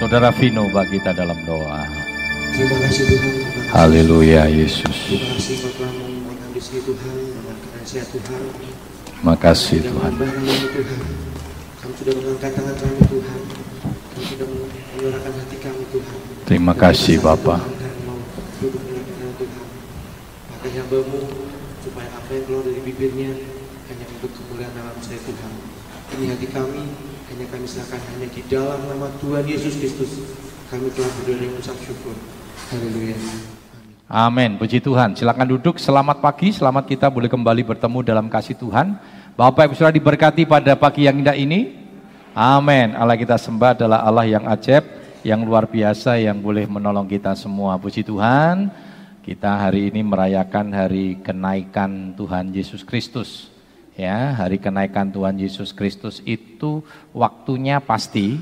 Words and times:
Saudara 0.00 0.32
Vino 0.32 0.64
bagi 0.72 0.96
kita 0.96 1.12
dalam 1.12 1.36
doa. 1.44 1.84
Terima 2.56 2.72
kasih 2.88 3.04
Tuhan. 3.04 3.32
Kasih. 3.36 3.68
Haleluya 3.68 4.48
Yesus. 4.48 4.96
Terima 4.96 5.28
kasih 5.36 5.60
Kau 5.60 5.76
telah 5.76 5.92
menghabisi 6.24 6.76
Tuhan, 6.80 7.16
saya 7.84 8.04
Tuhan. 8.08 8.40
Terima 9.04 9.36
kasih 9.36 9.78
Tuhan. 9.84 10.12
kami 10.16 11.92
sudah 12.00 12.12
mengangkat 12.16 12.50
tangan 12.56 12.76
kami 12.80 13.00
Tuhan. 13.12 13.40
Kami 13.84 14.24
sudah 14.24 14.46
menyerahkan 14.48 15.32
hati 15.36 15.56
kami 15.60 15.84
Tuhan. 15.92 16.18
Terima 16.48 16.72
kasih 16.72 17.16
Bapak. 17.20 17.60
Pakai 20.48 20.70
hambamu 20.80 21.20
supaya 21.84 22.08
apa 22.08 22.30
yang 22.32 22.44
keluar 22.48 22.64
dari 22.64 22.80
bibirnya 22.88 23.36
hanya 23.92 24.04
untuk 24.16 24.32
kemuliaan 24.32 24.72
nama 24.72 24.96
saya 25.04 25.20
Tuhan. 25.28 25.52
Ini 26.16 26.24
hati 26.32 26.48
kami, 26.48 26.88
hanya 27.30 27.46
kami 27.46 27.62
serahkan 27.62 28.02
hanya 28.10 28.26
di 28.26 28.42
dalam 28.50 28.80
nama 28.90 29.06
Tuhan 29.22 29.46
Yesus 29.46 29.78
Kristus. 29.78 30.34
Kami 30.66 30.90
telah 30.90 31.10
berdoa 31.14 31.38
dan 31.38 31.46
mengucap 31.54 31.78
syukur. 31.78 32.14
Haleluya. 32.74 33.14
Amin. 34.10 34.58
Puji 34.58 34.82
Tuhan. 34.82 35.14
Silakan 35.14 35.46
duduk. 35.46 35.78
Selamat 35.78 36.18
pagi. 36.18 36.50
Selamat 36.50 36.90
kita 36.90 37.06
boleh 37.06 37.30
kembali 37.30 37.62
bertemu 37.62 37.98
dalam 38.02 38.26
kasih 38.26 38.58
Tuhan. 38.58 38.98
Bapak 39.38 39.70
Ibu 39.70 39.74
Saudara 39.78 39.94
diberkati 39.94 40.42
pada 40.42 40.74
pagi 40.74 41.06
yang 41.06 41.22
indah 41.22 41.38
ini. 41.38 41.78
Amin. 42.34 42.98
Allah 42.98 43.14
kita 43.14 43.38
sembah 43.38 43.78
adalah 43.78 44.02
Allah 44.02 44.26
yang 44.26 44.50
ajaib, 44.50 44.82
yang 45.22 45.46
luar 45.46 45.70
biasa, 45.70 46.18
yang 46.18 46.42
boleh 46.42 46.66
menolong 46.66 47.06
kita 47.06 47.38
semua. 47.38 47.78
Puji 47.78 48.02
Tuhan. 48.02 48.74
Kita 49.22 49.70
hari 49.70 49.94
ini 49.94 50.02
merayakan 50.02 50.74
hari 50.74 51.22
kenaikan 51.22 52.10
Tuhan 52.18 52.50
Yesus 52.50 52.82
Kristus. 52.82 53.59
Ya, 53.98 54.32
hari 54.38 54.56
kenaikan 54.56 55.10
Tuhan 55.10 55.36
Yesus 55.36 55.74
Kristus 55.74 56.22
itu 56.24 56.82
waktunya 57.12 57.82
pasti 57.82 58.38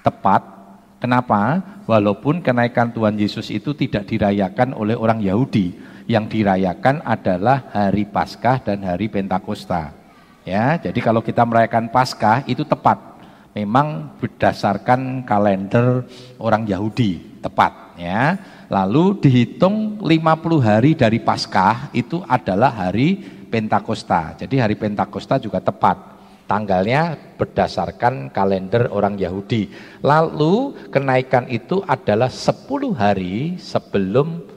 tepat 0.00 0.58
Kenapa? 0.98 1.62
Walaupun 1.86 2.42
kenaikan 2.42 2.90
Tuhan 2.90 3.14
Yesus 3.14 3.54
itu 3.54 3.70
tidak 3.70 4.10
dirayakan 4.10 4.74
oleh 4.74 4.98
orang 4.98 5.22
Yahudi, 5.22 5.78
yang 6.10 6.26
dirayakan 6.26 7.06
adalah 7.06 7.70
hari 7.70 8.02
Paskah 8.02 8.58
dan 8.66 8.82
hari 8.82 9.06
Pentakosta. 9.06 9.94
Ya, 10.42 10.74
jadi 10.74 10.98
kalau 10.98 11.22
kita 11.22 11.46
merayakan 11.46 11.94
Paskah 11.94 12.42
itu 12.50 12.66
tepat. 12.66 13.20
Memang 13.54 14.14
berdasarkan 14.22 15.26
kalender 15.26 16.06
orang 16.38 16.62
Yahudi, 16.68 17.42
tepat 17.42 17.98
ya. 17.98 18.38
Lalu 18.70 19.18
dihitung 19.18 19.98
50 19.98 20.62
hari 20.62 20.94
dari 20.94 21.18
Paskah 21.18 21.90
itu 21.90 22.22
adalah 22.26 22.70
hari 22.70 23.37
Pentakosta. 23.48 24.36
Jadi 24.36 24.60
hari 24.60 24.76
Pentakosta 24.76 25.40
juga 25.40 25.58
tepat 25.64 26.18
tanggalnya 26.48 27.16
berdasarkan 27.36 28.32
kalender 28.32 28.88
orang 28.88 29.20
Yahudi. 29.20 29.68
Lalu 30.00 30.88
kenaikan 30.88 31.44
itu 31.52 31.84
adalah 31.84 32.32
10 32.32 32.96
hari 32.96 33.60
sebelum 33.60 34.48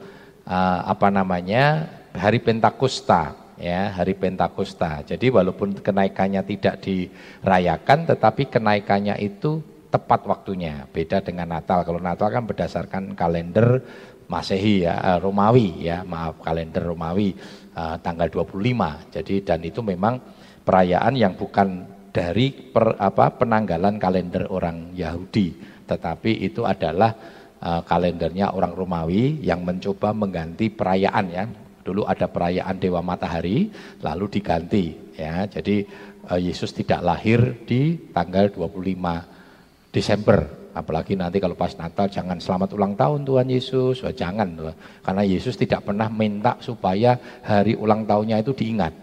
uh, 0.48 0.80
apa 0.88 1.12
namanya 1.12 1.88
hari 2.16 2.40
Pentakosta 2.40 3.36
ya 3.60 3.92
hari 3.92 4.16
Pentakosta. 4.16 5.04
Jadi 5.04 5.28
walaupun 5.28 5.76
kenaikannya 5.84 6.42
tidak 6.48 6.80
dirayakan 6.80 8.08
tetapi 8.08 8.48
kenaikannya 8.48 9.20
itu 9.20 9.60
tepat 9.92 10.24
waktunya. 10.24 10.88
Beda 10.88 11.20
dengan 11.20 11.52
Natal. 11.52 11.84
Kalau 11.84 12.00
Natal 12.00 12.32
kan 12.32 12.48
berdasarkan 12.48 13.12
kalender 13.12 13.84
Masehi 14.32 14.88
ya, 14.88 14.96
uh, 14.96 15.18
Romawi 15.20 15.84
ya, 15.84 16.08
maaf 16.08 16.40
kalender 16.40 16.88
Romawi 16.88 17.36
uh, 17.76 17.96
tanggal 18.00 18.28
25. 18.28 19.12
Jadi 19.12 19.34
dan 19.44 19.60
itu 19.64 19.80
memang 19.80 20.20
perayaan 20.62 21.14
yang 21.18 21.34
bukan 21.34 21.84
dari 22.12 22.52
per, 22.52 23.00
apa, 23.00 23.32
penanggalan 23.40 23.96
kalender 23.96 24.44
orang 24.52 24.92
Yahudi, 24.92 25.56
tetapi 25.88 26.44
itu 26.44 26.62
adalah 26.62 27.16
uh, 27.58 27.80
kalendernya 27.82 28.52
orang 28.52 28.76
Romawi 28.76 29.40
yang 29.40 29.64
mencoba 29.64 30.12
mengganti 30.12 30.68
perayaan 30.68 31.26
ya. 31.32 31.44
Dulu 31.82 32.06
ada 32.06 32.30
perayaan 32.30 32.78
Dewa 32.78 33.02
Matahari, 33.02 33.72
lalu 34.04 34.24
diganti 34.28 35.16
ya. 35.16 35.48
Jadi 35.48 35.82
uh, 36.28 36.38
Yesus 36.38 36.70
tidak 36.76 37.00
lahir 37.02 37.64
di 37.64 38.12
tanggal 38.12 38.52
25 38.52 39.90
Desember, 39.90 40.61
apalagi 40.72 41.16
nanti 41.16 41.38
kalau 41.38 41.56
pas 41.56 41.72
Natal 41.76 42.08
jangan 42.08 42.40
selamat 42.40 42.74
ulang 42.76 42.96
tahun 42.96 43.24
Tuhan 43.24 43.48
Yesus, 43.48 44.02
oh, 44.04 44.12
jangan 44.12 44.56
karena 45.04 45.22
Yesus 45.24 45.56
tidak 45.56 45.86
pernah 45.86 46.08
minta 46.08 46.56
supaya 46.60 47.16
hari 47.44 47.76
ulang 47.76 48.04
tahunnya 48.04 48.40
itu 48.40 48.52
diingat 48.56 49.02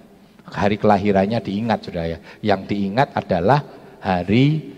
hari 0.53 0.81
kelahirannya 0.81 1.39
diingat 1.41 1.79
sudah 1.85 2.05
ya. 2.05 2.17
Yang 2.41 2.61
diingat 2.73 3.13
adalah 3.13 3.63
hari 4.01 4.73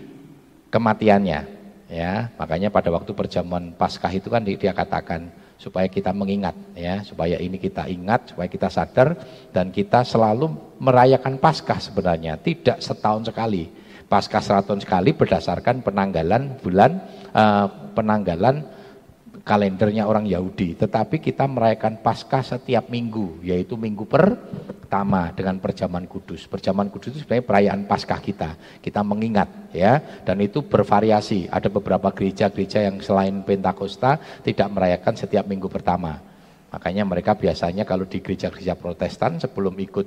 kematiannya. 0.68 1.60
Ya, 1.92 2.32
makanya 2.40 2.72
pada 2.72 2.88
waktu 2.88 3.12
perjamuan 3.12 3.76
Paskah 3.76 4.08
itu 4.08 4.32
kan 4.32 4.40
dia 4.40 4.72
katakan 4.72 5.28
supaya 5.60 5.84
kita 5.92 6.08
mengingat 6.16 6.56
ya, 6.72 7.04
supaya 7.04 7.36
ini 7.36 7.60
kita 7.60 7.84
ingat, 7.84 8.32
supaya 8.32 8.48
kita 8.48 8.72
sadar 8.72 9.12
dan 9.52 9.68
kita 9.68 10.00
selalu 10.00 10.56
merayakan 10.80 11.36
Paskah 11.36 11.76
sebenarnya, 11.76 12.40
tidak 12.40 12.80
setahun 12.80 13.28
sekali. 13.28 13.68
Paskah 14.12 14.44
setahun 14.44 14.84
sekali 14.84 15.16
berdasarkan 15.16 15.80
penanggalan 15.80 16.60
bulan 16.60 17.00
uh, 17.32 17.64
penanggalan 17.96 18.60
kalendernya 19.40 20.04
orang 20.04 20.28
Yahudi, 20.28 20.76
tetapi 20.76 21.18
kita 21.18 21.48
merayakan 21.48 21.98
Paskah 22.04 22.44
setiap 22.44 22.92
minggu, 22.92 23.40
yaitu 23.40 23.74
minggu 23.74 24.04
pertama 24.04 25.32
dengan 25.32 25.56
perjamuan 25.58 26.04
kudus. 26.04 26.44
Perjamuan 26.44 26.92
kudus 26.92 27.16
itu 27.16 27.24
sebenarnya 27.24 27.48
perayaan 27.48 27.82
Paskah 27.88 28.20
kita. 28.20 28.54
Kita 28.84 29.00
mengingat 29.00 29.72
ya, 29.72 29.98
dan 30.22 30.38
itu 30.44 30.60
bervariasi. 30.60 31.50
Ada 31.50 31.72
beberapa 31.72 32.12
gereja-gereja 32.14 32.86
yang 32.86 33.00
selain 33.00 33.40
Pentakosta 33.42 34.20
tidak 34.44 34.68
merayakan 34.70 35.16
setiap 35.16 35.48
minggu 35.48 35.66
pertama. 35.66 36.20
Makanya 36.72 37.04
mereka 37.04 37.36
biasanya 37.36 37.84
kalau 37.84 38.08
di 38.08 38.22
gereja-gereja 38.22 38.78
Protestan 38.78 39.36
sebelum 39.36 39.76
ikut 39.76 40.06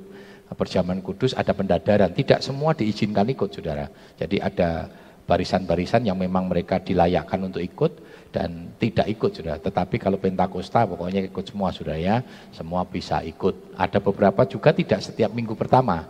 perjamuan 0.54 1.02
kudus 1.02 1.34
ada 1.34 1.50
pendadaran. 1.50 2.14
Tidak 2.14 2.38
semua 2.38 2.76
diizinkan 2.76 3.26
ikut, 3.26 3.50
Saudara. 3.50 3.90
Jadi 4.20 4.38
ada 4.38 4.86
barisan-barisan 5.26 6.06
yang 6.06 6.14
memang 6.14 6.46
mereka 6.46 6.78
dilayakkan 6.78 7.42
untuk 7.42 7.58
ikut 7.58 7.98
dan 8.30 8.70
tidak 8.78 9.10
ikut 9.10 9.30
sudah. 9.34 9.58
Tetapi 9.58 9.98
kalau 9.98 10.22
Pentakosta 10.22 10.86
pokoknya 10.86 11.26
ikut 11.26 11.44
semua 11.50 11.74
sudah 11.74 11.98
ya, 11.98 12.22
semua 12.54 12.86
bisa 12.86 13.26
ikut. 13.26 13.74
Ada 13.74 13.98
beberapa 13.98 14.46
juga 14.46 14.70
tidak 14.70 15.02
setiap 15.02 15.34
minggu 15.34 15.58
pertama, 15.58 16.06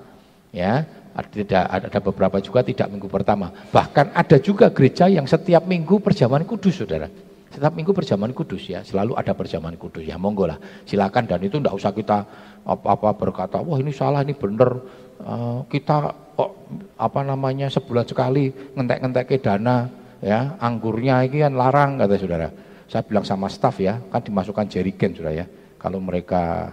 ya. 0.52 0.84
Tidak 1.16 1.64
ada 1.72 1.96
beberapa 2.04 2.36
juga 2.44 2.60
tidak 2.60 2.92
minggu 2.92 3.08
pertama. 3.08 3.48
Bahkan 3.72 4.12
ada 4.12 4.36
juga 4.36 4.68
gereja 4.68 5.08
yang 5.08 5.24
setiap 5.24 5.64
minggu 5.64 5.96
perjamuan 6.04 6.44
kudus, 6.44 6.84
saudara. 6.84 7.08
Setiap 7.56 7.72
minggu 7.72 7.96
perjamuan 7.96 8.36
kudus 8.36 8.68
ya, 8.68 8.84
selalu 8.84 9.16
ada 9.16 9.32
perjamuan 9.32 9.80
kudus 9.80 10.04
ya, 10.04 10.20
monggo 10.20 10.44
lah, 10.44 10.60
silakan. 10.84 11.24
Dan 11.24 11.40
itu 11.40 11.56
tidak 11.56 11.72
usah 11.72 11.88
kita 11.96 12.20
apa-apa 12.68 13.16
berkata, 13.16 13.64
wah 13.64 13.80
ini 13.80 13.96
salah, 13.96 14.20
ini 14.20 14.36
benar, 14.36 14.76
uh, 15.24 15.64
kita 15.64 16.12
kok 16.36 16.52
apa 17.00 17.20
namanya 17.24 17.72
sebulan 17.72 18.04
sekali 18.04 18.52
ngentek-ngentek 18.76 19.24
ke 19.24 19.36
dana 19.40 19.88
ya. 20.20 20.60
Anggurnya 20.60 21.24
ini 21.24 21.48
kan 21.48 21.56
larang 21.56 21.96
kata 21.96 22.14
saudara. 22.20 22.48
Saya 22.92 23.00
bilang 23.08 23.24
sama 23.24 23.48
staf 23.48 23.80
ya 23.80 24.04
kan 24.12 24.20
dimasukkan 24.20 24.68
jerigen 24.68 25.16
saudara 25.16 25.40
ya. 25.40 25.46
Kalau 25.80 25.96
mereka 25.96 26.68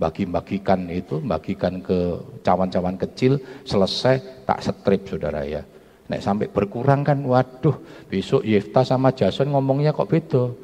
bagi-bagikan 0.00 0.88
itu 0.88 1.20
bagikan 1.20 1.84
ke 1.84 2.24
cawan-cawan 2.40 2.96
kecil 2.96 3.36
selesai 3.68 4.48
tak 4.48 4.64
strip 4.64 5.04
saudara 5.08 5.44
ya 5.44 5.60
Nek 6.06 6.22
sampai 6.22 6.46
berkurang 6.46 7.02
kan 7.02 7.18
waduh 7.26 7.74
besok 8.06 8.46
Yefta 8.46 8.86
sama 8.86 9.10
Jason 9.10 9.50
ngomongnya 9.50 9.90
kok 9.90 10.06
beda 10.06 10.54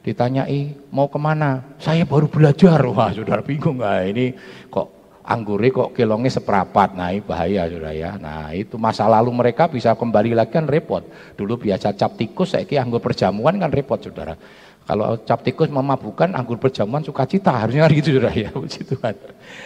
ditanyai 0.00 0.88
mau 0.94 1.10
ke 1.10 1.18
mana 1.18 1.76
saya 1.82 2.06
baru 2.06 2.30
belajar 2.30 2.78
wah 2.86 3.10
saudara 3.10 3.42
bingung 3.42 3.82
nggak 3.82 4.00
ini 4.14 4.26
kok 4.70 4.96
anggurnya 5.26 5.74
kok 5.74 5.90
kilongnya 5.92 6.30
seperapat, 6.30 6.94
nah 6.94 7.10
ini 7.10 7.20
bahaya 7.20 7.66
saudara 7.66 7.90
ya. 7.92 8.14
Nah 8.14 8.54
itu 8.54 8.78
masa 8.78 9.10
lalu 9.10 9.34
mereka 9.34 9.66
bisa 9.66 9.92
kembali 9.98 10.38
lagi 10.38 10.54
kan 10.54 10.70
repot. 10.70 11.02
Dulu 11.34 11.66
biasa 11.66 11.98
cap 11.98 12.14
tikus, 12.14 12.54
saya 12.54 12.64
anggur 12.78 13.02
perjamuan 13.02 13.58
kan 13.58 13.74
repot 13.74 13.98
saudara. 13.98 14.38
Kalau 14.86 15.18
cap 15.26 15.42
tikus 15.42 15.66
memabukkan, 15.66 16.30
anggur 16.30 16.62
perjamuan 16.62 17.02
sukacita, 17.02 17.50
harusnya 17.50 17.90
kan 17.90 17.92
gitu 17.98 18.08
saudara 18.16 18.38
ya, 18.38 18.54
puji 18.62 18.80
Tuhan. 18.86 19.14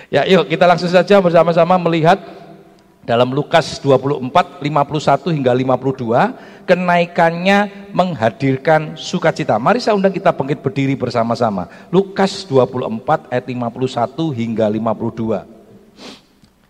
Ya 0.08 0.24
yuk 0.24 0.48
kita 0.48 0.64
langsung 0.64 0.88
saja 0.88 1.20
bersama-sama 1.20 1.76
melihat 1.76 2.16
dalam 3.10 3.34
Lukas 3.34 3.82
24, 3.82 4.62
51 4.62 5.34
hingga 5.34 5.50
52, 5.50 6.62
kenaikannya 6.62 7.90
menghadirkan 7.90 8.94
sukacita. 8.94 9.58
Mari 9.58 9.82
saya 9.82 9.98
undang 9.98 10.14
kita 10.14 10.30
bangkit 10.30 10.62
berdiri 10.62 10.94
bersama-sama. 10.94 11.66
Lukas 11.90 12.46
24 12.46 13.26
ayat 13.34 13.50
51 13.50 14.30
hingga 14.30 14.70
52. 14.70 15.42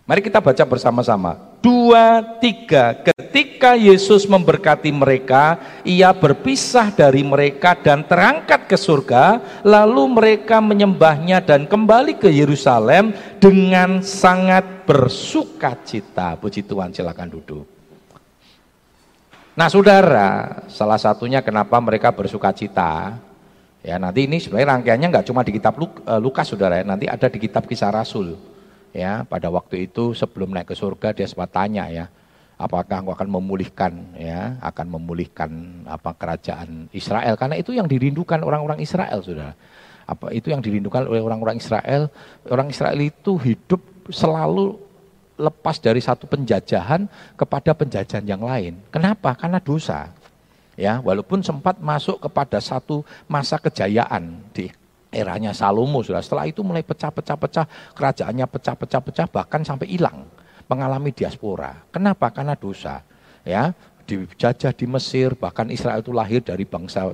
Mari 0.09 0.21
kita 0.25 0.41
baca 0.41 0.63
bersama-sama. 0.65 1.50
Dua, 1.61 2.25
tiga. 2.41 2.97
Ketika 3.05 3.77
Yesus 3.77 4.25
memberkati 4.25 4.89
mereka, 4.89 5.61
ia 5.85 6.09
berpisah 6.09 6.89
dari 6.89 7.21
mereka 7.21 7.77
dan 7.77 8.01
terangkat 8.01 8.65
ke 8.65 8.73
surga. 8.73 9.61
Lalu 9.61 10.03
mereka 10.09 10.57
menyembahnya 10.57 11.37
dan 11.45 11.69
kembali 11.69 12.17
ke 12.17 12.33
Yerusalem 12.33 13.13
dengan 13.37 14.01
sangat 14.01 14.89
bersuka 14.89 15.77
cita. 15.85 16.33
Puji 16.33 16.65
Tuhan, 16.65 16.97
silakan 16.97 17.29
duduk. 17.29 17.69
Nah 19.53 19.69
saudara, 19.69 20.65
salah 20.65 20.97
satunya 20.97 21.45
kenapa 21.45 21.77
mereka 21.77 22.09
bersuka 22.09 22.49
cita, 22.57 23.21
ya 23.85 24.01
nanti 24.01 24.25
ini 24.25 24.41
sebenarnya 24.41 24.81
rangkaiannya 24.81 25.07
nggak 25.13 25.25
cuma 25.29 25.45
di 25.45 25.53
kitab 25.53 25.77
eh, 25.77 26.17
Lukas 26.17 26.49
saudara, 26.49 26.81
ya, 26.81 26.89
nanti 26.89 27.05
ada 27.05 27.29
di 27.29 27.37
kitab 27.37 27.69
kisah 27.69 27.93
Rasul. 27.93 28.49
Ya, 28.91 29.23
pada 29.23 29.47
waktu 29.47 29.87
itu 29.87 30.11
sebelum 30.11 30.51
naik 30.51 30.71
ke 30.71 30.75
surga 30.75 31.15
dia 31.15 31.23
sempat 31.23 31.55
tanya 31.55 31.87
ya, 31.87 32.11
apakah 32.59 32.99
engkau 32.99 33.15
akan 33.15 33.29
memulihkan 33.39 33.93
ya, 34.19 34.59
akan 34.59 34.99
memulihkan 34.99 35.51
apa 35.87 36.11
kerajaan 36.11 36.91
Israel 36.91 37.39
karena 37.39 37.55
itu 37.55 37.71
yang 37.71 37.87
dirindukan 37.87 38.43
orang-orang 38.43 38.83
Israel 38.83 39.23
saudara. 39.23 39.55
Apa 40.03 40.35
itu 40.35 40.51
yang 40.51 40.59
dirindukan 40.59 41.07
oleh 41.07 41.23
orang-orang 41.23 41.55
Israel? 41.55 42.11
Orang 42.51 42.67
Israel 42.67 42.99
itu 42.99 43.39
hidup 43.39 43.79
selalu 44.11 44.75
lepas 45.39 45.79
dari 45.79 46.03
satu 46.03 46.27
penjajahan 46.27 47.07
kepada 47.39 47.71
penjajahan 47.71 48.27
yang 48.27 48.43
lain. 48.43 48.77
Kenapa? 48.91 49.33
Karena 49.33 49.63
dosa. 49.63 50.11
Ya, 50.75 50.99
walaupun 50.99 51.39
sempat 51.39 51.79
masuk 51.79 52.19
kepada 52.19 52.59
satu 52.59 53.07
masa 53.27 53.55
kejayaan 53.55 54.39
di 54.51 54.67
eranya 55.11 55.51
Salomo 55.51 56.01
sudah. 56.01 56.23
Setelah 56.23 56.47
itu 56.47 56.63
mulai 56.63 56.81
pecah-pecah-pecah, 56.81 57.93
kerajaannya 57.93 58.47
pecah-pecah-pecah 58.47 59.27
bahkan 59.29 59.61
sampai 59.61 59.91
hilang, 59.91 60.25
mengalami 60.71 61.11
diaspora. 61.11 61.83
Kenapa? 61.91 62.31
Karena 62.31 62.55
dosa. 62.55 63.03
Ya, 63.43 63.75
dijajah 64.07 64.71
di 64.71 64.85
Mesir, 64.87 65.35
bahkan 65.35 65.67
Israel 65.69 65.99
itu 65.99 66.15
lahir 66.15 66.41
dari 66.41 66.63
bangsa 66.63 67.11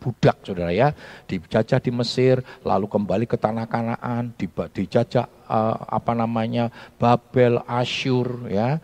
budak 0.00 0.40
saudara 0.42 0.72
ya 0.72 0.96
dijajah 1.28 1.76
di 1.78 1.92
Mesir 1.92 2.40
lalu 2.64 2.88
kembali 2.88 3.28
ke 3.28 3.36
tanah 3.36 3.68
Kanaan 3.68 4.32
dijajah 4.72 5.28
uh, 5.44 5.76
apa 5.92 6.16
namanya 6.16 6.72
Babel 6.96 7.60
Asyur 7.68 8.48
ya 8.48 8.80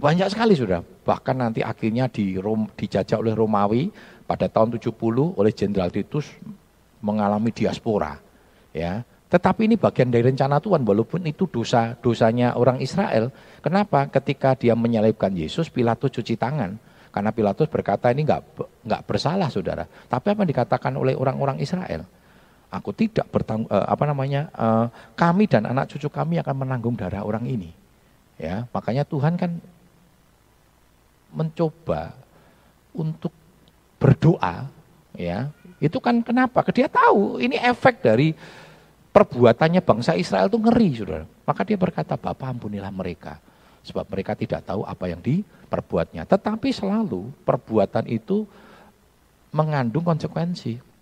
banyak 0.00 0.32
sekali 0.32 0.56
sudah 0.56 0.80
bahkan 1.04 1.36
nanti 1.36 1.60
akhirnya 1.60 2.08
di 2.08 2.40
dijajah 2.80 3.20
oleh 3.20 3.36
Romawi 3.36 3.92
pada 4.24 4.48
tahun 4.48 4.80
70 4.80 4.96
oleh 5.36 5.52
Jenderal 5.52 5.92
Titus 5.92 6.32
mengalami 7.04 7.52
diaspora 7.52 8.16
ya 8.72 9.04
tetapi 9.28 9.68
ini 9.68 9.76
bagian 9.76 10.08
dari 10.08 10.24
rencana 10.24 10.56
Tuhan 10.62 10.88
walaupun 10.88 11.28
itu 11.28 11.44
dosa 11.44 11.92
dosanya 12.00 12.56
orang 12.56 12.80
Israel 12.80 13.28
kenapa 13.60 14.08
ketika 14.08 14.56
dia 14.56 14.72
menyalibkan 14.72 15.36
Yesus 15.36 15.68
Pilatus 15.68 16.08
cuci 16.16 16.40
tangan 16.40 16.80
karena 17.14 17.30
Pilatus 17.30 17.70
berkata 17.70 18.10
ini 18.10 18.26
nggak 18.26 18.42
nggak 18.82 19.02
bersalah 19.06 19.46
saudara. 19.46 19.86
Tapi 19.86 20.34
apa 20.34 20.42
yang 20.42 20.50
dikatakan 20.50 20.90
oleh 20.98 21.14
orang-orang 21.14 21.62
Israel? 21.62 22.02
Aku 22.74 22.90
tidak 22.90 23.30
bertanggung 23.30 23.70
uh, 23.70 23.86
apa 23.86 24.02
namanya 24.02 24.50
uh, 24.50 24.90
kami 25.14 25.46
dan 25.46 25.62
anak 25.62 25.94
cucu 25.94 26.10
kami 26.10 26.42
akan 26.42 26.66
menanggung 26.66 26.98
darah 26.98 27.22
orang 27.22 27.46
ini. 27.46 27.70
Ya, 28.34 28.66
makanya 28.74 29.06
Tuhan 29.06 29.38
kan 29.38 29.62
mencoba 31.30 32.18
untuk 32.90 33.30
berdoa 34.02 34.66
ya. 35.14 35.54
Itu 35.84 36.00
kan 36.00 36.24
kenapa? 36.24 36.64
Dia 36.72 36.88
tahu 36.88 37.36
ini 37.44 37.60
efek 37.60 38.00
dari 38.00 38.32
perbuatannya 39.12 39.84
bangsa 39.84 40.16
Israel 40.16 40.48
itu 40.48 40.56
ngeri, 40.56 40.88
Saudara. 40.96 41.28
Maka 41.44 41.60
dia 41.60 41.76
berkata, 41.76 42.16
"Bapak 42.16 42.56
ampunilah 42.56 42.88
mereka." 42.88 43.36
Sebab 43.84 44.08
mereka 44.08 44.32
tidak 44.32 44.64
tahu 44.64 44.80
apa 44.88 45.12
yang 45.12 45.20
diperbuatnya. 45.20 46.24
Tetapi 46.24 46.72
selalu 46.72 47.28
perbuatan 47.44 48.08
itu 48.08 48.48
mengandung 49.52 50.08
konsekuensi. 50.08 50.96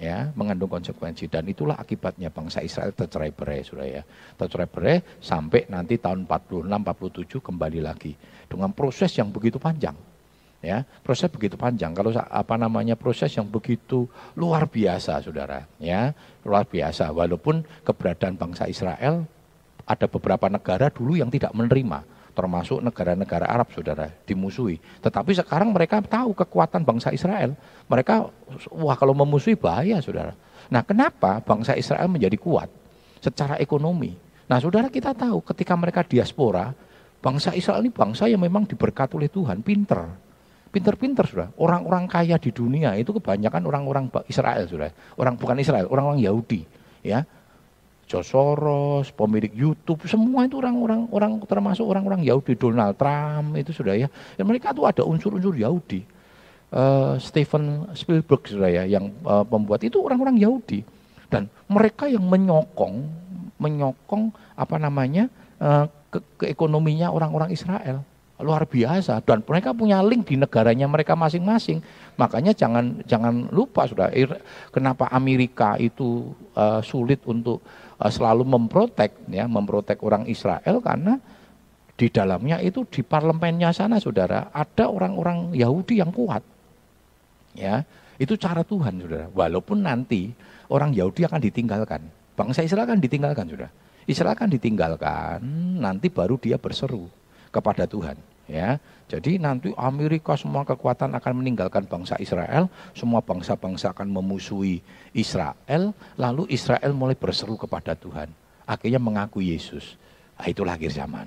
Ya, 0.00 0.32
mengandung 0.32 0.72
konsekuensi 0.72 1.28
dan 1.28 1.44
itulah 1.44 1.76
akibatnya 1.76 2.32
bangsa 2.32 2.64
Israel 2.64 2.96
tercerai 2.96 3.36
berai 3.36 3.60
sudah 3.60 3.84
ya. 3.84 4.02
Tercerai 4.38 4.64
berai 4.64 4.96
sampai 5.20 5.68
nanti 5.68 6.00
tahun 6.00 6.24
46 6.24 6.64
47 6.64 7.36
kembali 7.44 7.80
lagi 7.84 8.16
dengan 8.48 8.72
proses 8.72 9.12
yang 9.20 9.28
begitu 9.28 9.60
panjang. 9.60 9.92
Ya, 10.60 10.84
proses 11.00 11.32
begitu 11.32 11.56
panjang. 11.56 11.96
Kalau 11.96 12.12
apa 12.12 12.54
namanya 12.60 12.92
proses 12.92 13.32
yang 13.32 13.48
begitu 13.48 14.04
luar 14.36 14.68
biasa, 14.68 15.24
Saudara, 15.24 15.64
ya. 15.80 16.12
Luar 16.44 16.68
biasa 16.68 17.08
walaupun 17.16 17.64
keberadaan 17.80 18.36
bangsa 18.36 18.68
Israel 18.68 19.24
ada 19.88 20.06
beberapa 20.06 20.52
negara 20.52 20.92
dulu 20.92 21.16
yang 21.16 21.32
tidak 21.32 21.56
menerima 21.56 22.20
termasuk 22.30 22.80
negara-negara 22.80 23.44
Arab 23.44 23.68
saudara 23.74 24.08
dimusuhi. 24.24 24.78
Tetapi 25.02 25.34
sekarang 25.34 25.74
mereka 25.74 26.00
tahu 26.00 26.32
kekuatan 26.32 26.86
bangsa 26.86 27.10
Israel. 27.10 27.52
Mereka 27.90 28.30
wah 28.70 28.96
kalau 28.96 29.12
memusuhi 29.12 29.58
bahaya 29.58 29.98
saudara. 30.00 30.32
Nah 30.70 30.80
kenapa 30.86 31.42
bangsa 31.42 31.74
Israel 31.74 32.06
menjadi 32.06 32.38
kuat 32.38 32.70
secara 33.18 33.58
ekonomi? 33.58 34.14
Nah 34.46 34.58
saudara 34.62 34.88
kita 34.88 35.12
tahu 35.12 35.42
ketika 35.42 35.74
mereka 35.74 36.00
diaspora, 36.06 36.72
bangsa 37.20 37.52
Israel 37.54 37.82
ini 37.82 37.92
bangsa 37.92 38.30
yang 38.30 38.40
memang 38.40 38.64
diberkati 38.64 39.18
oleh 39.18 39.28
Tuhan, 39.30 39.60
pinter. 39.60 40.29
Pinter-pinter 40.70 41.26
sudah. 41.26 41.48
Orang-orang 41.58 42.06
kaya 42.06 42.38
di 42.38 42.54
dunia 42.54 42.94
itu 42.94 43.10
kebanyakan 43.10 43.66
orang-orang 43.66 44.06
Israel 44.30 44.62
sudah. 44.70 44.94
Orang 45.18 45.34
bukan 45.34 45.58
Israel, 45.58 45.90
orang-orang 45.90 46.22
Yahudi. 46.22 46.62
Ya, 47.02 47.26
George 48.10 48.30
Soros, 48.34 49.14
pemilik 49.14 49.54
YouTube, 49.54 50.02
semua 50.10 50.42
itu 50.42 50.58
orang-orang 50.58 51.06
orang 51.14 51.38
termasuk 51.46 51.86
orang-orang 51.86 52.26
Yahudi, 52.26 52.58
Donald 52.58 52.98
Trump 52.98 53.54
itu 53.54 53.70
sudah 53.70 53.94
ya. 53.94 54.10
Dan 54.34 54.50
mereka 54.50 54.74
itu 54.74 54.82
ada 54.82 55.06
unsur-unsur 55.06 55.54
Yahudi. 55.54 56.02
Uh, 56.70 57.18
Steven 57.18 57.90
Spielberg 57.94 58.42
sudah 58.46 58.70
ya, 58.70 58.82
yang 58.86 59.14
uh, 59.26 59.46
pembuat 59.46 59.82
itu 59.86 59.98
orang-orang 60.02 60.38
Yahudi. 60.38 60.82
Dan 61.30 61.46
mereka 61.70 62.10
yang 62.10 62.26
menyokong, 62.26 63.06
menyokong 63.62 64.34
apa 64.58 64.76
namanya 64.82 65.30
uh, 65.62 65.86
ke, 66.10 66.18
ke 66.34 66.44
ekonominya 66.50 67.14
orang-orang 67.14 67.54
Israel 67.54 68.02
luar 68.40 68.66
biasa. 68.66 69.22
Dan 69.24 69.44
mereka 69.44 69.72
punya 69.72 70.00
link 70.04 70.28
di 70.28 70.36
negaranya 70.36 70.88
mereka 70.90 71.14
masing-masing. 71.16 71.80
Makanya 72.20 72.52
jangan 72.52 73.00
jangan 73.08 73.48
lupa 73.48 73.88
sudah 73.88 74.12
kenapa 74.68 75.08
Amerika 75.08 75.80
itu 75.80 76.36
uh, 76.52 76.84
sulit 76.84 77.24
untuk 77.24 77.64
uh, 77.96 78.10
selalu 78.12 78.44
memprotek 78.44 79.16
ya 79.32 79.48
memprotek 79.48 80.04
orang 80.04 80.28
Israel 80.28 80.84
karena 80.84 81.16
di 81.96 82.08
dalamnya 82.08 82.60
itu 82.60 82.84
di 82.88 83.04
parlemennya 83.04 83.72
sana 83.76 84.00
saudara 84.00 84.52
ada 84.52 84.88
orang-orang 84.88 85.56
Yahudi 85.56 86.00
yang 86.00 86.12
kuat. 86.12 86.44
Ya 87.56 87.88
itu 88.20 88.36
cara 88.36 88.60
Tuhan 88.64 89.00
saudara. 89.00 89.32
Walaupun 89.32 89.80
nanti 89.80 90.28
orang 90.68 90.92
Yahudi 90.92 91.24
akan 91.24 91.40
ditinggalkan. 91.40 92.04
Bangsa 92.36 92.60
Israel 92.64 92.88
akan 92.88 93.00
ditinggalkan 93.00 93.48
saudara. 93.48 93.72
Israel 94.08 94.32
akan 94.34 94.48
ditinggalkan 94.48 95.38
nanti 95.80 96.08
baru 96.08 96.40
dia 96.40 96.56
berseru 96.56 97.08
kepada 97.52 97.84
Tuhan 97.84 98.16
ya. 98.50 98.70
Jadi 99.10 99.38
nanti 99.42 99.74
Amerika 99.74 100.38
semua 100.38 100.62
kekuatan 100.62 101.14
akan 101.18 101.42
meninggalkan 101.42 101.86
bangsa 101.86 102.14
Israel, 102.22 102.70
semua 102.94 103.18
bangsa-bangsa 103.22 103.90
akan 103.90 104.10
memusuhi 104.10 104.82
Israel, 105.14 105.94
lalu 106.14 106.46
Israel 106.50 106.94
mulai 106.94 107.18
berseru 107.18 107.58
kepada 107.58 107.98
Tuhan. 107.98 108.30
Akhirnya 108.66 109.02
mengaku 109.02 109.42
Yesus. 109.42 109.98
Nah, 110.38 110.46
itulah 110.46 110.78
akhir 110.78 110.94
zaman. 110.94 111.26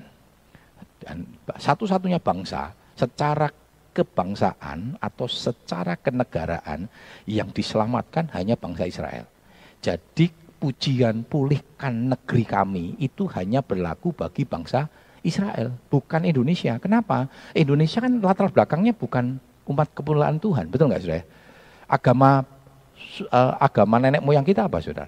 Dan 1.04 1.28
satu-satunya 1.60 2.24
bangsa 2.24 2.72
secara 2.96 3.52
kebangsaan 3.94 4.98
atau 4.98 5.28
secara 5.28 6.00
kenegaraan 6.00 6.88
yang 7.28 7.52
diselamatkan 7.52 8.32
hanya 8.32 8.56
bangsa 8.56 8.88
Israel. 8.88 9.28
Jadi 9.84 10.32
pujian 10.64 11.28
pulihkan 11.28 12.16
negeri 12.16 12.48
kami 12.48 12.96
itu 13.04 13.28
hanya 13.36 13.60
berlaku 13.60 14.16
bagi 14.16 14.48
bangsa 14.48 14.88
bukan 15.88 16.22
Indonesia. 16.28 16.76
Kenapa? 16.78 17.32
Indonesia 17.56 18.04
kan 18.04 18.12
latar 18.20 18.52
belakangnya 18.52 18.92
bukan 18.92 19.40
umat 19.72 19.88
kepulauan 19.96 20.38
Tuhan, 20.38 20.68
betul 20.68 20.92
nggak 20.92 21.02
saudara? 21.02 21.24
Agama 21.88 22.44
uh, 23.32 23.54
agama 23.58 23.96
nenek 24.04 24.20
moyang 24.20 24.44
kita 24.44 24.68
apa 24.68 24.84
saudara? 24.84 25.08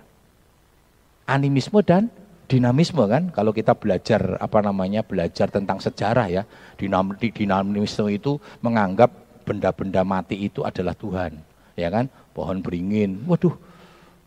Animisme 1.27 1.83
dan 1.83 2.07
dinamisme 2.45 3.01
kan 3.09 3.33
kalau 3.33 3.51
kita 3.51 3.73
belajar 3.73 4.37
apa 4.37 4.61
namanya 4.61 5.01
belajar 5.01 5.49
tentang 5.49 5.81
sejarah 5.81 6.29
ya 6.29 6.43
dinam, 6.77 7.17
dinamisme 7.17 8.05
itu 8.13 8.37
menganggap 8.61 9.09
benda-benda 9.45 10.05
mati 10.05 10.45
itu 10.45 10.61
adalah 10.61 10.93
Tuhan 10.93 11.41
ya 11.73 11.89
kan 11.89 12.05
pohon 12.33 12.61
beringin 12.61 13.25
waduh 13.25 13.53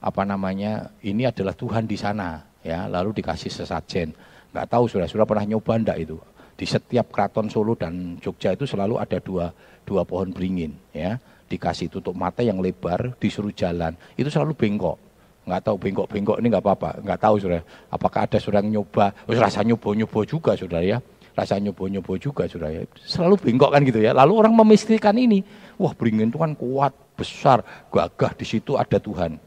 apa 0.02 0.22
namanya 0.26 0.90
ini 1.02 1.26
adalah 1.26 1.54
Tuhan 1.54 1.86
di 1.86 1.94
sana 1.98 2.42
ya 2.62 2.90
lalu 2.90 3.22
dikasih 3.22 3.50
sesajen 3.50 4.14
Nggak 4.52 4.66
tahu 4.68 4.84
sudah 4.88 5.06
sudah 5.08 5.26
pernah 5.28 5.44
nyoba 5.44 5.78
ndak 5.80 5.98
itu. 6.00 6.16
Di 6.58 6.66
setiap 6.66 7.14
keraton 7.14 7.46
Solo 7.46 7.78
dan 7.78 8.18
Jogja 8.18 8.50
itu 8.52 8.66
selalu 8.66 8.98
ada 8.98 9.22
dua 9.22 9.54
dua 9.86 10.02
pohon 10.02 10.34
beringin 10.34 10.74
ya. 10.90 11.20
Dikasih 11.48 11.88
tutup 11.88 12.12
mata 12.12 12.44
yang 12.44 12.60
lebar, 12.60 13.16
disuruh 13.16 13.54
jalan. 13.56 13.96
Itu 14.20 14.28
selalu 14.28 14.52
bengkok. 14.52 15.00
Nggak 15.48 15.64
tahu 15.64 15.76
bengkok-bengkok 15.80 16.36
ini 16.44 16.52
nggak 16.52 16.60
apa-apa. 16.60 16.90
Nggak 17.00 17.20
tahu 17.24 17.34
sudah. 17.40 17.60
Apakah 17.88 18.28
ada 18.28 18.36
sudah 18.36 18.60
nyoba? 18.60 19.16
Oh, 19.24 19.32
rasa 19.32 19.64
nyoba-nyoba 19.64 20.20
juga 20.28 20.52
sudah 20.52 20.84
ya 20.84 21.00
rasa 21.38 21.54
nyoba-nyoba 21.62 22.18
juga 22.18 22.50
sudah 22.50 22.66
ya. 22.66 22.82
Selalu 23.06 23.38
bengkok 23.38 23.70
kan 23.70 23.86
gitu 23.86 24.02
ya. 24.02 24.10
Lalu 24.10 24.32
orang 24.42 24.58
memistikan 24.58 25.14
ini. 25.14 25.46
Wah 25.78 25.94
beringin 25.94 26.34
itu 26.34 26.38
kan 26.42 26.58
kuat, 26.58 26.90
besar, 27.14 27.62
gagah. 27.94 28.34
Di 28.34 28.42
situ 28.42 28.74
ada 28.74 28.98
Tuhan. 28.98 29.38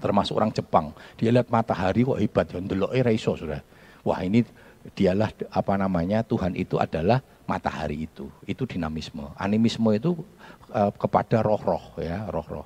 Termasuk 0.00 0.32
orang 0.40 0.48
Jepang. 0.48 0.96
Dia 1.20 1.28
lihat 1.28 1.52
matahari 1.52 2.08
kok 2.08 2.16
hebat. 2.16 2.48
Ya, 2.48 2.58
ndelok 2.64 2.96
raiso 3.04 3.36
sudah. 3.36 3.60
Wah 4.06 4.20
ini 4.24 4.44
dialah 4.96 5.28
apa 5.52 5.76
namanya 5.76 6.24
Tuhan 6.24 6.56
itu 6.56 6.80
adalah 6.80 7.20
matahari 7.44 8.08
itu. 8.08 8.30
Itu 8.48 8.64
dinamisme. 8.64 9.26
Animisme 9.36 9.90
itu 9.92 10.16
uh, 10.72 10.92
kepada 10.94 11.44
roh-roh 11.44 11.98
ya, 12.00 12.28
roh-roh. 12.30 12.64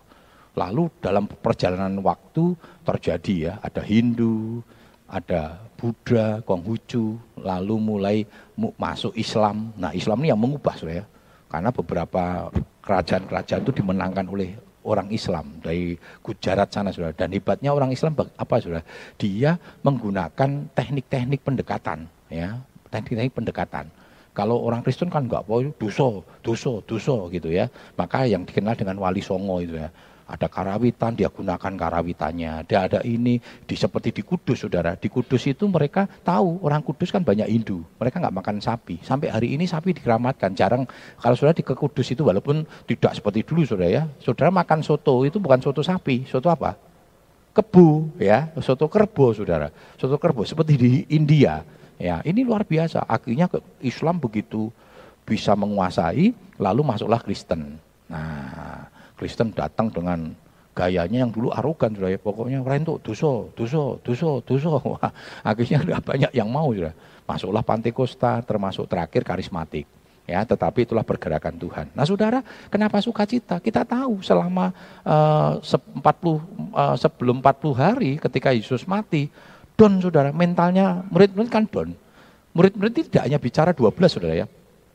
Lalu 0.54 0.86
dalam 1.02 1.26
perjalanan 1.26 1.98
waktu 1.98 2.54
terjadi 2.86 3.34
ya, 3.34 3.52
ada 3.58 3.82
Hindu, 3.82 4.62
ada 5.10 5.58
Buddha, 5.74 6.40
Konghucu, 6.46 7.18
lalu 7.42 7.74
mulai 7.76 8.16
masuk 8.78 9.12
Islam. 9.18 9.74
Nah 9.74 9.90
Islam 9.90 10.22
ini 10.22 10.30
yang 10.30 10.40
mengubah 10.40 10.78
ya. 10.86 11.02
Karena 11.50 11.70
beberapa 11.70 12.50
kerajaan-kerajaan 12.82 13.62
itu 13.62 13.72
dimenangkan 13.82 14.26
oleh 14.26 14.58
orang 14.84 15.08
Islam 15.10 15.58
dari 15.64 15.96
Gujarat 16.22 16.70
sana 16.70 16.92
sudah. 16.92 17.10
Dan 17.16 17.32
hebatnya 17.32 17.72
orang 17.72 17.90
Islam 17.90 18.14
apa 18.16 18.56
sudah? 18.60 18.84
Dia 19.18 19.56
menggunakan 19.82 20.70
teknik-teknik 20.76 21.40
pendekatan 21.42 22.06
ya, 22.30 22.60
teknik-teknik 22.92 23.34
pendekatan. 23.34 23.88
Kalau 24.34 24.58
orang 24.66 24.82
Kristen 24.82 25.10
kan 25.10 25.30
enggak, 25.30 25.46
oh 25.46 25.62
dosa, 25.78 26.22
dosa, 26.42 26.82
dosa 26.84 27.16
gitu 27.30 27.54
ya. 27.54 27.70
Maka 27.94 28.26
yang 28.26 28.42
dikenal 28.42 28.74
dengan 28.74 28.98
wali 28.98 29.22
songo 29.22 29.62
itu 29.62 29.78
ya 29.78 29.88
ada 30.34 30.50
karawitan, 30.50 31.14
dia 31.14 31.30
gunakan 31.30 31.72
karawitannya. 31.78 32.66
Dia 32.66 32.90
ada 32.90 33.00
ini, 33.06 33.38
di 33.38 33.74
seperti 33.78 34.10
di 34.10 34.22
Kudus, 34.26 34.66
saudara. 34.66 34.98
Di 34.98 35.06
Kudus 35.06 35.46
itu 35.46 35.70
mereka 35.70 36.10
tahu, 36.26 36.58
orang 36.66 36.82
Kudus 36.82 37.14
kan 37.14 37.22
banyak 37.22 37.46
Hindu. 37.46 37.86
Mereka 38.02 38.18
nggak 38.18 38.34
makan 38.34 38.56
sapi. 38.58 38.98
Sampai 39.00 39.30
hari 39.30 39.54
ini 39.54 39.64
sapi 39.70 39.94
dikeramatkan. 39.94 40.58
Jarang, 40.58 40.90
kalau 41.18 41.34
saudara 41.38 41.54
di 41.54 41.62
ke 41.62 41.78
Kudus 41.78 42.10
itu 42.10 42.26
walaupun 42.26 42.66
tidak 42.90 43.14
seperti 43.14 43.46
dulu, 43.46 43.62
saudara 43.62 43.90
ya. 43.90 44.02
Saudara 44.18 44.50
makan 44.50 44.82
soto, 44.82 45.22
itu 45.22 45.38
bukan 45.38 45.62
soto 45.62 45.86
sapi. 45.86 46.26
Soto 46.26 46.50
apa? 46.50 46.74
Kebu, 47.54 48.18
ya. 48.18 48.50
Soto 48.58 48.90
kerbo, 48.90 49.30
saudara. 49.30 49.70
Soto 49.94 50.18
kerbo, 50.18 50.42
seperti 50.42 50.72
di 50.74 50.90
India. 51.14 51.62
Ya, 51.94 52.18
ini 52.26 52.42
luar 52.42 52.66
biasa. 52.66 53.06
Akhirnya 53.06 53.46
Islam 53.78 54.18
begitu 54.18 54.74
bisa 55.22 55.54
menguasai, 55.54 56.34
lalu 56.58 56.80
masuklah 56.82 57.22
Kristen. 57.22 57.78
Nah, 58.10 58.63
Kristen 59.14 59.54
datang 59.54 59.88
dengan 59.94 60.35
gayanya 60.75 61.25
yang 61.25 61.30
dulu 61.30 61.54
arogan 61.54 61.94
sudah 61.94 62.11
ya. 62.11 62.18
Pokoknya 62.18 62.61
dosa 63.00 63.47
dosa 63.54 63.83
dosa 64.02 64.30
dosa. 64.42 64.68
Wah 64.90 65.11
akhirnya 65.47 65.87
ada 65.87 66.02
banyak 66.02 66.33
yang 66.35 66.50
mau 66.50 66.75
sudah. 66.75 66.92
Masuklah 67.25 67.64
Pantekosta 67.64 68.42
termasuk 68.44 68.90
terakhir 68.90 69.23
karismatik. 69.25 69.87
Ya 70.25 70.40
tetapi 70.42 70.88
itulah 70.88 71.06
pergerakan 71.06 71.54
Tuhan. 71.56 71.87
Nah 71.94 72.04
saudara 72.04 72.42
kenapa 72.68 72.99
sukacita? 72.99 73.61
Kita 73.62 73.87
tahu 73.87 74.25
selama 74.25 74.73
uh, 75.04 75.61
40 75.61 76.00
uh, 76.00 76.97
sebelum 76.97 77.38
40 77.44 77.76
hari 77.76 78.11
ketika 78.16 78.50
Yesus 78.50 78.88
mati 78.88 79.28
don 79.76 80.00
saudara 80.00 80.35
mentalnya 80.35 81.06
murid-murid 81.12 81.50
kan 81.52 81.64
don. 81.71 81.94
Murid-murid 82.54 83.11
tidak 83.11 83.23
hanya 83.26 83.38
bicara 83.38 83.71
12 83.76 83.94
saudara 84.11 84.35
ya. 84.35 84.47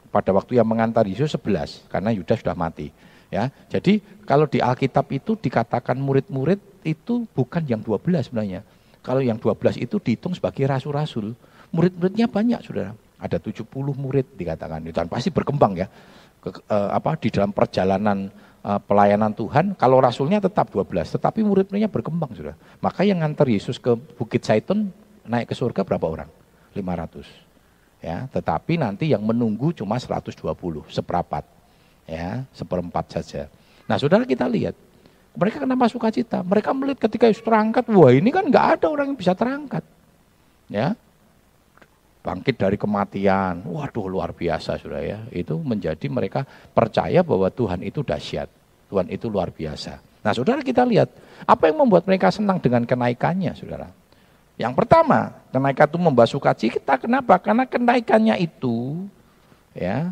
Pada 0.09 0.33
waktu 0.33 0.57
yang 0.57 0.65
mengantar 0.65 1.05
Yesus 1.05 1.37
11 1.37 1.85
karena 1.93 2.09
Yudas 2.09 2.41
sudah 2.41 2.57
mati 2.57 2.89
Ya, 3.29 3.53
jadi 3.69 4.01
kalau 4.25 4.49
di 4.49 4.57
Alkitab 4.57 5.05
itu 5.13 5.37
dikatakan 5.37 5.93
murid-murid 6.01 6.57
itu 6.81 7.29
bukan 7.37 7.61
yang 7.69 7.81
12 7.85 8.25
sebenarnya. 8.25 8.65
Kalau 9.05 9.21
yang 9.21 9.37
12 9.37 9.77
itu 9.77 10.01
dihitung 10.01 10.33
sebagai 10.33 10.65
rasul-rasul. 10.65 11.37
Murid-muridnya 11.69 12.25
banyak, 12.25 12.65
Saudara. 12.65 12.97
Ada 13.21 13.37
70 13.37 13.69
murid 13.93 14.25
dikatakan. 14.33 14.81
Dan 14.89 15.05
pasti 15.05 15.29
berkembang 15.29 15.77
ya. 15.77 15.87
Ke, 16.41 16.49
eh, 16.55 16.89
apa 16.89 17.19
di 17.19 17.29
dalam 17.29 17.53
perjalanan 17.53 18.33
eh, 18.59 18.79
pelayanan 18.81 19.31
Tuhan, 19.37 19.77
kalau 19.77 20.01
rasulnya 20.01 20.41
tetap 20.41 20.73
12, 20.73 21.13
tetapi 21.15 21.45
murid-muridnya 21.45 21.87
berkembang, 21.87 22.33
Saudara. 22.33 22.57
Maka 22.81 23.05
yang 23.05 23.21
nganter 23.21 23.45
Yesus 23.45 23.77
ke 23.77 23.93
Bukit 23.93 24.41
Saitun 24.41 24.89
naik 25.29 25.51
ke 25.51 25.55
surga 25.55 25.85
berapa 25.85 26.05
orang? 26.09 26.29
500. 26.73 27.23
Ya, 27.99 28.25
tetapi 28.31 28.79
nanti 28.79 29.11
yang 29.11 29.21
menunggu 29.21 29.75
cuma 29.75 29.99
120, 29.99 30.87
seperempat 30.87 31.58
ya 32.09 32.41
seperempat 32.57 33.13
saja. 33.13 33.45
Nah 33.85 34.01
saudara 34.01 34.25
kita 34.25 34.49
lihat, 34.49 34.73
mereka 35.37 35.61
kenapa 35.61 35.85
suka 35.85 36.09
cita? 36.09 36.41
Mereka 36.41 36.73
melihat 36.73 37.05
ketika 37.05 37.29
Yesus 37.29 37.45
terangkat, 37.45 37.85
wah 37.93 38.09
ini 38.09 38.33
kan 38.33 38.49
nggak 38.49 38.81
ada 38.81 38.85
orang 38.89 39.13
yang 39.13 39.19
bisa 39.19 39.37
terangkat. 39.37 39.85
Ya, 40.69 40.93
bangkit 42.21 42.61
dari 42.61 42.77
kematian, 42.77 43.65
waduh 43.65 44.05
luar 44.05 44.33
biasa 44.33 44.77
sudah 44.77 45.01
ya. 45.01 45.19
Itu 45.33 45.57
menjadi 45.61 46.05
mereka 46.09 46.45
percaya 46.73 47.25
bahwa 47.25 47.49
Tuhan 47.49 47.81
itu 47.81 48.05
dahsyat, 48.05 48.49
Tuhan 48.89 49.09
itu 49.09 49.29
luar 49.29 49.49
biasa. 49.49 49.97
Nah 50.21 50.31
saudara 50.35 50.61
kita 50.61 50.83
lihat, 50.85 51.09
apa 51.47 51.71
yang 51.71 51.81
membuat 51.81 52.05
mereka 52.05 52.29
senang 52.29 52.59
dengan 52.59 52.83
kenaikannya 52.83 53.55
saudara? 53.55 53.89
Yang 54.59 54.73
pertama, 54.75 55.31
kenaikan 55.55 55.87
itu 55.87 55.99
membawa 56.03 56.27
sukacita. 56.27 56.99
Kenapa? 56.99 57.39
Karena 57.39 57.63
kenaikannya 57.63 58.35
itu 58.43 59.07
ya 59.71 60.11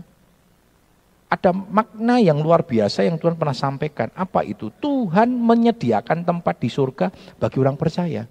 ada 1.28 1.52
makna 1.52 2.24
yang 2.24 2.40
luar 2.40 2.64
biasa 2.64 3.04
yang 3.04 3.20
Tuhan 3.20 3.36
pernah 3.36 3.56
sampaikan. 3.56 4.08
Apa 4.16 4.48
itu? 4.48 4.72
Tuhan 4.80 5.28
menyediakan 5.28 6.24
tempat 6.24 6.56
di 6.64 6.72
surga 6.72 7.12
bagi 7.36 7.58
orang 7.60 7.76
percaya. 7.76 8.24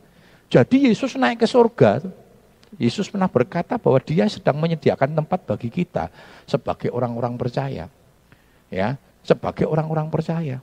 Jadi 0.48 0.88
Yesus 0.88 1.12
naik 1.20 1.44
ke 1.44 1.48
surga. 1.48 2.00
Yesus 2.80 3.08
pernah 3.12 3.28
berkata 3.28 3.76
bahwa 3.76 4.00
dia 4.00 4.24
sedang 4.32 4.56
menyediakan 4.56 5.12
tempat 5.12 5.44
bagi 5.44 5.68
kita 5.68 6.08
sebagai 6.48 6.88
orang-orang 6.88 7.36
percaya. 7.36 7.92
Ya, 8.72 8.96
sebagai 9.20 9.68
orang-orang 9.68 10.08
percaya. 10.08 10.58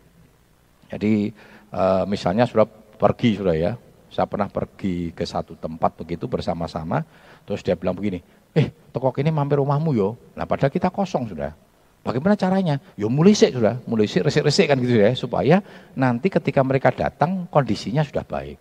Jadi 0.89 1.31
uh, 1.69 2.03
misalnya 2.09 2.49
sudah 2.49 2.65
pergi 2.97 3.37
sudah 3.37 3.55
ya. 3.55 3.73
Saya 4.13 4.29
pernah 4.29 4.45
pergi 4.45 5.09
ke 5.09 5.25
satu 5.25 5.57
tempat 5.57 5.97
begitu 5.97 6.29
bersama-sama. 6.29 7.01
Terus 7.45 7.65
dia 7.65 7.73
bilang 7.73 7.97
begini, 7.97 8.21
eh 8.53 8.69
toko 8.93 9.09
ini 9.17 9.33
mampir 9.33 9.57
rumahmu 9.57 9.89
yo. 9.93 10.17
Nah 10.37 10.45
padahal 10.45 10.69
kita 10.69 10.93
kosong 10.93 11.33
sudah 11.33 11.72
Bagaimana 12.03 12.36
caranya? 12.36 12.83
Ya 13.00 13.07
mulai 13.07 13.31
sih 13.31 13.48
sudah, 13.48 13.79
mulai 13.88 14.12
sih 14.12 14.19
resik-resik 14.19 14.67
kan 14.67 14.75
gitu 14.75 15.00
ya, 15.00 15.15
supaya 15.15 15.63
nanti 15.95 16.27
ketika 16.27 16.60
mereka 16.60 16.91
datang 16.91 17.48
kondisinya 17.48 18.03
sudah 18.03 18.27
baik. 18.27 18.60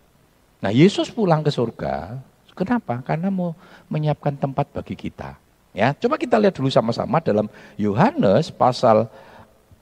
Nah 0.62 0.70
Yesus 0.70 1.10
pulang 1.10 1.42
ke 1.42 1.50
surga, 1.50 2.22
kenapa? 2.54 3.02
Karena 3.02 3.34
mau 3.34 3.58
menyiapkan 3.90 4.38
tempat 4.38 4.70
bagi 4.70 4.94
kita. 4.94 5.34
Ya, 5.74 5.90
coba 5.96 6.20
kita 6.20 6.38
lihat 6.38 6.54
dulu 6.54 6.70
sama-sama 6.70 7.18
dalam 7.18 7.50
Yohanes 7.74 8.52
pasal 8.54 9.10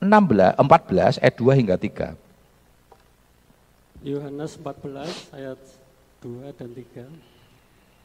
16, 0.00 0.56
14 0.56 1.20
ayat 1.20 1.34
2 1.36 1.60
hingga 1.60 1.76
3. 1.76 2.16
Yohanes 4.00 4.56
14 4.56 5.36
ayat 5.36 5.60
2 6.24 6.56
dan 6.56 6.70
3. 6.72 7.04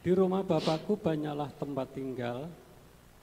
Di 0.04 0.12
rumah 0.12 0.44
Bapakku 0.44 1.00
banyaklah 1.00 1.48
tempat 1.56 1.88
tinggal, 1.96 2.52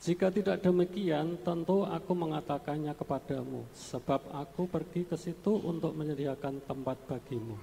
jika 0.03 0.35
tidak 0.35 0.59
demikian, 0.59 1.39
tentu 1.47 1.87
aku 1.87 2.11
mengatakannya 2.11 2.91
kepadamu, 2.91 3.63
sebab 3.71 4.35
aku 4.35 4.67
pergi 4.67 5.07
ke 5.07 5.15
situ 5.15 5.63
untuk 5.63 5.95
menyediakan 5.95 6.59
tempat 6.67 6.99
bagimu. 7.07 7.55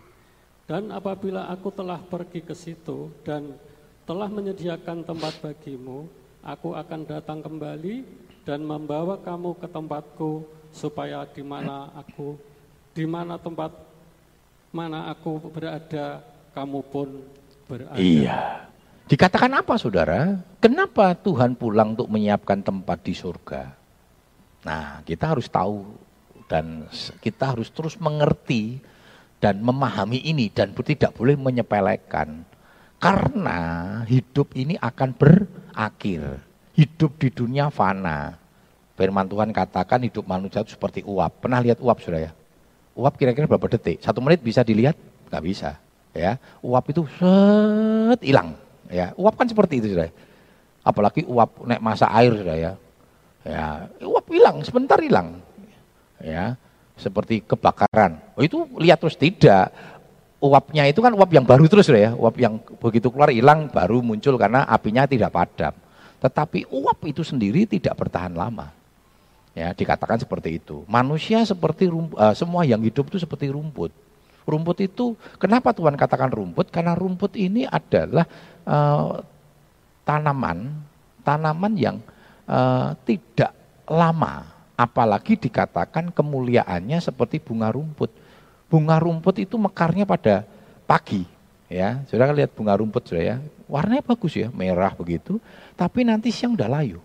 Dan 0.63 0.87
apabila 0.95 1.51
aku 1.51 1.67
telah 1.67 1.99
pergi 1.99 2.39
ke 2.39 2.55
situ 2.55 3.11
dan 3.27 3.59
telah 4.07 4.31
menyediakan 4.31 5.03
tempat 5.03 5.35
bagimu, 5.43 6.07
aku 6.39 6.79
akan 6.79 7.03
datang 7.03 7.43
kembali 7.43 8.07
dan 8.47 8.63
membawa 8.63 9.19
kamu 9.19 9.59
ke 9.59 9.67
tempatku, 9.67 10.47
supaya 10.71 11.27
di 11.27 11.43
mana 11.43 11.91
aku, 11.91 12.39
di 12.95 13.03
mana 13.03 13.35
tempat 13.35 13.75
mana 14.71 15.11
aku 15.11 15.43
berada, 15.51 16.23
kamu 16.55 16.79
pun 16.87 17.19
berada. 17.67 17.99
Iya. 17.99 18.69
Dikatakan 19.09 19.49
apa 19.57 19.73
saudara? 19.81 20.37
Kenapa 20.61 21.17
Tuhan 21.17 21.57
pulang 21.57 21.97
untuk 21.97 22.13
menyiapkan 22.13 22.61
tempat 22.61 23.01
di 23.01 23.17
surga? 23.17 23.73
Nah 24.61 25.01
kita 25.01 25.33
harus 25.33 25.49
tahu 25.49 25.81
dan 26.45 26.85
kita 27.17 27.57
harus 27.57 27.73
terus 27.73 27.97
mengerti 27.97 28.77
dan 29.41 29.65
memahami 29.65 30.21
ini 30.21 30.53
dan 30.53 30.77
tidak 30.77 31.17
boleh 31.17 31.33
menyepelekan. 31.33 32.45
Karena 33.01 33.59
hidup 34.05 34.53
ini 34.53 34.77
akan 34.77 35.09
berakhir. 35.17 36.45
Hidup 36.77 37.17
di 37.17 37.33
dunia 37.33 37.73
fana. 37.73 38.37
Firman 38.93 39.25
Tuhan 39.25 39.49
katakan 39.49 40.05
hidup 40.05 40.29
manusia 40.29 40.61
itu 40.61 40.77
seperti 40.77 41.01
uap. 41.01 41.41
Pernah 41.41 41.65
lihat 41.65 41.81
uap 41.81 41.97
sudah 41.97 42.29
ya? 42.29 42.31
Uap 42.93 43.17
kira-kira 43.17 43.49
berapa 43.49 43.73
detik? 43.73 44.05
Satu 44.05 44.21
menit 44.21 44.45
bisa 44.45 44.61
dilihat? 44.61 44.93
Gak 45.33 45.41
bisa. 45.41 45.81
Ya, 46.13 46.37
uap 46.61 46.85
itu 46.93 47.09
set 47.17 48.21
hilang 48.21 48.68
Ya, 48.89 49.13
uap 49.15 49.37
kan 49.37 49.45
seperti 49.45 49.79
itu 49.79 49.93
sudah. 49.93 50.09
Apalagi 50.81 51.21
uap 51.29 51.63
naik 51.69 51.81
masa 51.81 52.09
air 52.09 52.33
sudah 52.33 52.57
ya. 52.57 52.71
Ya, 53.45 53.87
uap 54.03 54.25
hilang, 54.33 54.65
sebentar 54.65 54.97
hilang. 54.99 55.39
Ya, 56.19 56.57
seperti 56.99 57.45
kebakaran. 57.45 58.19
Oh, 58.35 58.43
itu 58.43 58.67
lihat 58.81 58.99
terus 58.99 59.15
tidak. 59.15 59.71
Uapnya 60.39 60.87
itu 60.87 60.99
kan 60.99 61.11
uap 61.15 61.29
yang 61.31 61.45
baru 61.45 61.69
terus 61.69 61.87
sudah 61.87 62.01
ya. 62.01 62.11
Uap 62.17 62.35
yang 62.41 62.59
begitu 62.81 63.07
keluar 63.13 63.31
hilang 63.31 63.69
baru 63.71 64.03
muncul 64.03 64.35
karena 64.35 64.65
apinya 64.67 65.05
tidak 65.07 65.31
padam. 65.31 65.71
Tetapi 66.19 66.67
uap 66.67 66.99
itu 67.07 67.23
sendiri 67.23 67.63
tidak 67.63 67.95
bertahan 67.95 68.35
lama. 68.35 68.75
Ya, 69.55 69.71
dikatakan 69.75 70.19
seperti 70.19 70.59
itu. 70.59 70.83
Manusia 70.87 71.43
seperti 71.43 71.91
rumput, 71.91 72.15
uh, 72.15 72.35
semua 72.35 72.63
yang 72.63 72.79
hidup 72.79 73.11
itu 73.11 73.19
seperti 73.19 73.51
rumput. 73.51 73.91
Rumput 74.49 74.81
itu, 74.81 75.13
kenapa 75.37 75.69
Tuhan 75.77 75.93
katakan 75.93 76.33
rumput? 76.33 76.73
Karena 76.73 76.97
rumput 76.97 77.37
ini 77.37 77.69
adalah 77.69 78.25
uh, 78.65 79.21
tanaman, 80.01 80.73
tanaman 81.21 81.73
yang 81.77 82.01
uh, 82.49 82.97
tidak 83.05 83.53
lama, 83.85 84.49
apalagi 84.73 85.37
dikatakan 85.37 86.09
kemuliaannya 86.09 86.97
seperti 86.97 87.37
bunga 87.37 87.69
rumput. 87.69 88.09
Bunga 88.65 88.97
rumput 88.97 89.37
itu 89.45 89.53
mekarnya 89.61 90.09
pada 90.09 90.49
pagi, 90.89 91.29
ya. 91.69 92.01
Sudah 92.09 92.33
lihat 92.33 92.57
bunga 92.57 92.73
rumput 92.73 93.05
sudah 93.05 93.21
ya, 93.21 93.37
warnanya 93.69 94.01
bagus 94.01 94.33
ya, 94.33 94.49
merah 94.49 94.97
begitu, 94.97 95.37
tapi 95.77 96.01
nanti 96.01 96.33
siang 96.33 96.57
udah 96.57 96.65
layu. 96.65 96.97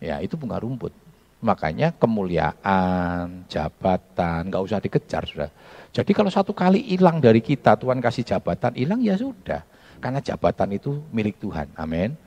Ya, 0.00 0.16
itu 0.24 0.32
bunga 0.40 0.56
rumput. 0.56 0.96
Makanya 1.38 1.94
kemuliaan, 1.94 3.46
jabatan, 3.46 4.50
nggak 4.50 4.62
usah 4.62 4.82
dikejar 4.82 5.22
sudah. 5.22 5.50
Jadi 5.94 6.10
kalau 6.10 6.34
satu 6.34 6.50
kali 6.50 6.82
hilang 6.82 7.22
dari 7.22 7.38
kita, 7.38 7.78
Tuhan 7.78 8.02
kasih 8.02 8.26
jabatan, 8.26 8.74
hilang 8.74 8.98
ya 8.98 9.14
sudah. 9.14 9.62
Karena 10.02 10.18
jabatan 10.18 10.74
itu 10.74 10.98
milik 11.14 11.38
Tuhan. 11.38 11.70
Amin. 11.78 12.18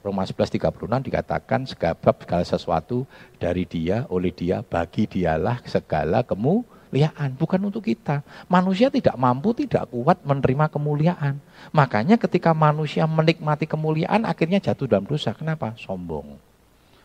Roma 0.00 0.24
11.36 0.24 0.88
dikatakan 1.04 1.68
segala 1.68 2.00
segala 2.00 2.44
sesuatu 2.48 3.04
dari 3.36 3.68
dia, 3.68 4.08
oleh 4.08 4.32
dia, 4.32 4.64
bagi 4.64 5.04
dialah 5.04 5.60
segala 5.68 6.24
kemuliaan. 6.24 7.36
Bukan 7.36 7.60
untuk 7.60 7.84
kita. 7.84 8.24
Manusia 8.48 8.88
tidak 8.88 9.20
mampu, 9.20 9.52
tidak 9.52 9.92
kuat 9.92 10.24
menerima 10.24 10.72
kemuliaan. 10.72 11.36
Makanya 11.76 12.16
ketika 12.16 12.56
manusia 12.56 13.04
menikmati 13.04 13.68
kemuliaan, 13.68 14.24
akhirnya 14.24 14.64
jatuh 14.64 14.88
dalam 14.88 15.04
dosa. 15.04 15.36
Kenapa? 15.36 15.76
Sombong. 15.76 16.40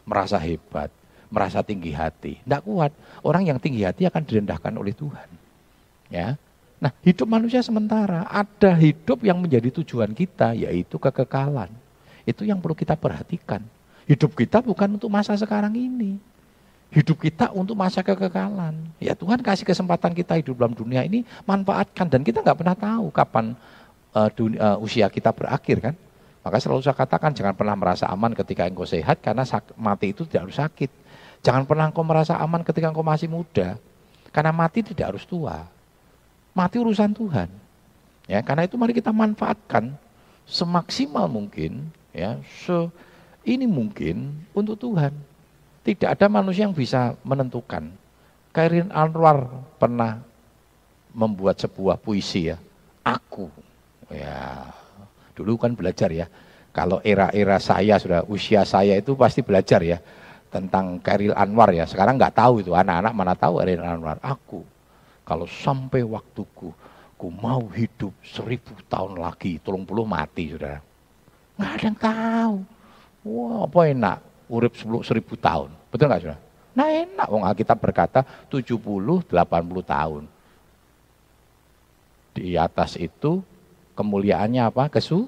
Merasa 0.07 0.39
hebat 0.39 0.98
merasa 1.29 1.61
tinggi 1.61 1.93
hati. 1.93 2.41
Tidak 2.41 2.61
kuat. 2.65 2.91
Orang 3.21 3.45
yang 3.45 3.61
tinggi 3.61 3.85
hati 3.85 4.09
akan 4.09 4.21
direndahkan 4.25 4.73
oleh 4.73 4.93
Tuhan. 4.93 5.29
Ya. 6.09 6.35
Nah, 6.81 6.91
hidup 7.05 7.29
manusia 7.29 7.61
sementara. 7.61 8.25
Ada 8.25 8.73
hidup 8.73 9.21
yang 9.21 9.37
menjadi 9.37 9.69
tujuan 9.81 10.11
kita, 10.11 10.57
yaitu 10.57 10.97
kekekalan. 10.97 11.69
Itu 12.25 12.43
yang 12.43 12.57
perlu 12.59 12.73
kita 12.75 12.97
perhatikan. 12.97 13.61
Hidup 14.09 14.33
kita 14.33 14.65
bukan 14.65 14.97
untuk 14.97 15.11
masa 15.13 15.37
sekarang 15.37 15.75
ini. 15.77 16.17
Hidup 16.89 17.21
kita 17.21 17.53
untuk 17.53 17.77
masa 17.77 18.01
kekekalan. 18.01 18.73
Ya 18.97 19.13
Tuhan 19.13 19.45
kasih 19.45 19.61
kesempatan 19.61 20.17
kita 20.17 20.41
hidup 20.41 20.57
dalam 20.57 20.73
dunia 20.73 21.05
ini, 21.05 21.21
manfaatkan. 21.45 22.09
Dan 22.09 22.25
kita 22.25 22.41
nggak 22.41 22.57
pernah 22.57 22.73
tahu 22.73 23.13
kapan 23.13 23.53
uh, 24.17 24.29
dunia, 24.33 24.57
uh, 24.57 24.77
usia 24.81 25.05
kita 25.13 25.29
berakhir 25.29 25.77
kan. 25.77 25.95
Maka 26.39 26.57
selalu 26.57 26.81
saya 26.81 26.97
katakan 26.97 27.35
jangan 27.35 27.53
pernah 27.53 27.75
merasa 27.75 28.09
aman 28.09 28.33
ketika 28.33 28.65
engkau 28.65 28.87
sehat 28.87 29.21
karena 29.21 29.45
mati 29.77 30.15
itu 30.15 30.25
tidak 30.25 30.49
harus 30.49 30.57
sakit. 30.57 30.89
Jangan 31.39 31.63
pernah 31.63 31.87
engkau 31.87 32.03
merasa 32.03 32.35
aman 32.35 32.63
ketika 32.67 32.91
engkau 32.91 33.05
masih 33.05 33.31
muda. 33.31 33.79
Karena 34.29 34.51
mati 34.51 34.83
tidak 34.83 35.15
harus 35.15 35.23
tua. 35.23 35.65
Mati 36.51 36.77
urusan 36.77 37.15
Tuhan. 37.15 37.49
Ya, 38.29 38.43
karena 38.45 38.67
itu 38.67 38.77
mari 38.77 38.93
kita 38.93 39.09
manfaatkan 39.09 39.97
semaksimal 40.45 41.25
mungkin 41.25 41.89
ya, 42.13 42.37
se 42.45 42.89
ini 43.41 43.65
mungkin 43.65 44.37
untuk 44.53 44.77
Tuhan. 44.77 45.15
Tidak 45.81 46.05
ada 46.05 46.29
manusia 46.29 46.67
yang 46.69 46.75
bisa 46.75 47.17
menentukan. 47.25 47.89
Kairin 48.53 48.93
Anwar 48.93 49.49
pernah 49.81 50.21
membuat 51.15 51.57
sebuah 51.57 51.97
puisi 51.97 52.53
ya. 52.53 52.61
Aku. 53.01 53.49
Ya, 54.13 54.69
dulu 55.33 55.57
kan 55.57 55.73
belajar 55.73 56.13
ya. 56.13 56.29
Kalau 56.69 57.01
era-era 57.01 57.57
saya 57.57 57.97
sudah 57.97 58.21
usia 58.29 58.61
saya 58.61 58.93
itu 58.93 59.17
pasti 59.17 59.41
belajar 59.41 59.81
ya 59.81 59.97
tentang 60.49 60.97
Kairil 60.99 61.33
Anwar 61.37 61.69
ya. 61.71 61.85
Sekarang 61.85 62.17
nggak 62.17 62.35
tahu 62.35 62.65
itu 62.65 62.73
anak-anak 62.73 63.13
mana 63.13 63.33
tahu 63.37 63.61
Kairil 63.61 63.85
Anwar. 63.85 64.17
Aku 64.21 64.65
kalau 65.23 65.45
sampai 65.45 66.01
waktuku, 66.01 66.73
ku 67.13 67.27
mau 67.29 67.69
hidup 67.69 68.11
seribu 68.25 68.73
tahun 68.89 69.21
lagi, 69.21 69.61
tolong 69.61 69.85
puluh 69.85 70.09
mati 70.09 70.49
saudara. 70.49 70.81
Nggak 71.53 71.69
ada 71.69 71.85
yang 71.85 71.97
tahu. 71.97 72.55
Wah 73.29 73.57
apa 73.69 73.79
enak, 73.93 74.17
urip 74.49 74.73
seribu 75.05 75.37
tahun. 75.37 75.69
Betul 75.93 76.09
nggak 76.09 76.21
saudara? 76.25 76.41
Nah 76.73 76.87
enak, 76.89 77.27
wong 77.29 77.43
Alkitab 77.45 77.77
berkata 77.77 78.25
70, 78.49 78.81
80 79.29 79.29
tahun. 79.85 80.23
Di 82.33 82.55
atas 82.55 82.95
itu 82.95 83.43
kemuliaannya 83.93 84.65
apa? 84.65 84.87
Kesu, 84.87 85.27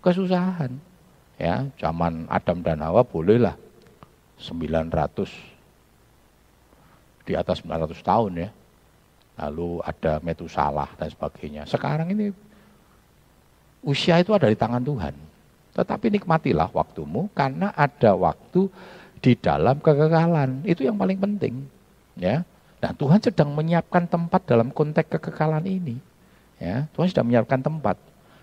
kesusahan. 0.00 0.72
Ya, 1.40 1.66
zaman 1.74 2.30
Adam 2.30 2.62
dan 2.62 2.86
Hawa 2.86 3.02
bolehlah 3.02 3.58
900 4.42 5.30
di 7.22 7.32
atas 7.38 7.62
900 7.62 7.94
tahun 8.02 8.32
ya. 8.36 8.48
Lalu 9.38 9.80
ada 9.80 10.20
Metusalah 10.20 10.92
dan 10.98 11.08
sebagainya. 11.08 11.64
Sekarang 11.64 12.10
ini 12.12 12.28
usia 13.86 14.20
itu 14.20 14.34
ada 14.36 14.50
di 14.50 14.58
tangan 14.58 14.82
Tuhan. 14.84 15.14
Tetapi 15.72 16.12
nikmatilah 16.20 16.68
waktumu 16.68 17.32
karena 17.32 17.72
ada 17.72 18.12
waktu 18.12 18.68
di 19.24 19.32
dalam 19.38 19.80
kekekalan. 19.80 20.66
Itu 20.68 20.84
yang 20.84 21.00
paling 21.00 21.16
penting. 21.16 21.64
Ya. 22.18 22.44
Nah, 22.82 22.92
Tuhan 22.92 23.22
sedang 23.22 23.54
menyiapkan 23.54 24.10
tempat 24.10 24.42
dalam 24.44 24.74
konteks 24.74 25.16
kekekalan 25.16 25.64
ini. 25.64 25.96
Ya, 26.58 26.90
Tuhan 26.92 27.08
sedang 27.08 27.30
menyiapkan 27.30 27.62
tempat. 27.62 27.96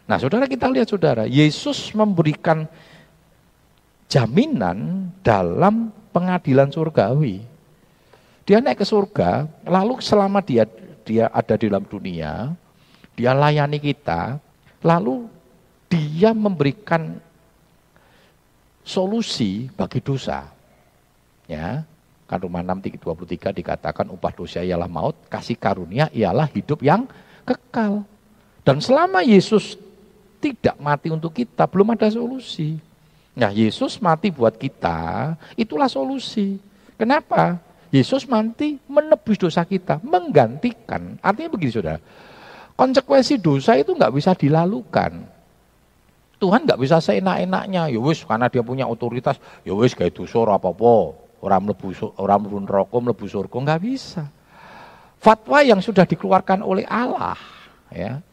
Nah, 0.09 0.17
saudara 0.17 0.49
kita 0.49 0.71
lihat 0.71 0.89
saudara, 0.89 1.23
Yesus 1.27 1.91
memberikan 1.93 2.65
jaminan 4.09 5.07
dalam 5.21 5.93
pengadilan 6.09 6.73
surgawi. 6.73 7.45
Dia 8.43 8.57
naik 8.57 8.81
ke 8.81 8.85
surga, 8.85 9.45
lalu 9.69 10.01
selama 10.01 10.41
dia 10.41 10.65
dia 11.05 11.29
ada 11.29 11.53
di 11.53 11.69
dalam 11.69 11.85
dunia, 11.85 12.57
dia 13.13 13.31
layani 13.37 13.77
kita, 13.77 14.41
lalu 14.81 15.29
dia 15.85 16.33
memberikan 16.33 17.21
solusi 18.81 19.69
bagi 19.77 20.01
dosa. 20.01 20.49
Ya, 21.45 21.85
kan 22.25 22.41
Roma 22.41 22.61
6 22.65 22.97
23 23.01 23.53
dikatakan 23.53 24.09
upah 24.09 24.33
dosa 24.33 24.65
ialah 24.65 24.89
maut, 24.89 25.17
kasih 25.29 25.57
karunia 25.57 26.09
ialah 26.09 26.49
hidup 26.49 26.81
yang 26.81 27.05
kekal. 27.45 28.05
Dan 28.65 28.81
selama 28.81 29.21
Yesus 29.21 29.77
tidak 30.41 30.77
mati 30.81 31.13
untuk 31.13 31.33
kita, 31.37 31.69
belum 31.69 31.93
ada 31.93 32.09
solusi. 32.09 32.88
Nah 33.39 33.55
Yesus 33.55 34.03
mati 34.03 34.35
buat 34.35 34.59
kita, 34.59 35.33
itulah 35.55 35.87
solusi. 35.87 36.59
Kenapa? 36.99 37.55
Yesus 37.89 38.27
mati 38.27 38.75
menebus 38.85 39.39
dosa 39.39 39.63
kita, 39.63 40.03
menggantikan. 40.03 41.15
Artinya 41.23 41.55
begini 41.55 41.71
saudara, 41.71 42.03
konsekuensi 42.75 43.39
dosa 43.39 43.79
itu 43.79 43.95
nggak 43.95 44.11
bisa 44.11 44.35
dilalukan. 44.35 45.23
Tuhan 46.39 46.67
nggak 46.67 46.79
bisa 46.79 46.99
seenak-enaknya, 46.99 47.87
ya 47.87 47.99
wis 47.99 48.23
karena 48.27 48.51
dia 48.51 48.63
punya 48.63 48.85
otoritas, 48.87 49.39
ya 49.63 49.71
wis 49.71 49.95
kayak 49.95 50.15
dosa 50.15 50.43
apa-apa, 50.43 51.15
orang 51.39 51.71
mlebu 51.71 52.15
orang 52.19 52.39
mlebu 52.43 52.57
neraka, 52.67 52.95
mlebu 52.99 53.25
surga 53.27 53.57
nggak 53.59 53.81
bisa. 53.83 54.23
Fatwa 55.19 55.59
yang 55.63 55.83
sudah 55.83 56.07
dikeluarkan 56.07 56.63
oleh 56.63 56.87
Allah 56.87 57.35
ya 57.91 58.23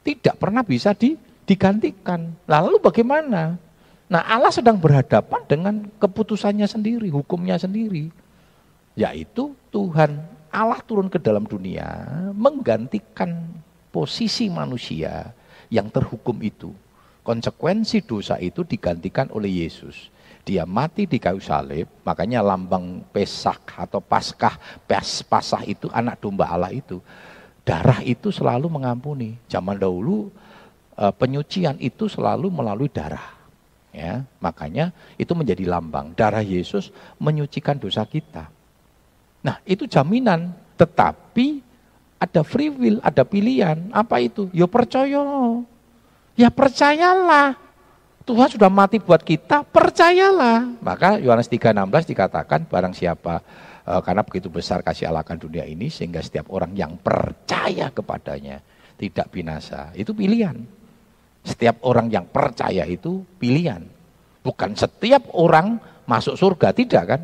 tidak 0.00 0.40
pernah 0.40 0.64
bisa 0.64 0.96
di, 0.96 1.12
digantikan. 1.44 2.32
Lalu 2.48 2.80
bagaimana? 2.80 3.60
Nah 4.10 4.26
Allah 4.26 4.50
sedang 4.50 4.74
berhadapan 4.74 5.40
dengan 5.46 5.74
keputusannya 6.02 6.66
sendiri, 6.66 7.14
hukumnya 7.14 7.54
sendiri. 7.54 8.10
Yaitu 8.98 9.54
Tuhan 9.70 10.18
Allah 10.50 10.82
turun 10.82 11.06
ke 11.06 11.22
dalam 11.22 11.46
dunia 11.46 11.86
menggantikan 12.34 13.46
posisi 13.94 14.50
manusia 14.50 15.30
yang 15.70 15.86
terhukum 15.86 16.34
itu. 16.42 16.74
Konsekuensi 17.22 18.02
dosa 18.02 18.34
itu 18.42 18.66
digantikan 18.66 19.30
oleh 19.30 19.62
Yesus. 19.62 20.10
Dia 20.42 20.66
mati 20.66 21.06
di 21.06 21.22
kayu 21.22 21.38
salib, 21.38 21.86
makanya 22.02 22.42
lambang 22.42 23.06
Pesak 23.14 23.78
atau 23.78 24.02
Paskah, 24.02 24.58
Pes, 24.90 25.22
Pasah 25.22 25.62
itu 25.62 25.86
anak 25.94 26.18
domba 26.18 26.50
Allah 26.50 26.74
itu. 26.74 26.98
Darah 27.62 28.02
itu 28.02 28.34
selalu 28.34 28.66
mengampuni. 28.66 29.38
Zaman 29.46 29.78
dahulu 29.78 30.34
eh, 30.98 31.14
penyucian 31.14 31.78
itu 31.78 32.10
selalu 32.10 32.50
melalui 32.50 32.90
darah. 32.90 33.39
Ya, 33.90 34.22
makanya 34.38 34.94
itu 35.18 35.34
menjadi 35.34 35.66
lambang 35.66 36.14
darah 36.14 36.46
Yesus 36.46 36.94
menyucikan 37.18 37.74
dosa 37.74 38.06
kita. 38.06 38.46
Nah, 39.42 39.58
itu 39.66 39.88
jaminan, 39.90 40.54
tetapi 40.78 41.58
ada 42.20 42.44
free 42.46 42.70
will, 42.70 43.02
ada 43.02 43.26
pilihan. 43.26 43.90
Apa 43.90 44.22
itu? 44.22 44.46
Ya 44.54 44.70
percaya. 44.70 45.18
Ya 46.38 46.48
percayalah. 46.52 47.56
Tuhan 48.28 48.48
sudah 48.52 48.70
mati 48.70 49.02
buat 49.02 49.24
kita, 49.24 49.66
percayalah. 49.66 50.78
Maka 50.78 51.18
Yohanes 51.18 51.50
3:16 51.50 52.14
dikatakan 52.14 52.62
barang 52.68 52.94
siapa 52.94 53.42
e, 53.82 53.92
karena 54.06 54.22
begitu 54.22 54.46
besar 54.46 54.86
kasih 54.86 55.10
Allah 55.10 55.26
akan 55.26 55.40
dunia 55.40 55.66
ini 55.66 55.90
sehingga 55.90 56.22
setiap 56.22 56.52
orang 56.54 56.70
yang 56.76 56.94
percaya 57.00 57.90
kepadanya 57.90 58.62
tidak 59.00 59.32
binasa. 59.34 59.90
Itu 59.96 60.14
pilihan. 60.14 60.79
Setiap 61.40 61.80
orang 61.88 62.12
yang 62.12 62.28
percaya 62.28 62.84
itu 62.84 63.24
pilihan. 63.40 63.84
Bukan 64.40 64.76
setiap 64.76 65.32
orang 65.36 65.80
masuk 66.04 66.36
surga, 66.36 66.72
tidak 66.72 67.04
kan? 67.06 67.20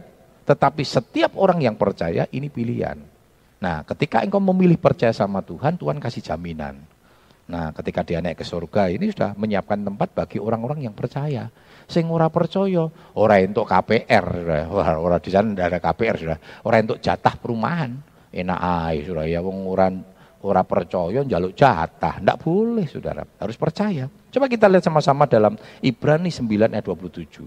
Tetapi 0.47 0.83
setiap 0.87 1.35
orang 1.37 1.65
yang 1.65 1.75
percaya 1.75 2.29
ini 2.31 2.49
pilihan. 2.53 2.97
Nah 3.57 3.83
ketika 3.89 4.23
engkau 4.23 4.39
memilih 4.39 4.77
percaya 4.77 5.11
sama 5.11 5.43
Tuhan, 5.43 5.81
Tuhan 5.81 5.99
kasih 5.99 6.23
jaminan. 6.23 6.97
Nah, 7.47 7.71
ketika 7.71 8.03
dia 8.03 8.19
naik 8.19 8.43
ke 8.43 8.47
surga 8.47 8.91
ini 8.91 9.07
sudah 9.15 9.39
menyiapkan 9.39 9.79
tempat 9.87 10.11
bagi 10.11 10.43
orang-orang 10.43 10.91
yang 10.91 10.95
percaya. 10.99 11.47
Sing 11.87 12.11
ora 12.11 12.27
percaya, 12.27 12.91
ora 13.15 13.39
untuk 13.39 13.71
KPR, 13.71 14.27
ora, 14.67 14.99
ora 14.99 15.17
di 15.23 15.31
sana 15.31 15.55
ada 15.55 15.79
KPR 15.79 16.17
sudah. 16.19 16.39
Ora 16.67 16.83
untuk 16.83 16.99
jatah 16.99 17.39
perumahan. 17.39 17.95
Enak 18.35 18.61
aja 18.61 19.01
sudah 19.07 19.25
ya 19.31 19.41
wong 19.41 19.63
ora 20.47 20.63
percaya 20.63 21.27
njaluk 21.27 21.59
jatah. 21.59 22.23
Ndak 22.23 22.39
boleh 22.47 22.87
Saudara, 22.87 23.27
harus 23.27 23.59
percaya. 23.59 24.07
Coba 24.31 24.47
kita 24.47 24.71
lihat 24.71 24.87
sama-sama 24.87 25.27
dalam 25.27 25.59
Ibrani 25.83 26.31
9 26.31 26.71
ayat 26.71 26.87
27. 26.87 27.43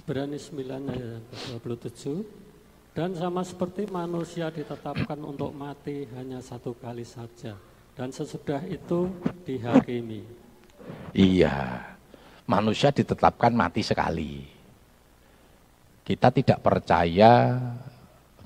Ibrani 0.00 0.40
9 0.40 0.92
ayat 0.96 1.22
27 1.60 2.96
dan 2.96 3.12
sama 3.12 3.44
seperti 3.44 3.84
manusia 3.92 4.48
ditetapkan 4.48 5.20
untuk 5.20 5.52
mati 5.52 6.08
hanya 6.16 6.40
satu 6.40 6.72
kali 6.80 7.04
saja 7.04 7.52
dan 7.92 8.08
sesudah 8.08 8.64
itu 8.64 9.12
dihakimi. 9.44 10.24
Iya, 11.12 11.84
manusia 12.48 12.88
ditetapkan 12.92 13.52
mati 13.52 13.84
sekali. 13.84 14.46
Kita 16.06 16.30
tidak 16.30 16.62
percaya 16.62 17.58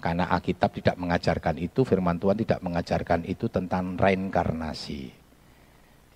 karena 0.01 0.33
Alkitab 0.33 0.73
tidak 0.81 0.97
mengajarkan 0.97 1.61
itu, 1.61 1.85
firman 1.85 2.17
Tuhan 2.17 2.41
tidak 2.41 2.61
mengajarkan 2.65 3.29
itu 3.29 3.47
tentang 3.53 4.01
reinkarnasi. 4.01 5.13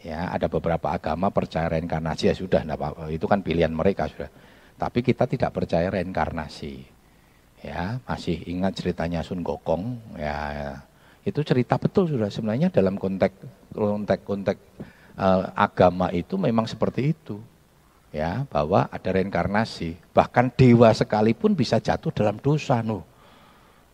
Ya, 0.04 0.28
ada 0.32 0.48
beberapa 0.48 0.92
agama 0.92 1.28
percaya 1.32 1.68
reinkarnasi 1.68 2.28
ya 2.28 2.34
sudah, 2.36 2.64
itu 3.08 3.24
kan 3.28 3.40
pilihan 3.40 3.72
mereka 3.72 4.08
sudah. 4.08 4.28
Tapi 4.80 5.00
kita 5.00 5.28
tidak 5.28 5.52
percaya 5.52 5.88
reinkarnasi. 5.92 6.84
Ya, 7.64 8.00
masih 8.04 8.44
ingat 8.44 8.76
ceritanya 8.76 9.24
Sun 9.24 9.40
Gokong, 9.40 9.96
ya 10.20 10.76
itu 11.24 11.40
cerita 11.40 11.80
betul 11.80 12.04
sudah 12.12 12.28
sebenarnya 12.28 12.68
dalam 12.68 13.00
konteks 13.00 13.34
konteks 13.72 14.22
konteks 14.28 14.60
uh, 15.16 15.48
agama 15.56 16.12
itu 16.12 16.36
memang 16.36 16.68
seperti 16.68 17.16
itu 17.16 17.40
ya 18.12 18.44
bahwa 18.52 18.86
ada 18.92 19.08
reinkarnasi 19.08 19.96
bahkan 20.12 20.52
dewa 20.52 20.92
sekalipun 20.92 21.56
bisa 21.56 21.80
jatuh 21.80 22.12
dalam 22.12 22.36
dosa 22.36 22.84
no 22.84 23.08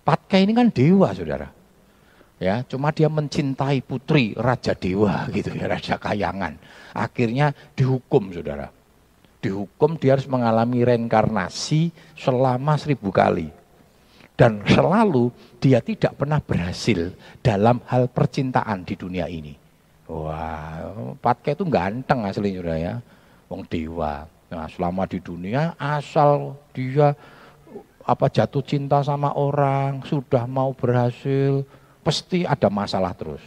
Patka 0.00 0.36
ini 0.40 0.52
kan 0.56 0.72
dewa 0.72 1.12
saudara 1.12 1.48
ya 2.40 2.64
cuma 2.64 2.88
dia 2.88 3.12
mencintai 3.12 3.84
putri 3.84 4.32
raja 4.32 4.72
dewa 4.72 5.28
gitu 5.28 5.52
ya 5.52 5.68
raja 5.68 6.00
kayangan 6.00 6.56
akhirnya 6.96 7.52
dihukum 7.76 8.32
saudara 8.32 8.72
dihukum 9.44 10.00
dia 10.00 10.16
harus 10.16 10.24
mengalami 10.24 10.80
reinkarnasi 10.80 11.92
selama 12.16 12.80
seribu 12.80 13.12
kali 13.12 13.52
dan 14.40 14.64
selalu 14.64 15.28
dia 15.60 15.84
tidak 15.84 16.16
pernah 16.16 16.40
berhasil 16.40 17.12
dalam 17.44 17.76
hal 17.84 18.08
percintaan 18.08 18.88
di 18.88 18.96
dunia 18.96 19.28
ini. 19.28 19.52
Wah, 20.08 21.12
Patke 21.20 21.52
itu 21.52 21.68
ganteng 21.68 22.24
aslinya 22.24 22.64
sudah 22.64 22.78
ya. 22.80 22.94
Wong 23.52 23.68
dewa. 23.68 24.24
Nah, 24.48 24.64
selama 24.72 25.04
di 25.04 25.20
dunia 25.20 25.76
asal 25.76 26.56
dia 26.72 27.12
apa 28.04 28.26
jatuh 28.32 28.64
cinta 28.64 29.04
sama 29.04 29.32
orang, 29.36 30.04
sudah 30.04 30.48
mau 30.48 30.72
berhasil, 30.72 31.64
pasti 32.00 32.48
ada 32.48 32.72
masalah 32.72 33.12
terus. 33.12 33.42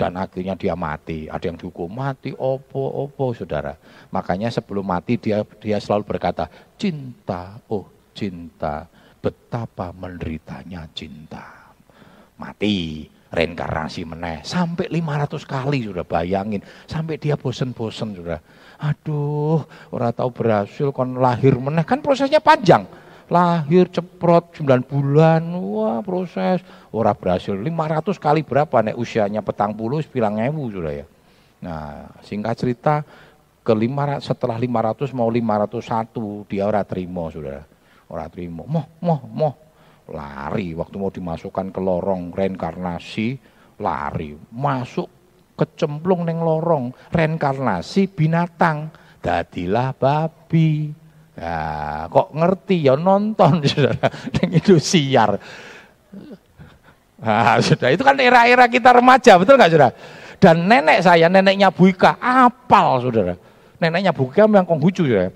Dan 0.00 0.18
akhirnya 0.18 0.58
dia 0.58 0.74
mati, 0.74 1.30
ada 1.30 1.46
yang 1.46 1.54
dihukum 1.54 1.86
mati, 1.86 2.34
opo, 2.34 3.06
opo, 3.06 3.30
saudara. 3.36 3.78
Makanya 4.10 4.50
sebelum 4.50 4.82
mati 4.82 5.14
dia 5.14 5.46
dia 5.62 5.78
selalu 5.78 6.02
berkata, 6.16 6.50
cinta, 6.74 7.62
oh 7.70 7.86
cinta 8.10 8.90
betapa 9.22 9.94
menderitanya 9.94 10.90
cinta. 10.90 11.70
Mati, 12.34 13.06
reinkarnasi 13.30 14.02
meneh, 14.02 14.42
sampai 14.42 14.90
500 14.90 15.46
kali 15.46 15.86
sudah 15.86 16.02
bayangin, 16.02 16.60
sampai 16.90 17.16
dia 17.22 17.38
bosen-bosen 17.38 18.18
sudah. 18.18 18.42
Aduh, 18.82 19.62
orang 19.94 20.10
tahu 20.10 20.30
berhasil 20.34 20.90
kon 20.90 21.22
lahir 21.22 21.54
meneh, 21.54 21.86
kan 21.86 22.02
prosesnya 22.02 22.42
panjang. 22.42 22.82
Lahir 23.32 23.88
ceprot 23.88 24.60
9 24.60 24.84
bulan, 24.84 25.40
wah 25.56 26.04
proses. 26.04 26.60
Orang 26.92 27.16
berhasil 27.16 27.56
500 27.56 28.20
kali 28.20 28.44
berapa 28.44 28.84
nek 28.84 29.00
usianya 29.00 29.40
petang 29.40 29.72
puluh, 29.72 30.04
bilang 30.04 30.36
ewu 30.36 30.68
sudah 30.68 30.92
ya. 30.92 31.06
Nah, 31.64 32.12
singkat 32.20 32.60
cerita, 32.60 33.00
ke 33.64 33.72
500, 33.72 34.20
setelah 34.20 34.60
500 34.60 35.16
mau 35.16 35.30
501 35.32 36.44
dia 36.50 36.66
ora 36.66 36.82
terima 36.82 37.30
sudah 37.30 37.62
Ora 38.12 38.28
terima. 38.28 38.68
Moh, 38.68 38.86
moh, 39.00 39.20
moh. 39.24 39.54
Lari 40.12 40.76
waktu 40.76 41.00
mau 41.00 41.08
dimasukkan 41.08 41.72
ke 41.72 41.80
lorong 41.80 42.36
reinkarnasi, 42.36 43.40
lari. 43.80 44.36
Masuk 44.52 45.08
kecemplung 45.56 46.28
neng 46.28 46.44
lorong 46.44 46.92
reinkarnasi 47.08 48.12
binatang. 48.12 48.92
Dadilah 49.24 49.96
babi. 49.96 51.01
Ya, 51.32 52.08
kok 52.12 52.28
ngerti 52.36 52.84
ya 52.84 52.94
nonton 52.94 53.64
saudara 53.68 54.08
itu 54.52 54.76
siar. 54.76 55.40
Nah, 57.22 57.56
sudah 57.62 57.88
itu 57.94 58.02
kan 58.02 58.18
era-era 58.18 58.66
kita 58.66 58.92
remaja, 58.92 59.38
betul 59.38 59.54
nggak 59.56 59.70
saudara? 59.70 59.90
Dan 60.42 60.66
nenek 60.66 61.06
saya, 61.06 61.30
neneknya 61.30 61.70
Buika, 61.70 62.18
apal 62.18 62.98
saudara. 62.98 63.38
Neneknya 63.78 64.10
Buika 64.10 64.44
memang 64.50 64.66
konghucu 64.66 65.06
ya. 65.06 65.30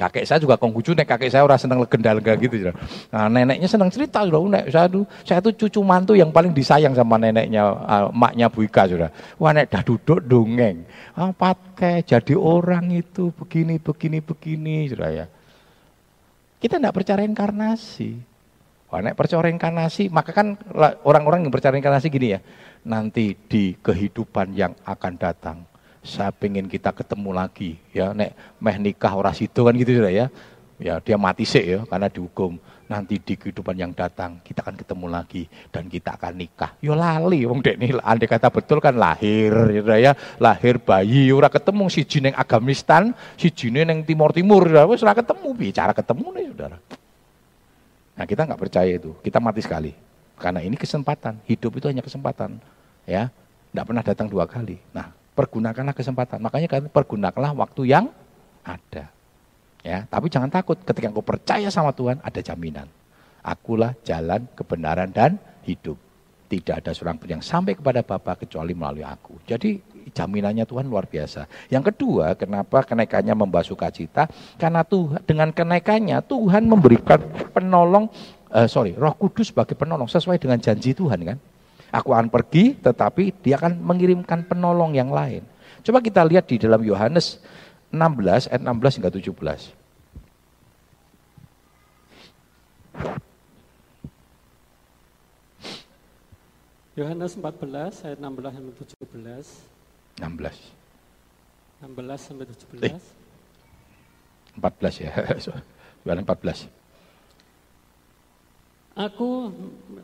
Kakek 0.00 0.24
saya 0.24 0.40
juga 0.40 0.56
konghucu, 0.56 0.96
nek 0.96 1.04
kakek 1.04 1.28
saya 1.28 1.44
orang 1.44 1.60
seneng 1.60 1.76
legenda-lega 1.84 2.32
gitu. 2.40 2.56
Ya. 2.56 2.72
Nah, 3.12 3.28
neneknya 3.28 3.68
seneng 3.68 3.92
cerita 3.92 4.24
sudah, 4.24 4.40
nek 4.48 4.64
saya 4.72 4.88
tuh 4.88 5.04
saya 5.28 5.44
tuh 5.44 5.52
cucu 5.52 5.84
mantu 5.84 6.16
yang 6.16 6.32
paling 6.32 6.56
disayang 6.56 6.96
sama 6.96 7.20
neneknya, 7.20 7.68
uh, 7.68 8.08
maknya 8.08 8.48
Bu 8.48 8.64
Ika 8.64 8.88
sudah. 8.88 9.12
Wah 9.36 9.52
nek 9.52 9.68
dah 9.68 9.84
duduk 9.84 10.24
dongeng, 10.24 10.88
apa 11.12 11.52
kayak 11.76 12.08
jadi 12.08 12.32
orang 12.32 12.96
itu 12.96 13.28
begini 13.36 13.76
begini 13.76 14.24
begini 14.24 14.76
sudah 14.88 15.10
ya. 15.12 15.26
Kita 16.64 16.80
tidak 16.80 16.96
percaya 16.96 17.20
reinkarnasi. 17.20 18.10
Wah 18.88 19.04
nek 19.04 19.14
percaya 19.20 19.44
reinkarnasi, 19.44 20.08
maka 20.08 20.32
kan 20.32 20.56
orang-orang 21.04 21.44
yang 21.44 21.52
percaya 21.52 21.76
reinkarnasi 21.76 22.08
gini 22.08 22.34
ya, 22.34 22.40
nanti 22.88 23.36
di 23.36 23.76
kehidupan 23.76 24.56
yang 24.56 24.72
akan 24.82 25.14
datang 25.20 25.69
saya 26.00 26.32
pengen 26.32 26.64
kita 26.64 26.92
ketemu 26.96 27.30
lagi 27.36 27.76
ya. 27.92 28.16
Nek 28.16 28.32
meh 28.56 28.76
nikah 28.80 29.12
ora 29.12 29.36
situ 29.36 29.60
kan 29.60 29.76
gitu 29.76 30.00
sudah 30.00 30.12
ya. 30.12 30.26
Ya 30.80 30.96
dia 30.96 31.20
mati 31.20 31.44
sih 31.44 31.76
ya 31.76 31.80
karena 31.84 32.08
dihukum. 32.08 32.56
Nanti 32.90 33.22
di 33.22 33.38
kehidupan 33.38 33.78
yang 33.78 33.94
datang 33.94 34.42
kita 34.42 34.66
akan 34.66 34.74
ketemu 34.74 35.06
lagi 35.06 35.46
dan 35.70 35.86
kita 35.86 36.18
akan 36.18 36.34
nikah. 36.34 36.74
Yo 36.82 36.96
lali 36.98 37.46
wong 37.46 37.62
dek 37.62 37.78
nih. 37.78 38.00
Andai 38.02 38.26
kata 38.26 38.50
betul 38.50 38.82
kan 38.82 38.96
lahir 38.96 39.52
ya, 39.70 40.10
ya. 40.10 40.12
Lahir 40.42 40.80
bayi 40.82 41.30
ora 41.30 41.46
ketemu 41.52 41.86
si 41.86 42.02
jineng 42.02 42.34
Afghanistan 42.34 43.14
si 43.38 43.52
jineng 43.52 43.86
neng 43.86 43.98
timur 44.02 44.34
timur 44.34 44.66
ya. 44.66 44.88
Wes 44.88 45.04
ora 45.04 45.14
ketemu 45.14 45.48
bicara 45.54 45.92
ketemu 45.94 46.26
nih 46.34 46.46
saudara. 46.50 46.78
Nah 48.16 48.24
kita 48.26 48.42
nggak 48.48 48.60
percaya 48.60 48.90
itu. 48.90 49.14
Kita 49.22 49.38
mati 49.38 49.60
sekali. 49.62 49.92
Karena 50.40 50.64
ini 50.64 50.74
kesempatan. 50.74 51.44
Hidup 51.44 51.76
itu 51.76 51.86
hanya 51.92 52.02
kesempatan 52.02 52.56
ya. 53.04 53.28
Tidak 53.70 53.84
pernah 53.84 54.02
datang 54.02 54.26
dua 54.26 54.48
kali. 54.48 54.80
Nah 54.90 55.19
pergunakanlah 55.34 55.94
kesempatan. 55.94 56.38
Makanya 56.42 56.68
kan 56.68 56.82
pergunakanlah 56.90 57.52
waktu 57.54 57.90
yang 57.90 58.10
ada. 58.66 59.08
Ya, 59.80 60.04
tapi 60.12 60.28
jangan 60.28 60.52
takut 60.52 60.76
ketika 60.84 61.08
engkau 61.08 61.24
percaya 61.24 61.72
sama 61.72 61.96
Tuhan 61.96 62.20
ada 62.20 62.40
jaminan. 62.44 62.84
Akulah 63.40 63.96
jalan 64.04 64.44
kebenaran 64.52 65.08
dan 65.08 65.40
hidup. 65.64 65.96
Tidak 66.50 66.82
ada 66.82 66.90
seorang 66.90 67.16
pun 67.16 67.30
yang 67.30 67.40
sampai 67.40 67.78
kepada 67.78 68.02
Bapa 68.02 68.34
kecuali 68.34 68.74
melalui 68.74 69.06
aku. 69.06 69.38
Jadi 69.46 69.78
jaminannya 70.10 70.66
Tuhan 70.66 70.90
luar 70.90 71.06
biasa. 71.06 71.46
Yang 71.70 71.94
kedua, 71.94 72.34
kenapa 72.34 72.82
kenaikannya 72.82 73.32
membawa 73.38 73.62
sukacita? 73.62 74.26
Karena 74.58 74.82
Tuhan 74.82 75.22
dengan 75.24 75.48
kenaikannya 75.54 76.18
Tuhan 76.26 76.66
memberikan 76.66 77.22
penolong, 77.54 78.10
uh, 78.50 78.66
sorry, 78.66 78.98
Roh 78.98 79.14
Kudus 79.14 79.54
sebagai 79.54 79.78
penolong 79.78 80.10
sesuai 80.10 80.42
dengan 80.42 80.58
janji 80.58 80.90
Tuhan 80.92 81.22
kan. 81.22 81.38
Aku 81.90 82.14
akan 82.14 82.30
pergi, 82.30 82.78
tetapi 82.78 83.42
dia 83.42 83.58
akan 83.58 83.82
mengirimkan 83.82 84.46
penolong 84.46 84.94
yang 84.94 85.10
lain. 85.10 85.42
Coba 85.82 85.98
kita 85.98 86.22
lihat 86.22 86.46
di 86.46 86.56
dalam 86.62 86.82
Yohanes 86.86 87.42
16 87.90 88.46
ayat 88.46 88.62
16 88.62 88.96
hingga 89.02 89.10
17. 89.10 89.74
Yohanes 97.00 97.32
14 97.32 98.06
ayat 98.06 98.18
16 98.20 98.54
sampai 98.54 98.74
17. 98.76 100.20
16. 100.20 100.76
16 101.80 102.20
sampai 102.20 102.44
17. 102.44 102.86
Eh, 102.86 103.00
14 104.60 105.00
ya. 105.00 105.10
Yohanes 106.04 106.24
14. 106.28 106.79
Aku 108.98 109.54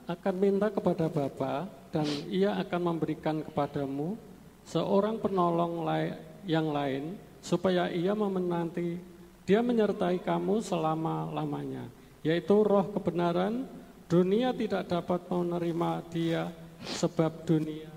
akan 0.07 0.35
minta 0.39 0.71
kepada 0.71 1.11
Bapa 1.11 1.67
dan 1.91 2.07
ia 2.31 2.55
akan 2.63 2.95
memberikan 2.95 3.43
kepadamu 3.43 4.15
seorang 4.63 5.19
penolong 5.19 5.83
yang 6.47 6.71
lain 6.71 7.19
supaya 7.43 7.91
ia 7.91 8.15
memenanti 8.15 8.99
dia 9.47 9.63
menyertai 9.63 10.23
kamu 10.23 10.63
selama-lamanya 10.63 11.87
yaitu 12.23 12.63
roh 12.63 12.87
kebenaran 12.95 13.67
dunia 14.07 14.55
tidak 14.55 14.87
dapat 14.87 15.23
menerima 15.31 15.91
dia 16.11 16.43
sebab 16.83 17.43
dunia 17.47 17.97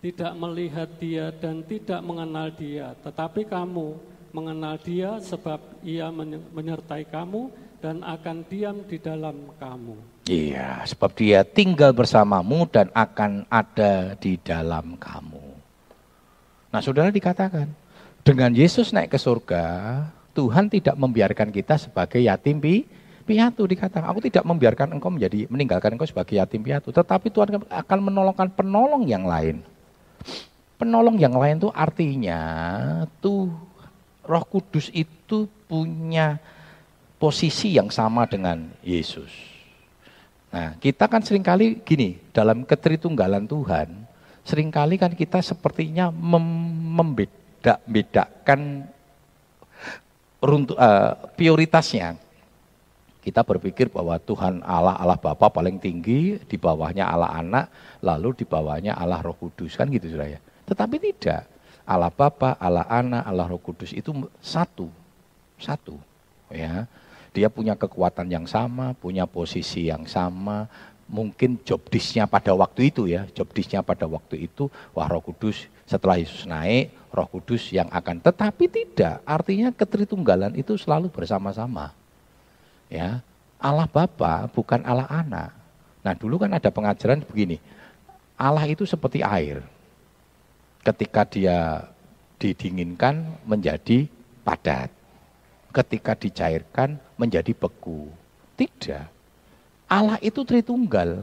tidak 0.00 0.32
melihat 0.32 0.88
dia 0.96 1.28
dan 1.28 1.60
tidak 1.60 2.00
mengenal 2.00 2.48
dia, 2.56 2.96
tetapi 3.04 3.44
kamu 3.44 4.00
mengenal 4.32 4.80
dia 4.80 5.20
sebab 5.20 5.60
ia 5.84 6.08
menyertai 6.56 7.04
kamu 7.04 7.52
dan 7.80 8.04
akan 8.04 8.44
diam 8.46 8.84
di 8.84 9.00
dalam 9.00 9.56
kamu. 9.56 9.96
Iya, 10.28 10.84
sebab 10.84 11.10
dia 11.16 11.42
tinggal 11.42 11.96
bersamamu 11.96 12.68
dan 12.68 12.92
akan 12.92 13.48
ada 13.48 14.14
di 14.20 14.36
dalam 14.38 14.94
kamu. 15.00 15.46
Nah, 16.70 16.80
saudara 16.84 17.10
dikatakan, 17.10 17.66
dengan 18.22 18.52
Yesus 18.54 18.92
naik 18.94 19.10
ke 19.10 19.18
surga, 19.18 19.64
Tuhan 20.36 20.70
tidak 20.70 20.94
membiarkan 20.94 21.50
kita 21.50 21.80
sebagai 21.80 22.22
yatim 22.22 22.62
piatu 23.26 23.66
dikatakan. 23.66 24.06
Aku 24.12 24.22
tidak 24.22 24.46
membiarkan 24.46 24.94
engkau 24.94 25.10
menjadi 25.10 25.50
meninggalkan 25.50 25.96
engkau 25.96 26.06
sebagai 26.06 26.38
yatim 26.38 26.62
piatu, 26.62 26.94
tetapi 26.94 27.32
Tuhan 27.32 27.64
akan 27.66 27.98
menolongkan 27.98 28.54
penolong 28.54 29.08
yang 29.08 29.26
lain. 29.26 29.64
Penolong 30.78 31.18
yang 31.18 31.34
lain 31.34 31.60
itu 31.60 31.68
artinya 31.74 32.40
tuh 33.20 33.50
Roh 34.24 34.44
Kudus 34.46 34.88
itu 34.94 35.50
punya 35.66 36.38
posisi 37.20 37.76
yang 37.76 37.92
sama 37.92 38.24
dengan 38.24 38.72
Yesus. 38.80 39.28
Nah, 40.50 40.74
kita 40.80 41.06
kan 41.06 41.20
sering 41.20 41.44
kali 41.44 41.78
gini, 41.84 42.16
dalam 42.32 42.64
ketritunggalan 42.64 43.44
Tuhan, 43.44 43.92
sering 44.42 44.72
kali 44.72 44.96
kan 44.96 45.12
kita 45.12 45.44
sepertinya 45.44 46.08
mem 46.10 46.42
membeda-bedakan 46.96 48.88
runtuh, 50.42 50.74
uh, 50.74 51.14
prioritasnya. 51.36 52.16
Kita 53.20 53.44
berpikir 53.44 53.92
bahwa 53.92 54.16
Tuhan 54.16 54.64
Allah 54.64 54.96
Allah 54.96 55.20
Bapa 55.20 55.52
paling 55.52 55.76
tinggi, 55.76 56.40
di 56.40 56.56
bawahnya 56.56 57.04
Allah 57.04 57.36
Anak, 57.36 57.68
lalu 58.00 58.42
di 58.42 58.44
bawahnya 58.48 58.96
Allah 58.96 59.20
Roh 59.20 59.36
Kudus 59.36 59.76
kan 59.76 59.92
gitu 59.92 60.08
sudah 60.08 60.24
ya. 60.24 60.40
Tetapi 60.64 60.96
tidak. 60.98 61.44
Allah 61.84 62.08
Bapa, 62.08 62.56
Allah 62.56 62.88
Anak, 62.88 63.22
Allah 63.28 63.46
Roh 63.46 63.60
Kudus 63.60 63.92
itu 63.92 64.10
satu. 64.40 64.88
Satu. 65.60 66.00
Ya. 66.48 66.88
Dia 67.30 67.46
punya 67.46 67.78
kekuatan 67.78 68.26
yang 68.26 68.46
sama, 68.46 68.90
punya 68.98 69.26
posisi 69.26 69.86
yang 69.86 70.02
sama, 70.06 70.66
mungkin 71.10 71.58
job 71.66 71.82
disknya 71.90 72.26
pada 72.30 72.54
waktu 72.54 72.90
itu 72.90 73.10
ya, 73.10 73.26
job 73.34 73.50
disknya 73.50 73.82
pada 73.82 74.06
waktu 74.06 74.46
itu, 74.50 74.70
wah 74.94 75.10
Roh 75.10 75.22
Kudus 75.22 75.66
setelah 75.86 76.18
Yesus 76.18 76.46
naik, 76.46 76.94
Roh 77.10 77.26
Kudus 77.26 77.70
yang 77.74 77.90
akan, 77.90 78.22
tetapi 78.22 78.70
tidak, 78.70 79.22
artinya 79.26 79.74
ketritunggalan 79.74 80.54
itu 80.54 80.78
selalu 80.78 81.10
bersama-sama. 81.10 81.90
Ya, 82.90 83.22
Allah 83.58 83.86
Bapa 83.86 84.50
bukan 84.50 84.82
Allah 84.86 85.06
Anak. 85.10 85.50
Nah 86.02 86.14
dulu 86.14 86.38
kan 86.42 86.50
ada 86.54 86.70
pengajaran 86.70 87.22
begini, 87.26 87.58
Allah 88.38 88.66
itu 88.70 88.86
seperti 88.86 89.20
air. 89.22 89.62
Ketika 90.80 91.28
dia 91.28 91.84
didinginkan 92.40 93.36
menjadi 93.44 94.08
padat. 94.42 94.88
Ketika 95.70 96.16
dicairkan 96.16 96.98
menjadi 97.20 97.52
beku. 97.52 98.08
Tidak. 98.56 99.04
Allah 99.92 100.16
itu 100.24 100.40
Tritunggal. 100.40 101.20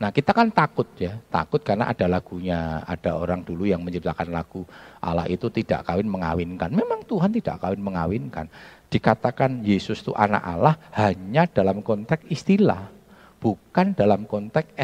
Nah 0.00 0.08
kita 0.08 0.32
kan 0.32 0.48
takut 0.48 0.88
ya, 0.96 1.20
takut 1.28 1.60
karena 1.60 1.92
ada 1.92 2.08
lagunya, 2.08 2.80
ada 2.88 3.20
orang 3.20 3.44
dulu 3.44 3.68
yang 3.68 3.84
menciptakan 3.84 4.32
lagu 4.32 4.64
Allah 4.96 5.28
itu 5.28 5.52
tidak 5.52 5.84
kawin 5.84 6.08
mengawinkan. 6.08 6.72
Memang 6.72 7.04
Tuhan 7.04 7.28
tidak 7.28 7.60
kawin 7.60 7.84
mengawinkan 7.84 8.48
dikatakan 8.90 9.62
Yesus 9.62 10.02
itu 10.02 10.12
anak 10.18 10.42
Allah 10.42 10.74
hanya 10.98 11.46
dalam 11.46 11.80
konteks 11.80 12.26
istilah, 12.26 12.90
bukan 13.38 13.94
dalam 13.94 14.26
konteks 14.26 14.74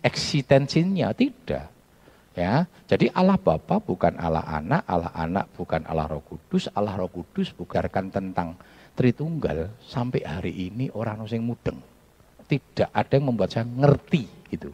eksistensinya, 0.00 1.12
tidak. 1.12 1.68
Ya, 2.32 2.64
jadi 2.88 3.12
Allah 3.12 3.36
Bapa 3.36 3.76
bukan 3.76 4.16
Allah 4.16 4.40
Anak, 4.48 4.88
Allah 4.88 5.12
Anak 5.12 5.52
bukan 5.52 5.84
Allah 5.84 6.08
Roh 6.08 6.24
Kudus, 6.24 6.64
Allah 6.72 6.96
Roh 6.96 7.12
Kudus 7.12 7.52
bukan 7.52 8.08
tentang 8.08 8.56
Tritunggal 8.92 9.72
sampai 9.80 10.20
hari 10.24 10.68
ini 10.68 10.92
orang 10.92 11.24
yang 11.28 11.44
mudeng. 11.48 11.80
Tidak 12.44 12.92
ada 12.92 13.12
yang 13.16 13.32
membuat 13.32 13.52
saya 13.52 13.64
ngerti 13.64 14.28
gitu. 14.52 14.68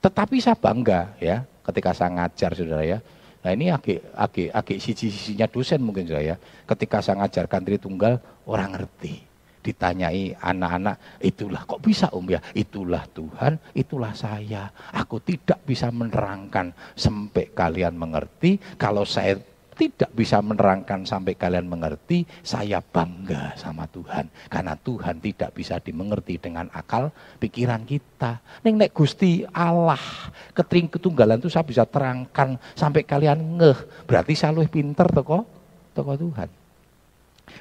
Tetapi 0.00 0.40
saya 0.40 0.56
bangga 0.56 1.12
ya 1.20 1.44
ketika 1.60 1.92
saya 1.92 2.16
ngajar 2.16 2.56
saudara 2.56 2.84
ya 2.88 2.98
Nah 3.40 3.50
ini 3.56 3.72
agak 3.72 4.12
agak 4.12 4.48
agak 4.52 4.78
sisi-sisinya 4.78 5.48
dosen 5.48 5.80
mungkin 5.80 6.04
saya. 6.04 6.36
Ketika 6.68 7.00
saya 7.00 7.24
ngajarkan 7.24 7.62
Tritunggal, 7.64 8.14
orang 8.44 8.76
ngerti. 8.76 9.28
Ditanyai 9.60 10.40
anak-anak, 10.40 11.20
itulah 11.20 11.68
kok 11.68 11.84
bisa 11.84 12.08
om 12.16 12.24
ya? 12.24 12.40
Itulah 12.56 13.04
Tuhan, 13.12 13.60
itulah 13.76 14.12
saya. 14.16 14.72
Aku 14.96 15.20
tidak 15.20 15.60
bisa 15.68 15.92
menerangkan 15.92 16.72
sampai 16.96 17.52
kalian 17.52 17.92
mengerti. 17.96 18.56
Kalau 18.80 19.04
saya 19.04 19.36
tidak 19.80 20.12
bisa 20.12 20.44
menerangkan 20.44 21.08
sampai 21.08 21.32
kalian 21.32 21.64
mengerti, 21.64 22.28
saya 22.44 22.84
bangga 22.84 23.56
sama 23.56 23.88
Tuhan. 23.88 24.28
Karena 24.52 24.76
Tuhan 24.76 25.24
tidak 25.24 25.56
bisa 25.56 25.80
dimengerti 25.80 26.36
dengan 26.36 26.68
akal 26.76 27.08
pikiran 27.40 27.88
kita. 27.88 28.44
Neng 28.60 28.76
nek 28.76 28.92
Gusti 28.92 29.40
Allah, 29.48 30.28
ketring 30.52 30.92
ketunggalan 30.92 31.40
itu 31.40 31.48
saya 31.48 31.64
bisa 31.64 31.88
terangkan 31.88 32.60
sampai 32.76 33.08
kalian 33.08 33.56
ngeh. 33.56 34.04
Berarti 34.04 34.36
saya 34.36 34.52
lebih 34.52 34.68
pinter 34.68 35.08
toko, 35.08 35.48
toko 35.96 36.12
Tuhan. 36.12 36.52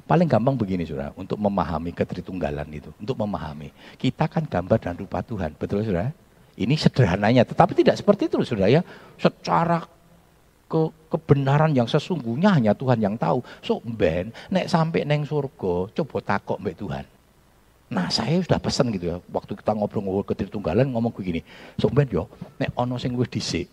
Paling 0.04 0.28
gampang 0.28 0.60
begini 0.60 0.84
saudara, 0.84 1.16
untuk 1.16 1.40
memahami 1.40 1.96
ketritunggalan 1.96 2.68
itu, 2.76 2.92
untuk 3.00 3.16
memahami. 3.16 3.72
Kita 3.96 4.28
kan 4.28 4.44
gambar 4.44 4.78
dan 4.78 5.00
rupa 5.00 5.24
Tuhan, 5.24 5.56
betul 5.56 5.88
saudara? 5.88 6.12
Ini 6.60 6.76
sederhananya, 6.76 7.48
tetapi 7.48 7.72
tidak 7.72 7.96
seperti 7.96 8.28
itu 8.28 8.44
saudara 8.44 8.68
ya. 8.68 8.82
Secara 9.16 9.80
ke 10.70 10.82
kebenaran 11.10 11.74
yang 11.74 11.90
sesungguhnya 11.90 12.54
hanya 12.54 12.78
Tuhan 12.78 13.02
yang 13.02 13.18
tahu. 13.18 13.42
So 13.66 13.82
ben 13.82 14.30
nek 14.54 14.70
sampai 14.70 15.02
neng 15.04 15.26
surga 15.26 15.90
coba 15.98 16.18
takok 16.22 16.62
mbak 16.62 16.78
Tuhan. 16.78 17.06
Nah 17.90 18.08
saya 18.14 18.38
sudah 18.38 18.62
pesan 18.62 18.94
gitu 18.94 19.10
ya 19.10 19.18
waktu 19.34 19.58
kita 19.58 19.74
ngobrol-ngobrol 19.74 20.22
ke 20.22 20.38
Tritunggalan 20.38 20.94
ngomong 20.94 21.10
begini. 21.10 21.42
So 21.82 21.90
ben 21.90 22.06
yo 22.14 22.30
nek 22.62 22.78
ono 22.78 23.02
sing 23.02 23.18
wis 23.18 23.34
dhisik. 23.34 23.66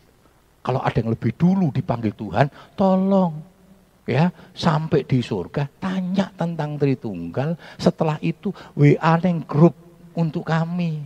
Kalau 0.65 0.83
ada 0.83 0.99
yang 0.99 1.15
lebih 1.15 1.37
dulu 1.37 1.71
dipanggil 1.71 2.11
Tuhan, 2.17 2.51
tolong 2.75 3.39
ya 4.03 4.33
sampai 4.51 5.07
di 5.07 5.23
surga 5.23 5.69
tanya 5.79 6.33
tentang 6.33 6.81
Tritunggal. 6.81 7.55
Setelah 7.77 8.17
itu 8.25 8.51
WA 8.73 9.21
neng 9.21 9.45
grup 9.45 9.77
untuk 10.17 10.49
kami. 10.49 11.05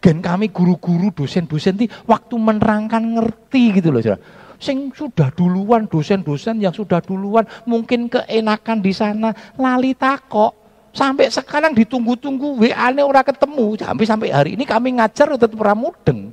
Gen 0.00 0.20
kami 0.20 0.52
guru-guru 0.52 1.12
dosen-dosen 1.12 1.80
di 1.80 1.86
waktu 2.04 2.34
menerangkan 2.36 3.00
ngerti 3.00 3.80
gitu 3.80 3.88
loh. 3.88 4.04
Saudara 4.04 4.43
sing 4.64 4.88
sudah 4.96 5.28
duluan 5.36 5.84
dosen-dosen 5.84 6.56
yang 6.56 6.72
sudah 6.72 7.04
duluan 7.04 7.44
mungkin 7.68 8.08
keenakan 8.08 8.80
di 8.80 8.96
sana 8.96 9.36
lali 9.60 9.92
takok. 9.92 10.64
Sampai 10.94 11.26
sekarang 11.28 11.74
ditunggu-tunggu 11.74 12.54
WA-nya 12.64 13.02
ora 13.02 13.20
ketemu. 13.26 13.76
Sampai 13.76 14.06
sampai 14.06 14.28
hari 14.30 14.50
ini 14.56 14.64
kami 14.64 14.96
ngajar 14.96 15.36
tetap 15.36 15.58
ora 15.60 15.74
mudeng. 15.76 16.32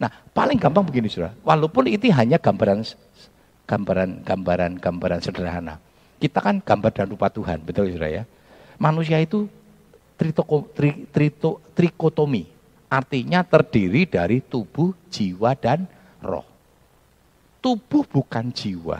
Nah 0.00 0.10
paling 0.34 0.58
gampang 0.58 0.82
begini 0.82 1.06
sudah 1.06 1.30
walaupun 1.44 1.86
itu 1.86 2.08
hanya 2.10 2.40
gambaran 2.40 2.82
gambaran 3.68 4.24
gambaran 4.26 4.72
gambaran 4.80 5.20
sederhana. 5.22 5.78
Kita 6.18 6.42
kan 6.42 6.58
gambar 6.58 6.90
dan 6.90 7.06
rupa 7.06 7.30
Tuhan 7.30 7.62
betul 7.62 7.94
sudah 7.94 8.10
ya? 8.10 8.22
Manusia 8.80 9.20
itu 9.22 9.46
tritoko, 10.18 10.66
tri, 10.74 11.06
trito, 11.12 11.62
trikotomi. 11.76 12.48
Artinya 12.88 13.44
terdiri 13.44 14.08
dari 14.08 14.40
tubuh 14.40 14.96
jiwa 15.12 15.52
dan 15.52 15.84
roh 16.24 16.57
Tubuh 17.68 18.00
bukan 18.08 18.48
jiwa. 18.48 18.96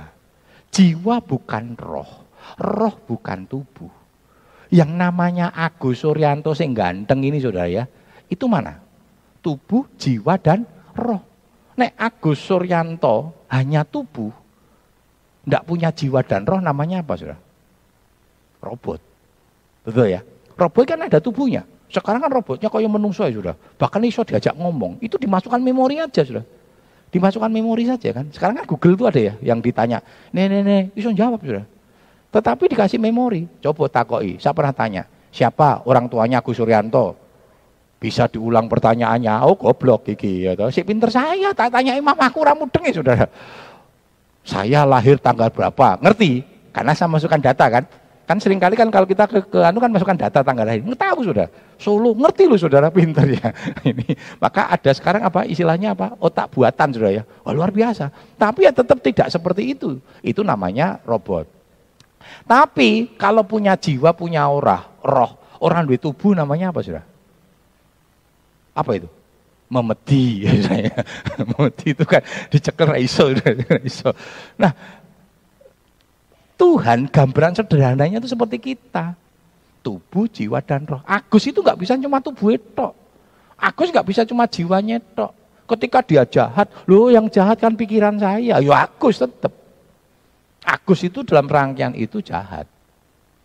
Jiwa 0.68 1.24
bukan 1.24 1.72
roh. 1.72 2.28
Roh 2.60 3.00
bukan 3.08 3.48
tubuh. 3.48 3.88
Yang 4.68 4.92
namanya 4.92 5.48
Agus 5.56 6.04
Suryanto 6.04 6.52
sing 6.52 6.76
ganteng 6.76 7.24
ini 7.24 7.40
saudara 7.40 7.64
ya. 7.64 7.88
Itu 8.28 8.44
mana? 8.44 8.76
Tubuh, 9.40 9.88
jiwa, 9.96 10.36
dan 10.36 10.68
roh. 10.92 11.24
Nek 11.80 11.96
Agus 11.96 12.44
Suryanto 12.44 13.48
hanya 13.48 13.88
tubuh. 13.88 14.36
Tidak 15.48 15.64
punya 15.64 15.88
jiwa 15.88 16.20
dan 16.20 16.44
roh 16.44 16.60
namanya 16.60 17.00
apa 17.00 17.16
saudara? 17.16 17.40
Robot. 18.60 19.00
Betul 19.88 20.12
ya? 20.12 20.20
Robot 20.60 20.84
kan 20.84 21.08
ada 21.08 21.24
tubuhnya. 21.24 21.64
Sekarang 21.88 22.20
kan 22.20 22.28
robotnya 22.28 22.68
kau 22.68 22.84
yang 22.84 22.92
menungso 22.92 23.24
ya 23.24 23.32
sudah. 23.32 23.56
Bahkan 23.80 24.04
iso 24.04 24.28
diajak 24.28 24.52
ngomong. 24.60 25.00
Itu 25.00 25.16
dimasukkan 25.16 25.56
memori 25.56 26.04
aja 26.04 26.20
sudah 26.20 26.57
dimasukkan 27.08 27.48
memori 27.48 27.88
saja 27.88 28.12
kan. 28.12 28.28
Sekarang 28.32 28.60
kan 28.60 28.66
Google 28.68 28.94
itu 28.96 29.04
ada 29.08 29.20
ya 29.20 29.34
yang 29.40 29.58
ditanya, 29.64 30.04
nih 30.32 30.44
nih 30.48 30.60
nih, 30.64 30.82
bisa 30.92 31.12
jawab 31.12 31.40
sudah. 31.40 31.64
Tetapi 32.28 32.64
dikasih 32.68 33.00
memori, 33.00 33.48
coba 33.64 33.88
takoi. 33.88 34.36
Saya 34.36 34.52
pernah 34.52 34.74
tanya, 34.76 35.02
siapa 35.32 35.80
orang 35.88 36.12
tuanya 36.12 36.44
Agus 36.44 36.60
Suryanto? 36.60 37.16
Bisa 37.98 38.30
diulang 38.30 38.70
pertanyaannya, 38.70 39.42
oh 39.42 39.58
goblok 39.58 40.06
gigi 40.06 40.46
ya 40.46 40.54
Si 40.70 40.86
pinter 40.86 41.10
saya, 41.10 41.50
tak 41.50 41.74
tanya 41.74 41.98
imam 41.98 42.14
aku 42.14 42.46
ramu 42.46 42.70
dengi 42.70 42.94
saudara. 42.94 43.26
Saya 44.46 44.86
lahir 44.86 45.18
tanggal 45.18 45.50
berapa? 45.50 45.98
Ngerti? 45.98 46.46
Karena 46.70 46.94
saya 46.94 47.10
masukkan 47.10 47.42
data 47.42 47.66
kan. 47.66 47.84
Kan 48.28 48.36
sering 48.44 48.60
kali 48.60 48.76
kan 48.76 48.92
kalau 48.92 49.08
kita 49.08 49.24
ke, 49.24 49.40
ke 49.48 49.64
anu 49.64 49.80
kan 49.80 49.88
masukkan 49.88 50.12
data 50.12 50.44
tanggal 50.44 50.68
lahir. 50.68 50.84
Tahu 50.84 51.24
sudah. 51.24 51.48
Solo 51.80 52.12
ngerti 52.12 52.44
loh 52.44 52.60
saudara 52.60 52.92
pinter 52.96 53.24
ya. 53.24 53.56
Ini 53.80 54.12
maka 54.36 54.68
ada 54.68 54.92
sekarang 54.92 55.24
apa 55.24 55.48
istilahnya 55.48 55.96
apa? 55.96 56.12
Otak 56.20 56.52
buatan 56.52 56.92
sudah 56.92 57.08
ya. 57.08 57.22
Wah, 57.40 57.56
luar 57.56 57.72
biasa. 57.72 58.12
Tapi 58.36 58.68
ya 58.68 58.72
tetap 58.76 59.00
tidak 59.00 59.32
seperti 59.32 59.72
itu. 59.72 59.96
Itu 60.20 60.44
namanya 60.44 61.00
robot. 61.08 61.48
Tapi 62.44 63.16
kalau 63.16 63.48
punya 63.48 63.80
jiwa, 63.80 64.12
punya 64.12 64.44
aura, 64.44 64.84
roh, 65.00 65.40
orang 65.64 65.88
duit 65.88 66.04
tubuh 66.04 66.36
namanya 66.36 66.68
apa 66.68 66.84
sudah? 66.84 67.04
Apa 68.76 68.92
itu? 68.92 69.08
Memedi 69.72 70.24
ya 70.44 70.52
saya. 70.68 70.92
Memedi 71.48 71.96
itu 71.96 72.04
kan 72.04 72.20
dicekel 72.52 72.92
raiso, 72.92 73.32
raiso. 73.80 74.12
Nah, 74.60 74.97
Tuhan 76.58 77.06
gambaran 77.06 77.54
sederhananya 77.54 78.18
itu 78.18 78.34
seperti 78.34 78.58
kita. 78.74 79.14
Tubuh, 79.80 80.26
jiwa, 80.26 80.58
dan 80.58 80.82
roh. 80.84 81.00
Agus 81.06 81.46
itu 81.46 81.62
nggak 81.62 81.78
bisa 81.78 81.94
cuma 81.94 82.18
tubuh 82.18 82.50
itu. 82.58 82.88
Agus 83.54 83.94
nggak 83.94 84.06
bisa 84.10 84.26
cuma 84.26 84.50
jiwanya 84.50 84.98
itu. 84.98 85.26
Ketika 85.70 86.02
dia 86.02 86.26
jahat, 86.26 86.66
loh 86.90 87.14
yang 87.14 87.30
jahat 87.30 87.62
kan 87.62 87.78
pikiran 87.78 88.18
saya. 88.18 88.58
Ya 88.58 88.74
Agus 88.74 89.22
tetap. 89.22 89.54
Agus 90.66 91.00
itu 91.06 91.22
dalam 91.22 91.46
rangkaian 91.46 91.94
itu 91.94 92.18
jahat. 92.18 92.66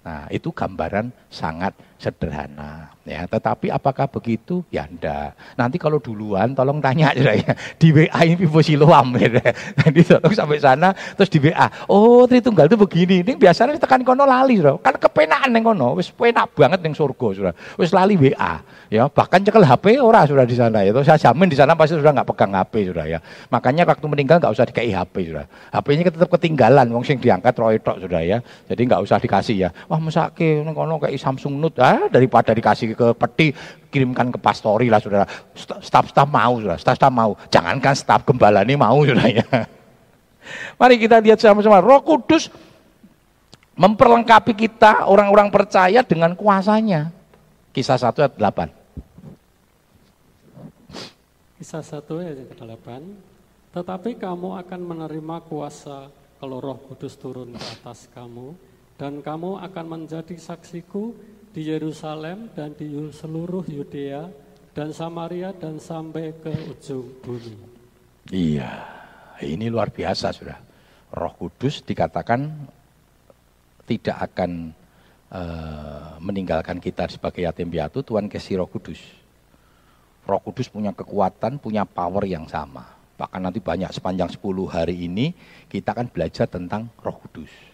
Nah, 0.03 0.27
itu 0.27 0.51
gambaran 0.51 1.15
sangat 1.31 1.71
sederhana. 1.95 2.91
Ya, 3.07 3.23
tetapi 3.27 3.71
apakah 3.71 4.07
begitu? 4.07 4.63
Ya 4.67 4.83
enggak. 4.87 5.35
Nanti 5.55 5.79
kalau 5.79 5.99
duluan 5.99 6.51
tolong 6.51 6.83
tanya 6.83 7.15
aja 7.15 7.35
ya. 7.35 7.51
Di 7.79 7.91
WA 7.95 8.19
ini 8.27 8.35
Vivo 8.35 8.59
Siloam 8.59 9.15
ya. 9.15 9.39
Nanti 9.79 10.03
tolong 10.03 10.31
sampai 10.35 10.59
sana 10.59 10.91
terus 11.15 11.31
di 11.31 11.39
WA. 11.39 11.87
Oh, 11.87 12.27
Tritunggal 12.27 12.67
itu 12.67 12.75
begini. 12.79 13.23
Ini 13.23 13.35
biasanya 13.39 13.79
tekan 13.79 14.03
kono 14.03 14.27
lali, 14.27 14.59
Saudara. 14.59 14.79
Kan 14.83 14.95
kepenaan 14.99 15.51
ning 15.51 15.63
kono, 15.63 15.95
wis 15.95 16.11
penak 16.11 16.51
banget 16.55 16.83
ning 16.83 16.95
surga, 16.95 17.27
Saudara. 17.35 17.55
Wis 17.79 17.91
lali 17.95 18.19
WA. 18.19 18.59
Ya, 18.91 19.07
bahkan 19.09 19.41
cekel 19.41 19.63
HP 19.65 19.99
ora 19.99 20.27
sudah 20.27 20.43
di 20.43 20.55
sana 20.55 20.83
ya. 20.83 20.95
Saya 21.03 21.19
jamin 21.19 21.47
di 21.47 21.57
sana 21.59 21.75
pasti 21.75 21.95
sudah 21.95 22.11
nggak 22.11 22.27
pegang 22.29 22.55
HP, 22.55 22.91
sudah 22.91 23.03
ya. 23.07 23.19
Makanya 23.51 23.83
waktu 23.87 24.05
meninggal 24.07 24.39
nggak 24.39 24.53
usah 24.53 24.67
dikasih 24.67 24.95
HP, 24.95 25.33
sudah. 25.33 25.45
HP-nya 25.75 26.11
tetap 26.11 26.29
ketinggalan, 26.39 26.87
wong 26.91 27.03
sing 27.03 27.19
diangkat 27.19 27.51
roy 27.57 27.79
tok, 27.83 27.99
sudah 27.99 28.21
ya. 28.23 28.39
Jadi 28.67 28.81
nggak 28.85 29.01
usah 29.03 29.19
dikasih 29.19 29.55
ya. 29.67 29.69
Wah, 29.93 30.01
mesake 30.01 30.65
kono 30.73 30.97
kayak 30.97 31.21
Samsung 31.21 31.61
Note. 31.61 31.77
Ah, 31.77 32.09
daripada 32.09 32.49
dikasih 32.49 32.97
ke 32.97 33.13
peti 33.13 33.53
kirimkan 33.93 34.33
ke 34.33 34.41
pastori 34.41 34.89
lah 34.89 34.97
saudara. 34.97 35.29
Staf-staf 35.53 36.25
mau 36.25 36.57
saudara. 36.57 36.81
Staf-staf 36.81 37.13
mau. 37.13 37.37
Jangankan 37.53 37.93
staf 37.93 38.25
gembala 38.25 38.65
ini 38.65 38.73
mau 38.73 39.05
saudara 39.05 39.29
ya. 39.29 39.45
Mari 40.81 40.97
kita 40.97 41.21
lihat 41.21 41.37
sama-sama. 41.37 41.77
Roh 41.77 42.01
kudus 42.01 42.49
memperlengkapi 43.77 44.57
kita 44.57 45.05
orang-orang 45.05 45.53
percaya 45.53 46.01
dengan 46.01 46.33
kuasanya. 46.33 47.13
Kisah 47.69 48.01
1 48.01 48.17
ayat 48.17 48.33
8 48.41 48.83
kisah 51.63 51.79
1 51.79 52.03
ayat 52.19 52.43
8 52.59 53.71
tetapi 53.71 54.19
kamu 54.19 54.59
akan 54.67 54.81
menerima 54.83 55.37
kuasa 55.47 56.11
kalau 56.35 56.59
roh 56.59 56.75
kudus 56.75 57.15
turun 57.15 57.55
ke 57.55 57.63
atas 57.79 58.11
kamu 58.11 58.51
dan 59.03 59.19
kamu 59.19 59.59
akan 59.59 59.85
menjadi 59.99 60.31
saksiku 60.39 61.11
di 61.51 61.67
Yerusalem 61.67 62.47
dan 62.55 62.71
di 62.71 62.87
seluruh 63.11 63.67
Yudea 63.67 64.31
dan 64.71 64.95
Samaria 64.95 65.51
dan 65.51 65.75
sampai 65.75 66.31
ke 66.39 66.47
ujung 66.71 67.11
bumi. 67.19 67.51
Iya, 68.31 68.79
ini 69.43 69.67
luar 69.67 69.91
biasa 69.91 70.31
sudah. 70.31 70.55
Roh 71.11 71.35
Kudus 71.35 71.83
dikatakan 71.83 72.47
tidak 73.83 74.31
akan 74.31 74.71
uh, 75.35 76.15
meninggalkan 76.23 76.79
kita 76.79 77.11
sebagai 77.11 77.43
yatim 77.43 77.67
piatu, 77.67 78.07
Tuhan 78.07 78.31
kasih 78.31 78.63
Roh 78.63 78.71
Kudus. 78.71 79.03
Roh 80.23 80.39
Kudus 80.39 80.71
punya 80.71 80.95
kekuatan, 80.95 81.59
punya 81.59 81.83
power 81.83 82.23
yang 82.23 82.47
sama. 82.47 82.87
Bahkan 83.19 83.51
nanti 83.51 83.59
banyak 83.59 83.91
sepanjang 83.91 84.31
10 84.31 84.39
hari 84.71 84.95
ini 85.11 85.35
kita 85.67 85.91
akan 85.91 86.07
belajar 86.07 86.47
tentang 86.47 86.87
Roh 87.03 87.19
Kudus 87.19 87.72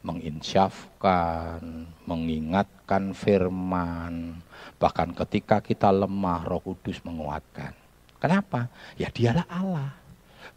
menginsyafkan, 0.00 1.60
mengingatkan 2.08 3.12
firman, 3.12 4.40
bahkan 4.80 5.12
ketika 5.12 5.60
kita 5.60 5.92
lemah 5.92 6.44
roh 6.48 6.60
kudus 6.64 7.04
menguatkan. 7.04 7.76
Kenapa? 8.20 8.68
Ya 8.96 9.08
dialah 9.12 9.48
Allah. 9.48 9.90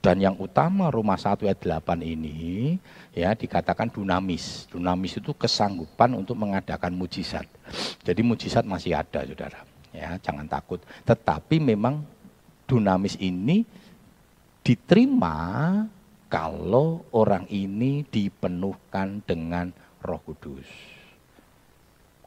Dan 0.03 0.19
yang 0.19 0.35
utama 0.35 0.91
rumah 0.91 1.15
1 1.15 1.47
ayat 1.47 1.63
8 1.63 2.03
ini 2.03 2.75
ya 3.15 3.31
dikatakan 3.31 3.87
dunamis. 3.87 4.67
Dunamis 4.67 5.15
itu 5.15 5.31
kesanggupan 5.31 6.11
untuk 6.19 6.35
mengadakan 6.35 6.91
mujizat. 6.91 7.47
Jadi 8.03 8.19
mujizat 8.19 8.67
masih 8.67 8.99
ada 8.99 9.23
Saudara. 9.23 9.63
Ya, 9.95 10.19
jangan 10.19 10.43
takut. 10.43 10.83
Tetapi 11.07 11.63
memang 11.63 12.03
dunamis 12.67 13.15
ini 13.15 13.63
diterima 14.59 15.35
kalau 16.33 17.05
orang 17.13 17.45
ini 17.53 18.01
dipenuhkan 18.09 19.21
dengan 19.21 19.69
Roh 20.01 20.17
Kudus. 20.25 20.65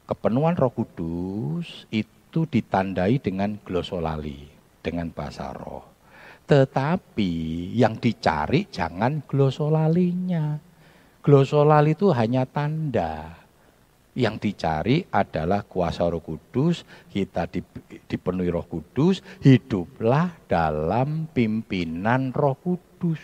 Kepenuhan 0.06 0.54
Roh 0.54 0.70
Kudus 0.70 1.90
itu 1.90 2.46
ditandai 2.46 3.18
dengan 3.18 3.58
glosolali, 3.58 4.46
dengan 4.78 5.10
bahasa 5.10 5.50
roh. 5.50 5.82
Tetapi 6.46 7.32
yang 7.74 7.98
dicari 7.98 8.70
jangan 8.70 9.26
glosolalinya. 9.26 10.54
Glosolali 11.26 11.98
itu 11.98 12.14
hanya 12.14 12.46
tanda. 12.46 13.42
Yang 14.14 14.36
dicari 14.38 15.02
adalah 15.10 15.66
kuasa 15.66 16.06
Roh 16.06 16.22
Kudus, 16.22 16.86
kita 17.10 17.50
dipenuhi 18.06 18.54
Roh 18.54 18.70
Kudus, 18.70 19.18
hiduplah 19.42 20.30
dalam 20.46 21.26
pimpinan 21.34 22.30
Roh 22.30 22.54
Kudus 22.54 23.18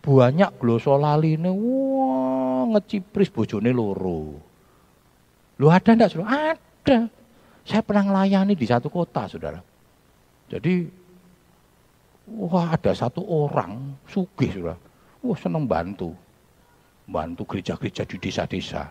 banyak 0.00 0.56
glosolaline 0.56 1.52
wah 1.52 2.64
ngecipris 2.72 3.28
bojone 3.28 3.70
loro. 3.72 4.40
Lu 5.60 5.68
ada 5.68 5.92
enggak, 5.92 6.16
Saudara? 6.16 6.56
Ada. 6.56 6.98
Saya 7.68 7.84
pernah 7.84 8.08
melayani 8.08 8.56
di 8.56 8.64
satu 8.64 8.88
kota, 8.88 9.28
Saudara. 9.28 9.60
Jadi 10.48 10.88
wah 12.32 12.72
ada 12.72 12.96
satu 12.96 13.20
orang 13.28 14.00
sugih, 14.08 14.56
Saudara. 14.56 14.76
Wah 15.20 15.36
seneng 15.36 15.68
bantu. 15.68 16.16
Bantu 17.04 17.44
gereja-gereja 17.44 18.08
di 18.08 18.16
desa-desa. 18.16 18.88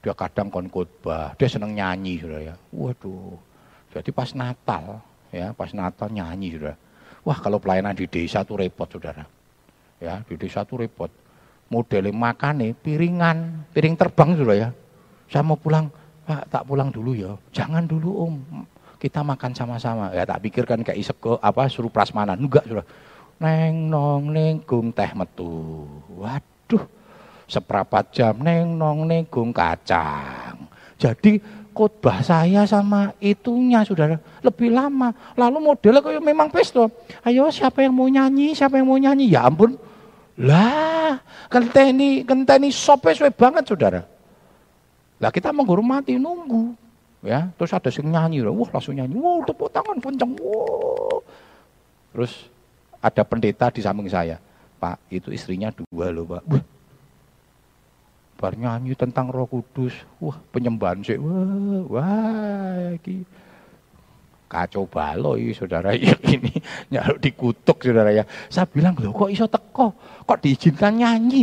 Dia 0.00 0.12
kadang 0.16 0.48
kon 0.48 0.68
khotbah, 0.72 1.36
dia 1.36 1.48
seneng 1.52 1.76
nyanyi, 1.76 2.16
Saudara 2.16 2.40
ya. 2.40 2.54
Waduh. 2.72 3.36
Jadi 3.92 4.10
pas 4.10 4.32
Natal, 4.32 5.04
ya, 5.28 5.52
pas 5.52 5.68
Natal 5.76 6.08
nyanyi, 6.08 6.56
Saudara. 6.56 6.80
Wah, 7.24 7.36
kalau 7.40 7.60
pelayanan 7.60 7.92
di 7.92 8.08
desa 8.08 8.40
tuh 8.40 8.56
repot, 8.56 8.88
Saudara 8.88 9.43
ya 10.04 10.20
di 10.28 10.36
desa 10.36 10.68
itu 10.68 10.76
repot. 10.76 11.08
Modelnya 11.72 12.12
makane 12.12 12.76
piringan 12.76 13.66
piring 13.72 13.96
terbang 13.96 14.36
sudah 14.36 14.56
ya. 14.56 14.68
Saya 15.32 15.40
mau 15.40 15.56
pulang 15.56 15.88
pak 16.28 16.52
tak 16.52 16.62
pulang 16.68 16.92
dulu 16.92 17.16
ya. 17.16 17.32
Jangan 17.50 17.88
dulu 17.88 18.10
om. 18.28 18.34
Kita 19.00 19.24
makan 19.24 19.52
sama-sama. 19.56 20.12
Ya 20.12 20.28
tak 20.28 20.44
pikirkan 20.44 20.84
kayak 20.84 21.00
isek 21.00 21.16
apa 21.40 21.66
suruh 21.72 21.88
prasmanan. 21.88 22.36
Enggak 22.36 22.68
sudah. 22.68 22.84
Neng 23.40 23.90
nong 23.90 24.30
neng 24.30 24.60
gung 24.62 24.92
teh 24.92 25.10
metu. 25.16 25.88
Waduh 26.20 26.84
seperempat 27.48 28.12
jam? 28.12 28.36
Neng 28.44 28.76
nong 28.76 29.08
neng 29.08 29.24
gung 29.26 29.50
kacang. 29.50 30.68
Jadi 31.00 31.42
khotbah 31.74 32.22
saya 32.22 32.62
sama 32.64 33.10
itunya 33.18 33.82
sudah 33.82 34.14
lebih 34.40 34.70
lama. 34.70 35.10
Lalu 35.34 35.58
modelnya 35.74 36.00
kayak 36.00 36.22
memang 36.22 36.48
pesto. 36.48 36.86
Ayo 37.26 37.50
siapa 37.50 37.82
yang 37.82 37.92
mau 37.92 38.06
nyanyi? 38.06 38.54
Siapa 38.54 38.78
yang 38.78 38.86
mau 38.86 38.96
nyanyi? 39.00 39.34
Ya 39.34 39.42
ampun 39.44 39.74
lah, 40.40 41.22
kenteni 41.46 42.26
kenteni 42.26 42.74
sope 42.74 43.14
suwe 43.14 43.30
banget 43.30 43.70
saudara. 43.70 44.02
Lah 45.22 45.30
kita 45.30 45.54
menghormati 45.54 46.18
nunggu, 46.18 46.74
ya. 47.22 47.46
Terus 47.54 47.70
ada 47.70 47.88
sing 47.88 48.10
nyanyi, 48.10 48.42
wah 48.42 48.68
langsung 48.74 48.98
nyanyi, 48.98 49.14
wah 49.14 49.40
tepuk 49.46 49.70
tangan 49.70 49.96
kenceng, 50.02 50.34
wah. 50.42 51.22
Terus 52.10 52.50
ada 52.98 53.22
pendeta 53.22 53.70
di 53.70 53.80
samping 53.84 54.10
saya, 54.10 54.42
Pak 54.82 54.98
itu 55.12 55.30
istrinya 55.30 55.70
dua 55.70 56.10
loh 56.10 56.26
Pak. 56.26 56.42
Wah, 56.50 56.64
bar 58.34 58.58
nyanyi 58.58 58.98
tentang 58.98 59.30
Roh 59.30 59.46
Kudus, 59.46 59.94
wah 60.18 60.34
penyembahan 60.50 61.00
sih, 61.06 61.16
wah, 61.16 61.86
wah, 61.88 62.92
ini 63.06 63.22
kacau 64.54 64.86
baloi 64.86 65.50
saudara 65.50 65.90
ini 66.34 66.54
nyaruk 66.94 67.18
dikutuk 67.18 67.82
saudara 67.82 68.14
ya. 68.14 68.22
Saya 68.46 68.70
bilang 68.70 68.94
loh 69.02 69.10
kok 69.10 69.34
iso 69.34 69.50
teko? 69.50 69.90
Kok 70.22 70.38
diizinkan 70.38 71.02
nyanyi? 71.02 71.42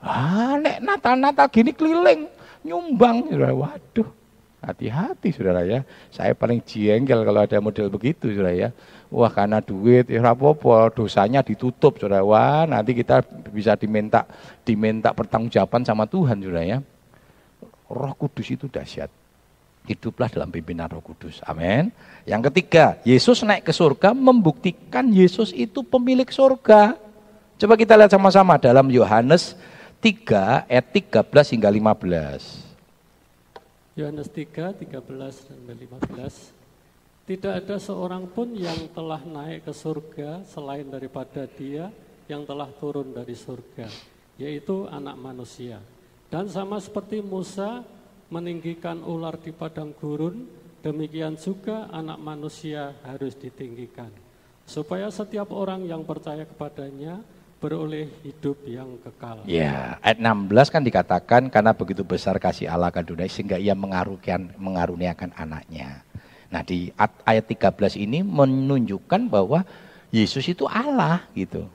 Ah 0.00 0.56
nek 0.56 0.80
natal-natal 0.80 1.52
gini 1.52 1.76
keliling 1.76 2.24
nyumbang. 2.64 3.28
Saudara 3.28 3.52
waduh 3.52 4.08
hati-hati 4.64 5.36
saudara 5.36 5.68
ya. 5.68 5.84
Saya 6.08 6.32
paling 6.32 6.64
jengkel 6.64 7.20
kalau 7.20 7.44
ada 7.44 7.60
model 7.60 7.92
begitu 7.92 8.32
saudara 8.32 8.56
ya. 8.56 8.68
Wah 9.12 9.28
karena 9.28 9.60
duit 9.60 10.08
ya 10.08 10.24
apa 10.24 10.88
dosanya 10.96 11.44
ditutup 11.44 12.00
saudara. 12.00 12.24
Wah 12.24 12.64
nanti 12.64 12.96
kita 12.96 13.20
bisa 13.52 13.76
diminta 13.76 14.24
diminta 14.64 15.12
pertanggungjawaban 15.12 15.84
sama 15.84 16.08
Tuhan 16.08 16.40
saudara 16.40 16.64
ya. 16.64 16.78
Roh 17.86 18.14
Kudus 18.16 18.48
itu 18.50 18.66
dahsyat. 18.66 19.25
Hiduplah 19.86 20.26
dalam 20.26 20.50
pimpinan 20.50 20.90
Roh 20.90 20.98
Kudus. 20.98 21.38
Amin. 21.46 21.94
Yang 22.26 22.50
ketiga, 22.50 22.98
Yesus 23.06 23.46
naik 23.46 23.62
ke 23.62 23.70
surga 23.70 24.10
membuktikan 24.10 25.06
Yesus 25.14 25.54
itu 25.54 25.86
pemilik 25.86 26.26
surga. 26.26 26.98
Coba 27.54 27.78
kita 27.78 27.94
lihat 27.94 28.10
sama-sama 28.10 28.58
dalam 28.58 28.90
Yohanes 28.90 29.54
3 30.02 30.66
ayat 30.66 30.86
13 30.90 31.54
hingga 31.54 31.70
15. 31.70 32.66
Yohanes 33.96 34.28
3, 34.28 34.74
13 34.74 35.48
dan 35.48 35.76
15. 35.78 36.52
Tidak 37.26 37.52
ada 37.58 37.80
seorang 37.80 38.28
pun 38.28 38.54
yang 38.54 38.90
telah 38.90 39.22
naik 39.22 39.66
ke 39.66 39.72
surga 39.72 40.44
selain 40.46 40.86
daripada 40.86 41.46
dia 41.46 41.90
yang 42.26 42.42
telah 42.42 42.70
turun 42.76 43.14
dari 43.14 43.34
surga, 43.34 43.86
yaitu 44.38 44.86
anak 44.90 45.16
manusia. 45.18 45.78
Dan 46.26 46.50
sama 46.50 46.82
seperti 46.82 47.22
Musa 47.22 47.86
meninggikan 48.30 49.02
ular 49.06 49.38
di 49.38 49.54
padang 49.54 49.94
gurun, 49.94 50.46
demikian 50.82 51.38
juga 51.38 51.86
anak 51.90 52.18
manusia 52.18 52.94
harus 53.06 53.38
ditinggikan. 53.38 54.10
Supaya 54.66 55.06
setiap 55.14 55.54
orang 55.54 55.86
yang 55.86 56.02
percaya 56.02 56.42
kepadanya 56.42 57.22
beroleh 57.62 58.10
hidup 58.26 58.58
yang 58.66 58.98
kekal. 59.00 59.46
Ya, 59.48 59.96
ayat 60.04 60.18
16 60.20 60.74
kan 60.74 60.82
dikatakan 60.84 61.42
karena 61.48 61.72
begitu 61.72 62.02
besar 62.04 62.36
kasih 62.36 62.68
Allah 62.68 62.92
ke 62.92 63.00
dunia 63.00 63.30
sehingga 63.30 63.56
ia 63.56 63.72
mengaruniakan, 63.72 64.58
mengaruniakan 64.58 65.30
anaknya. 65.38 66.04
Nah 66.50 66.62
di 66.62 66.92
ayat 66.98 67.46
13 67.46 67.98
ini 67.98 68.22
menunjukkan 68.22 69.26
bahwa 69.26 69.66
Yesus 70.14 70.46
itu 70.46 70.68
Allah 70.68 71.26
gitu. 71.34 71.66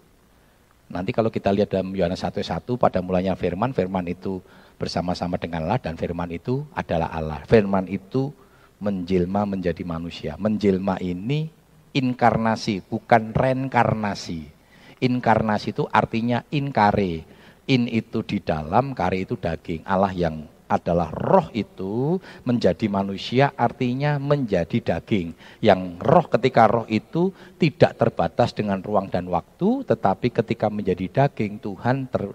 Nanti 0.91 1.16
kalau 1.16 1.32
kita 1.32 1.52
lihat 1.56 1.72
dalam 1.72 1.95
Yohanes 1.95 2.20
1:1 2.20 2.76
pada 2.76 2.99
mulanya 2.99 3.36
firman, 3.36 3.72
firman 3.72 4.04
itu 4.12 4.43
bersama-sama 4.82 5.38
dengan 5.38 5.69
Allah 5.69 5.77
dan 5.77 5.93
firman 5.93 6.34
itu 6.34 6.65
adalah 6.73 7.13
Allah. 7.13 7.45
Firman 7.45 7.86
itu 7.86 8.34
menjelma 8.82 9.45
menjadi 9.45 9.86
manusia. 9.86 10.34
Menjelma 10.41 10.97
ini 10.97 11.53
inkarnasi, 11.93 12.82
bukan 12.89 13.29
reinkarnasi. 13.29 14.49
Inkarnasi 14.97 15.77
itu 15.77 15.86
artinya 15.93 16.41
inkare. 16.49 17.21
In 17.69 17.86
itu 17.86 18.25
di 18.25 18.41
dalam, 18.41 18.97
kare 18.97 19.21
itu 19.21 19.38
daging. 19.38 19.86
Allah 19.86 20.09
yang 20.17 20.49
adalah 20.71 21.11
roh 21.11 21.51
itu 21.51 22.15
menjadi 22.47 22.88
manusia 22.88 23.51
artinya 23.59 24.15
menjadi 24.15 24.79
daging. 24.95 25.36
Yang 25.59 25.99
roh 25.99 26.25
ketika 26.32 26.63
roh 26.71 26.88
itu 26.88 27.36
tidak 27.59 27.99
terbatas 27.99 28.55
dengan 28.55 28.79
ruang 28.79 29.11
dan 29.11 29.27
waktu, 29.27 29.84
tetapi 29.84 30.32
ketika 30.32 30.71
menjadi 30.71 31.27
daging 31.27 31.59
Tuhan 31.59 32.07
ter, 32.07 32.32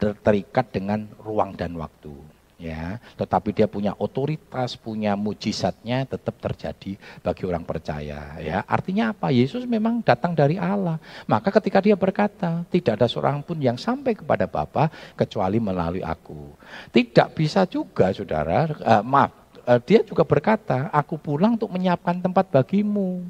terikat 0.00 0.72
dengan 0.72 1.04
ruang 1.20 1.52
dan 1.52 1.76
waktu 1.76 2.12
ya. 2.60 3.00
Tetapi 3.16 3.56
dia 3.56 3.66
punya 3.66 3.96
otoritas 3.96 4.76
punya 4.76 5.16
mujizatnya 5.16 6.04
tetap 6.04 6.36
terjadi 6.36 7.00
bagi 7.24 7.42
orang 7.48 7.64
percaya 7.64 8.36
ya. 8.38 8.62
Artinya 8.68 9.16
apa? 9.16 9.32
Yesus 9.32 9.64
memang 9.64 10.04
datang 10.04 10.36
dari 10.36 10.60
Allah. 10.60 11.00
Maka 11.24 11.48
ketika 11.60 11.80
dia 11.80 11.96
berkata 11.96 12.62
tidak 12.68 13.00
ada 13.00 13.08
seorang 13.08 13.40
pun 13.40 13.56
yang 13.56 13.80
sampai 13.80 14.12
kepada 14.12 14.44
Bapa 14.44 14.92
kecuali 15.16 15.56
melalui 15.56 16.04
aku. 16.04 16.52
Tidak 16.92 17.32
bisa 17.32 17.64
juga 17.64 18.12
saudara. 18.12 18.68
Uh, 18.76 19.02
maaf 19.02 19.32
uh, 19.64 19.80
dia 19.80 20.04
juga 20.04 20.22
berkata 20.22 20.92
aku 20.92 21.16
pulang 21.16 21.56
untuk 21.56 21.72
menyiapkan 21.72 22.20
tempat 22.20 22.46
bagimu. 22.52 23.24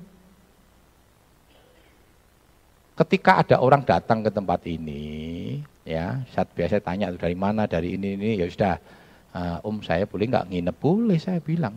Ketika 2.99 3.41
ada 3.41 3.57
orang 3.65 3.81
datang 3.81 4.21
ke 4.21 4.29
tempat 4.29 4.61
ini 4.69 5.65
ya 5.85 6.23
saat 6.33 6.53
biasa 6.53 6.85
tanya 6.85 7.09
dari 7.15 7.37
mana 7.37 7.65
dari 7.65 7.97
ini 7.97 8.15
ini 8.15 8.41
ya 8.41 8.47
sudah 8.47 8.75
uh, 9.35 9.59
om 9.67 9.81
saya 9.81 10.05
boleh 10.07 10.27
nggak 10.31 10.49
nginep? 10.51 10.77
Boleh 10.79 11.19
saya 11.19 11.39
bilang. 11.43 11.75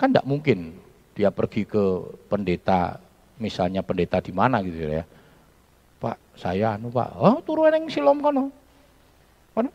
Kan 0.00 0.16
tidak 0.16 0.24
mungkin 0.24 0.72
dia 1.12 1.28
pergi 1.28 1.68
ke 1.68 1.84
pendeta, 2.32 2.96
misalnya 3.36 3.84
pendeta 3.84 4.16
di 4.24 4.32
mana 4.32 4.64
gitu 4.64 4.88
ya. 4.88 5.04
Pak, 6.00 6.16
saya 6.40 6.80
anu 6.80 6.88
Pak, 6.88 7.12
oh 7.20 7.44
turun 7.44 7.68
yang 7.68 7.84
silom 7.92 8.24
kono. 8.24 8.48
Kan 9.52 9.68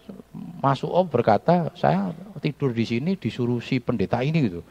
masuk 0.58 0.90
om 0.90 1.06
berkata, 1.06 1.70
saya 1.78 2.10
tidur 2.42 2.74
di 2.74 2.82
sini 2.90 3.14
disuruh 3.14 3.62
si 3.62 3.78
pendeta 3.78 4.26
ini 4.26 4.50
gitu. 4.50 4.66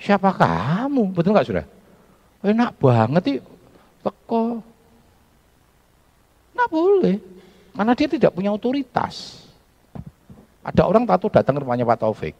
Siapa 0.00 0.32
kamu? 0.32 1.12
Betul 1.12 1.36
nggak 1.36 1.48
sudah? 1.52 1.66
Enak 2.40 2.72
banget 2.80 3.22
sih, 3.28 3.38
teko. 4.00 4.64
Nggak 6.60 6.76
boleh, 6.76 7.16
karena 7.72 7.92
dia 7.96 8.08
tidak 8.12 8.36
punya 8.36 8.52
otoritas. 8.52 9.48
Ada 10.60 10.84
orang 10.84 11.08
tahu 11.08 11.32
datang 11.32 11.56
ke 11.56 11.64
rumahnya 11.64 11.88
Pak 11.88 12.04
Taufik. 12.04 12.36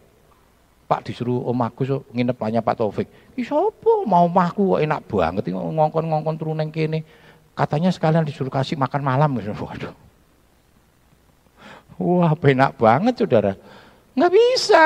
Pak 0.84 1.08
disuruh 1.08 1.40
Om 1.48 1.64
Agus 1.64 2.04
nginep 2.12 2.36
rumahnya 2.36 2.60
Pak 2.60 2.84
Taufik. 2.84 3.08
Ih 3.32 3.48
mau 4.04 4.28
mahku 4.28 4.76
enak 4.76 5.08
banget 5.08 5.48
ngongkon-ngongkon 5.56 6.36
turun 6.36 6.60
neng 6.60 6.68
kene. 6.68 7.00
Katanya 7.56 7.88
sekalian 7.88 8.28
disuruh 8.28 8.52
kasih 8.52 8.76
makan 8.76 9.00
malam. 9.00 9.40
Waduh. 9.40 9.96
Wah, 11.96 12.36
enak 12.36 12.76
banget 12.76 13.24
saudara. 13.24 13.56
Nggak 14.12 14.32
bisa. 14.36 14.84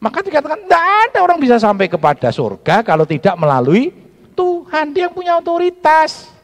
Maka 0.00 0.24
dikatakan 0.24 0.64
tidak 0.64 0.84
ada 1.12 1.18
orang 1.20 1.36
bisa 1.36 1.60
sampai 1.60 1.92
kepada 1.92 2.32
surga 2.32 2.80
kalau 2.80 3.04
tidak 3.04 3.36
melalui 3.36 3.92
Tuhan. 4.32 4.96
Dia 4.96 5.08
yang 5.08 5.12
punya 5.12 5.36
otoritas. 5.36 6.39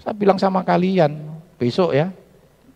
Saya 0.00 0.16
bilang 0.16 0.40
sama 0.40 0.64
kalian, 0.64 1.12
besok 1.60 1.92
ya, 1.92 2.08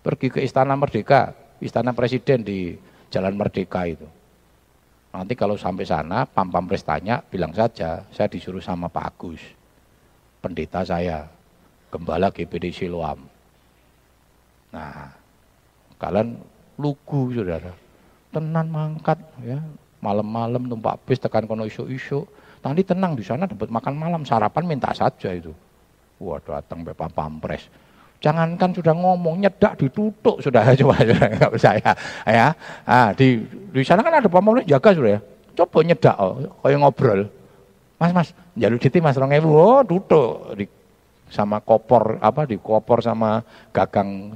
pergi 0.04 0.28
ke 0.28 0.44
Istana 0.44 0.76
Merdeka, 0.76 1.32
Istana 1.56 1.96
Presiden 1.96 2.44
di 2.44 2.76
Jalan 3.08 3.32
Merdeka 3.32 3.88
itu. 3.88 4.04
Nanti 5.14 5.32
kalau 5.38 5.54
sampai 5.56 5.86
sana, 5.88 6.26
Pam 6.26 6.50
Pres 6.50 6.84
tanya, 6.84 7.22
bilang 7.22 7.54
saja, 7.54 8.02
saya 8.10 8.28
disuruh 8.28 8.60
sama 8.60 8.90
Pak 8.90 9.04
Agus, 9.14 9.40
pendeta 10.42 10.82
saya, 10.82 11.30
gembala 11.88 12.34
GBD 12.34 12.74
Siloam. 12.74 13.22
Nah, 14.74 15.14
kalian 16.02 16.34
lugu 16.76 17.30
saudara, 17.30 17.70
tenan 18.34 18.66
mangkat 18.66 19.22
ya, 19.46 19.62
malam-malam 20.02 20.66
numpak 20.66 20.98
bis 21.06 21.22
tekan 21.22 21.46
kono 21.46 21.62
isu-isu, 21.64 22.26
nanti 22.60 22.82
tenang 22.82 23.14
di 23.14 23.22
sana 23.22 23.46
dapat 23.46 23.70
makan 23.70 23.94
malam, 23.94 24.26
sarapan 24.26 24.66
minta 24.66 24.90
saja 24.90 25.30
itu. 25.30 25.54
Wah 26.22 26.38
datang 26.38 26.86
Bapak 26.86 27.10
Pampres, 27.10 27.66
Jangankan 28.24 28.72
sudah 28.72 28.96
ngomong 28.96 29.44
nyedak 29.44 29.76
ditutup 29.76 30.40
sudah. 30.40 30.64
Coba 30.80 30.96
nggak 31.04 31.52
percaya 31.52 31.92
ya. 32.24 32.56
Ah, 32.88 33.12
di 33.12 33.44
di 33.68 33.84
sana 33.84 34.00
kan 34.00 34.16
ada 34.16 34.32
pamornya 34.32 34.64
jaga 34.64 34.96
sudah 34.96 35.12
ya. 35.12 35.20
Coba 35.52 35.84
nyedak 35.84 36.16
oh, 36.16 36.40
kayak 36.64 36.80
ngobrol. 36.80 37.20
Mas 38.00 38.16
mas, 38.16 38.28
jalur 38.56 38.80
diti 38.80 38.98
mas 39.04 39.20
rong 39.20 39.36
oh 39.44 39.84
tutup 39.84 40.56
di 40.56 40.64
sama 41.28 41.60
kopor 41.60 42.16
apa 42.24 42.48
di 42.48 42.56
kopor 42.56 43.04
sama 43.04 43.44
gagang 43.76 44.32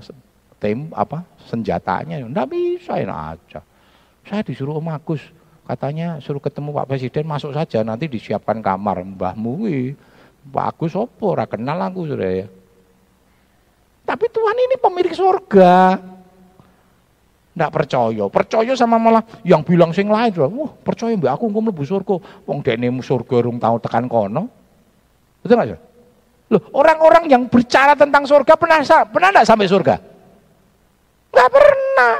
tim 0.61 0.93
apa 0.93 1.24
senjatanya. 1.49 2.20
Ndak 2.29 2.53
bisa 2.53 3.01
enak 3.01 3.41
aja. 3.41 3.64
Saya 4.29 4.45
disuruh 4.45 4.76
Om 4.76 4.93
Agus. 4.93 5.24
Katanya 5.64 6.20
suruh 6.20 6.41
ketemu 6.45 6.76
Pak 6.76 6.93
Presiden 6.93 7.24
masuk 7.24 7.57
saja. 7.57 7.81
Nanti 7.81 8.05
disiapkan 8.05 8.61
kamar 8.61 9.01
mbahmu 9.01 9.64
Pak 10.49 10.76
Agus 10.76 10.95
opo 10.95 11.34
ora 11.34 11.45
kenal 11.45 11.76
aku 11.82 12.09
sudah 12.09 12.30
ya. 12.30 12.47
Tapi 14.09 14.24
Tuhan 14.32 14.57
ini 14.57 14.76
pemilik 14.80 15.12
surga. 15.12 16.01
Tidak 17.53 17.74
percaya, 17.74 18.24
percaya 18.30 18.72
sama 18.78 19.03
malah 19.03 19.20
yang 19.43 19.66
bilang 19.66 19.91
sing 19.91 20.07
lain. 20.07 20.30
Wah, 20.32 20.72
percaya 20.80 21.12
mbak 21.18 21.34
aku 21.36 21.51
ngomong 21.51 21.74
mlebu 21.74 21.82
surga. 21.84 22.14
Wong 22.47 22.62
dene 22.62 22.89
surga 23.03 23.36
rung 23.45 23.59
tahu 23.59 23.76
tekan 23.82 24.07
kono. 24.07 24.47
Betul 25.43 25.59
nggak 25.59 25.68
sih? 25.74 25.80
Loh, 26.49 26.62
orang-orang 26.72 27.28
yang 27.28 27.45
bicara 27.51 27.93
tentang 27.93 28.24
surga 28.24 28.57
pernah 28.57 28.80
pernah 29.11 29.28
enggak 29.34 29.45
sampai 29.45 29.68
surga? 29.68 29.95
Enggak 31.34 31.51
pernah. 31.53 32.14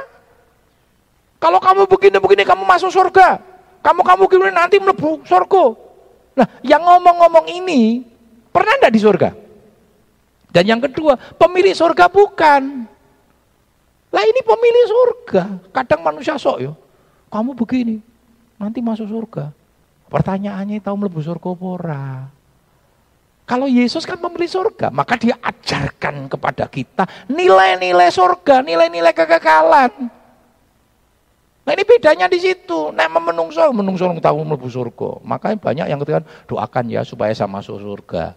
Kalau 1.39 1.59
kamu 1.63 1.81
begini-begini 1.87 2.43
kamu 2.45 2.63
masuk 2.67 2.91
surga. 2.93 3.39
Kamu 3.79 4.03
kamu 4.03 4.23
gini 4.27 4.51
nanti 4.51 4.75
mlebu 4.77 5.23
surga. 5.23 5.88
Nah, 6.39 6.47
yang 6.63 6.79
ngomong-ngomong 6.79 7.51
ini 7.51 8.07
pernah 8.47 8.79
enggak 8.79 8.95
di 8.95 9.01
surga? 9.03 9.29
Dan 10.55 10.63
yang 10.63 10.79
kedua, 10.79 11.19
pemilik 11.35 11.75
surga 11.75 12.07
bukan. 12.07 12.87
Lah 14.09 14.23
ini 14.23 14.41
pemilik 14.41 14.85
surga. 14.87 15.43
Kadang 15.75 15.99
manusia 15.99 16.39
sok 16.39 16.57
yo. 16.63 16.73
Kamu 17.27 17.53
begini, 17.53 17.99
nanti 18.55 18.79
masuk 18.79 19.05
surga. 19.05 19.51
Pertanyaannya 20.09 20.81
tahu 20.81 20.95
melebu 21.05 21.21
surga 21.21 21.49
pora. 21.53 22.07
Kalau 23.45 23.69
Yesus 23.69 24.05
kan 24.05 24.17
pemilik 24.17 24.49
surga, 24.49 24.89
maka 24.89 25.19
dia 25.19 25.37
ajarkan 25.37 26.25
kepada 26.25 26.65
kita 26.65 27.05
nilai-nilai 27.29 28.09
surga, 28.09 28.65
nilai-nilai 28.65 29.13
kekekalan. 29.13 30.18
Nah 31.69 31.77
ini 31.77 31.85
bedanya 31.85 32.25
di 32.25 32.41
situ. 32.41 32.89
Nah 32.89 33.05
memenungso, 33.05 33.61
menungso 33.69 34.09
tahu 34.17 34.41
melebu 34.41 34.65
surga. 34.73 35.21
Makanya 35.21 35.57
banyak 35.61 35.85
yang 35.85 36.01
katakan 36.01 36.25
doakan 36.49 36.89
ya 36.89 37.05
supaya 37.05 37.29
saya 37.29 37.45
masuk 37.45 37.77
surga. 37.77 38.33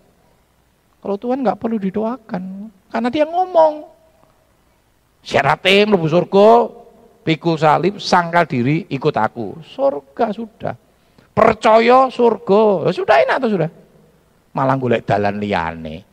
Kalau 1.01 1.17
Tuhan 1.17 1.41
nggak 1.41 1.57
perlu 1.57 1.81
didoakan, 1.81 2.69
karena 2.93 3.09
dia 3.09 3.25
ngomong. 3.25 3.89
Syaratim 5.25 5.97
mlebu 5.97 6.13
surga, 6.13 6.49
pikul 7.25 7.57
salib, 7.57 7.97
sangkal 7.97 8.45
diri, 8.45 8.85
ikut 8.93 9.17
aku. 9.17 9.65
Surga 9.65 10.29
sudah. 10.29 10.77
Percaya 11.33 12.13
surga. 12.13 12.85
Ya 12.85 12.91
sudah 12.93 13.17
enak 13.17 13.37
tuh 13.49 13.51
sudah. 13.57 13.71
Malah 14.53 14.77
golek 14.77 15.09
dalan 15.09 15.41
liyane. 15.41 16.05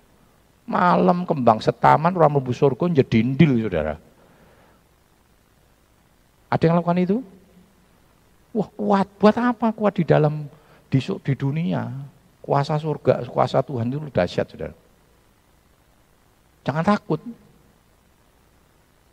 Malam 0.71 1.27
kembang 1.27 1.59
setaman 1.59 2.15
orang 2.15 2.39
mlebu 2.39 2.55
surga 2.55 3.03
jedindil 3.03 3.59
Saudara. 3.59 4.07
Ada 6.49 6.63
yang 6.65 6.75
lakukan 6.81 6.99
itu? 6.99 7.17
Wah 8.49 8.69
kuat, 8.73 9.07
buat 9.21 9.37
apa 9.37 9.69
kuat 9.69 10.01
di 10.01 10.03
dalam 10.03 10.49
di, 10.89 10.97
di 10.97 11.33
dunia? 11.37 11.85
Kuasa 12.41 12.81
surga, 12.81 13.29
kuasa 13.29 13.61
Tuhan 13.61 13.93
itu 13.93 14.01
dahsyat, 14.09 14.49
saudara. 14.49 14.73
Jangan 16.65 16.81
takut. 16.81 17.21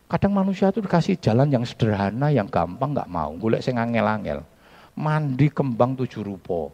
Kadang 0.09 0.33
manusia 0.33 0.73
itu 0.73 0.81
dikasih 0.81 1.21
jalan 1.21 1.53
yang 1.53 1.65
sederhana, 1.69 2.33
yang 2.33 2.49
gampang 2.49 2.97
nggak 2.97 3.11
mau. 3.13 3.37
Golek 3.37 3.61
sing 3.61 3.77
angel-angel. 3.77 4.41
Mandi 4.97 5.53
kembang 5.53 5.93
tujuh 6.01 6.25
rupa. 6.25 6.73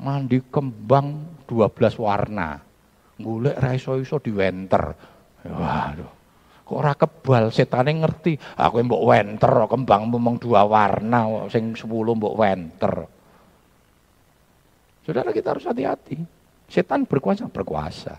Mandi 0.00 0.40
kembang 0.48 1.36
dua 1.44 1.68
belas 1.68 2.00
warna. 2.00 2.56
Golek 3.20 3.60
raiso-iso 3.60 4.16
di 4.16 4.32
wenter. 4.32 4.96
Waduh. 5.44 6.15
Kok 6.66 6.74
ora 6.82 6.98
kebal 6.98 7.54
setane 7.54 7.94
ngerti. 7.94 8.34
Aku 8.58 8.82
mbok 8.82 9.06
wenter 9.06 9.70
kembang 9.70 10.10
memang 10.10 10.34
dua 10.42 10.66
warna 10.66 11.46
sing 11.46 11.78
sepuluh 11.78 12.18
mbok 12.18 12.34
wenter. 12.34 12.94
Saudara 15.06 15.30
kita 15.30 15.54
harus 15.54 15.62
hati-hati. 15.62 16.18
Setan 16.66 17.06
berkuasa, 17.06 17.46
berkuasa. 17.46 18.18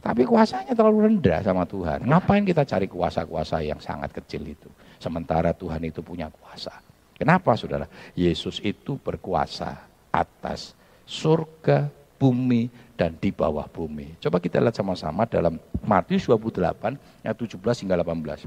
Tapi 0.00 0.28
kuasanya 0.28 0.76
terlalu 0.76 1.08
rendah 1.08 1.40
sama 1.40 1.64
Tuhan. 1.64 2.04
Ngapain 2.04 2.44
kita 2.44 2.68
cari 2.68 2.84
kuasa-kuasa 2.84 3.64
yang 3.64 3.80
sangat 3.80 4.12
kecil 4.12 4.44
itu? 4.44 4.68
Sementara 5.00 5.56
Tuhan 5.56 5.80
itu 5.88 6.04
punya 6.04 6.28
kuasa. 6.28 6.76
Kenapa 7.16 7.56
saudara? 7.56 7.88
Yesus 8.12 8.60
itu 8.60 9.00
berkuasa 9.00 9.88
atas 10.12 10.76
surga, 11.08 11.88
bumi, 12.20 12.68
dan 13.00 13.16
di 13.16 13.32
bawah 13.32 13.64
bumi. 13.64 14.20
Coba 14.20 14.36
kita 14.36 14.60
lihat 14.60 14.76
sama-sama 14.76 15.24
dalam 15.24 15.56
Matius 15.80 16.28
28 16.28 17.24
ayat 17.24 17.32
17 17.32 17.56
hingga 17.56 17.96
18. 18.04 18.44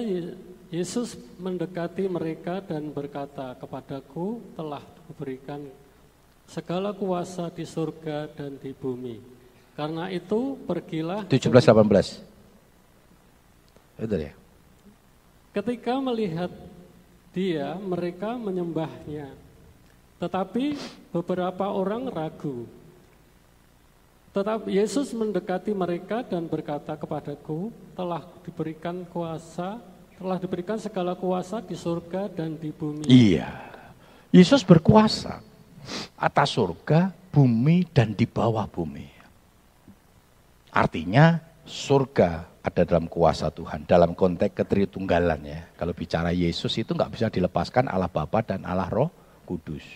Yesus 0.70 1.18
mendekati 1.42 2.06
mereka 2.06 2.62
dan 2.62 2.94
berkata, 2.94 3.58
"Kepadaku 3.58 4.38
telah 4.54 4.86
diberikan 5.10 5.66
segala 6.46 6.94
kuasa 6.94 7.50
di 7.50 7.66
surga 7.66 8.30
dan 8.30 8.54
di 8.62 8.70
bumi. 8.70 9.18
Karena 9.74 10.08
itu 10.08 10.56
pergilah 10.64 11.26
17 11.26 11.52
18. 11.52 12.22
Betul 13.98 14.30
ya? 14.30 14.32
Ketika 15.52 16.00
melihat 16.00 16.48
dia, 17.36 17.76
mereka 17.76 18.40
menyembahnya. 18.40 19.28
Tetapi 20.16 20.72
beberapa 21.12 21.68
orang 21.68 22.08
ragu. 22.08 22.64
Tetapi 24.32 24.72
Yesus 24.72 25.12
mendekati 25.12 25.76
mereka 25.76 26.24
dan 26.24 26.48
berkata 26.48 26.96
kepadaku, 26.96 27.68
telah 27.92 28.24
diberikan 28.40 29.04
kuasa, 29.12 29.76
telah 30.16 30.40
diberikan 30.40 30.80
segala 30.80 31.12
kuasa 31.12 31.60
di 31.60 31.76
surga 31.76 32.32
dan 32.32 32.56
di 32.56 32.72
bumi. 32.72 33.04
Iya. 33.04 33.52
Yesus 34.32 34.64
berkuasa 34.64 35.44
atas 36.16 36.56
surga, 36.56 37.12
bumi 37.28 37.84
dan 37.92 38.16
di 38.16 38.24
bawah 38.24 38.64
bumi. 38.64 39.12
Artinya 40.72 41.40
surga 41.64 42.55
ada 42.66 42.82
dalam 42.82 43.06
kuasa 43.06 43.46
Tuhan, 43.54 43.86
dalam 43.86 44.18
konteks 44.18 44.58
ketritunggalan 44.58 45.38
ya. 45.46 45.70
Kalau 45.78 45.94
bicara 45.94 46.34
Yesus 46.34 46.74
itu 46.74 46.90
nggak 46.98 47.14
bisa 47.14 47.26
dilepaskan 47.30 47.86
Allah 47.86 48.10
Bapa 48.10 48.42
dan 48.42 48.66
Allah 48.66 48.90
Roh 48.90 49.10
Kudus. 49.46 49.86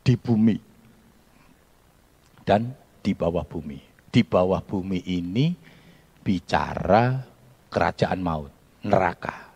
Di 0.00 0.16
bumi 0.16 0.56
dan 2.48 2.72
di 3.04 3.12
bawah 3.12 3.44
bumi. 3.44 3.84
Di 4.08 4.24
bawah 4.24 4.64
bumi 4.64 5.04
ini 5.04 5.52
bicara 6.24 7.20
kerajaan 7.68 8.18
maut, 8.24 8.50
neraka. 8.80 9.52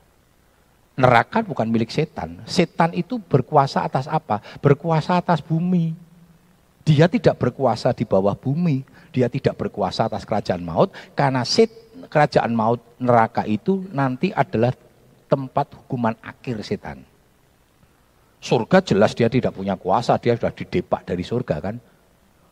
Neraka 1.01 1.43
bukan 1.43 1.66
milik 1.72 1.91
setan. 1.91 2.45
Setan 2.45 2.93
itu 2.93 3.18
berkuasa 3.18 3.82
atas 3.89 4.05
apa? 4.05 4.45
Berkuasa 4.61 5.16
atas 5.16 5.41
bumi. 5.41 5.97
Dia 6.85 7.09
tidak 7.09 7.41
berkuasa 7.41 7.97
di 7.97 8.05
bawah 8.05 8.37
bumi, 8.37 8.85
dia 9.15 9.31
tidak 9.31 9.55
berkuasa 9.55 10.11
atas 10.11 10.27
kerajaan 10.27 10.67
maut 10.67 10.91
karena 11.15 11.47
set 11.47 11.71
kerajaan 12.11 12.51
maut 12.51 12.83
neraka 12.99 13.47
itu 13.47 13.87
nanti 13.95 14.35
adalah 14.35 14.75
tempat 15.31 15.79
hukuman 15.79 16.19
akhir 16.19 16.67
setan. 16.67 17.07
Surga 18.43 18.85
jelas 18.85 19.17
dia 19.17 19.31
tidak 19.31 19.57
punya 19.57 19.79
kuasa, 19.79 20.19
dia 20.21 20.37
sudah 20.37 20.53
didepak 20.53 21.07
dari 21.07 21.25
surga 21.25 21.62
kan. 21.62 21.79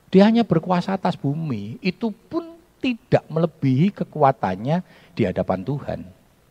Dia 0.09 0.25
hanya 0.25 0.47
berkuasa 0.47 0.97
atas 0.97 1.21
bumi, 1.21 1.77
itu 1.85 2.09
pun 2.31 2.57
tidak 2.81 3.25
melebihi 3.29 3.93
kekuatannya 3.93 4.81
di 5.13 5.23
hadapan 5.29 5.61
Tuhan. 5.61 6.01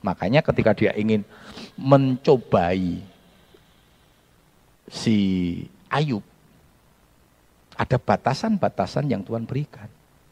Makanya 0.05 0.45
ketika 0.45 0.77
dia 0.77 0.93
ingin 0.93 1.25
mencobai 1.77 3.01
si 4.89 5.17
Ayub, 5.89 6.21
ada 7.77 7.97
batasan-batasan 7.97 9.09
yang 9.09 9.25
Tuhan 9.25 9.49
berikan. 9.49 9.89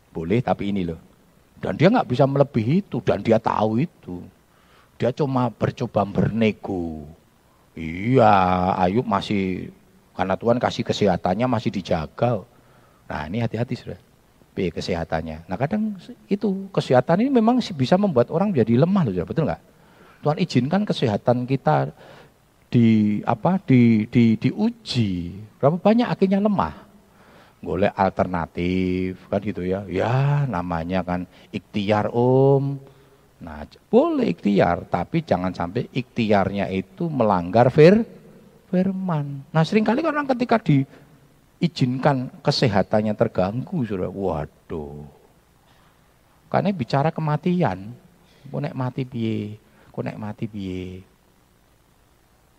Boleh 0.10 0.42
tapi 0.42 0.74
ini 0.74 0.86
loh. 0.86 1.00
Dan 1.60 1.76
dia 1.76 1.92
nggak 1.92 2.08
bisa 2.08 2.24
melebihi 2.24 2.88
itu 2.88 2.98
dan 3.04 3.20
dia 3.20 3.38
tahu 3.38 3.84
itu. 3.84 4.24
Dia 4.96 5.12
cuma 5.12 5.52
bercoba 5.52 6.04
bernego. 6.08 7.08
Iya, 7.76 8.32
Ayub 8.80 9.08
masih 9.08 9.72
karena 10.16 10.36
Tuhan 10.36 10.60
kasih 10.60 10.84
kesehatannya 10.84 11.48
masih 11.48 11.72
dijaga. 11.72 12.44
Nah 13.08 13.22
ini 13.28 13.40
hati-hati 13.40 13.76
sudah. 13.76 14.00
B 14.52 14.74
kesehatannya. 14.74 15.48
Nah 15.48 15.56
kadang 15.56 15.96
itu 16.28 16.68
kesehatan 16.76 17.24
ini 17.24 17.32
memang 17.32 17.62
bisa 17.62 17.96
membuat 17.96 18.28
orang 18.34 18.52
jadi 18.52 18.76
lemah 18.76 19.08
loh, 19.08 19.24
betul 19.24 19.48
nggak? 19.48 19.62
Tuhan 20.20 20.38
izinkan 20.44 20.84
kesehatan 20.84 21.48
kita 21.48 21.96
di 22.68 23.20
apa 23.24 23.56
di 23.64 24.04
di 24.12 24.36
diuji. 24.36 25.40
Berapa 25.60 25.80
banyak 25.80 26.08
akhirnya 26.12 26.44
lemah 26.44 26.89
golek 27.60 27.92
alternatif 27.96 29.20
kan 29.28 29.40
gitu 29.44 29.64
ya. 29.64 29.84
Ya 29.88 30.48
namanya 30.48 31.04
kan 31.04 31.28
ikhtiar 31.52 32.12
om. 32.12 32.80
Nah 33.40 33.64
boleh 33.88 34.36
ikhtiar 34.36 34.88
tapi 34.88 35.24
jangan 35.24 35.56
sampai 35.56 35.88
ikhtiarnya 35.92 36.68
itu 36.72 37.08
melanggar 37.08 37.72
fir, 37.72 38.04
firman. 38.72 39.44
Nah 39.52 39.64
sering 39.64 39.88
kali 39.88 40.04
orang 40.04 40.28
ketika 40.28 40.60
diizinkan 40.60 42.32
kesehatannya 42.44 43.16
terganggu 43.16 43.84
sudah 43.88 44.12
waduh. 44.12 45.08
Karena 46.50 46.74
bicara 46.74 47.14
kematian, 47.14 47.94
konek 48.50 48.74
mati 48.74 49.06
biye, 49.06 49.56
konek 49.94 50.18
mati 50.18 50.50
biye. 50.50 51.06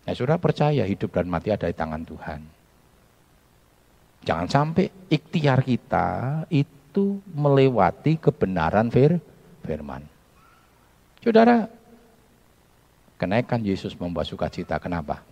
Nah 0.07 0.13
sudah 0.17 0.39
percaya 0.41 0.87
hidup 0.87 1.13
dan 1.13 1.27
mati 1.29 1.53
ada 1.53 1.67
di 1.67 1.75
tangan 1.75 2.01
Tuhan. 2.07 2.60
Jangan 4.21 4.47
sampai 4.47 4.85
ikhtiar 5.09 5.65
kita 5.65 6.41
itu 6.53 7.17
melewati 7.33 8.21
kebenaran 8.21 8.93
fir, 8.93 9.17
firman. 9.65 10.05
Saudara, 11.21 11.65
kenaikan 13.17 13.65
Yesus 13.65 13.97
membawa 13.97 14.25
sukacita. 14.25 14.77
Kenapa? 14.77 15.25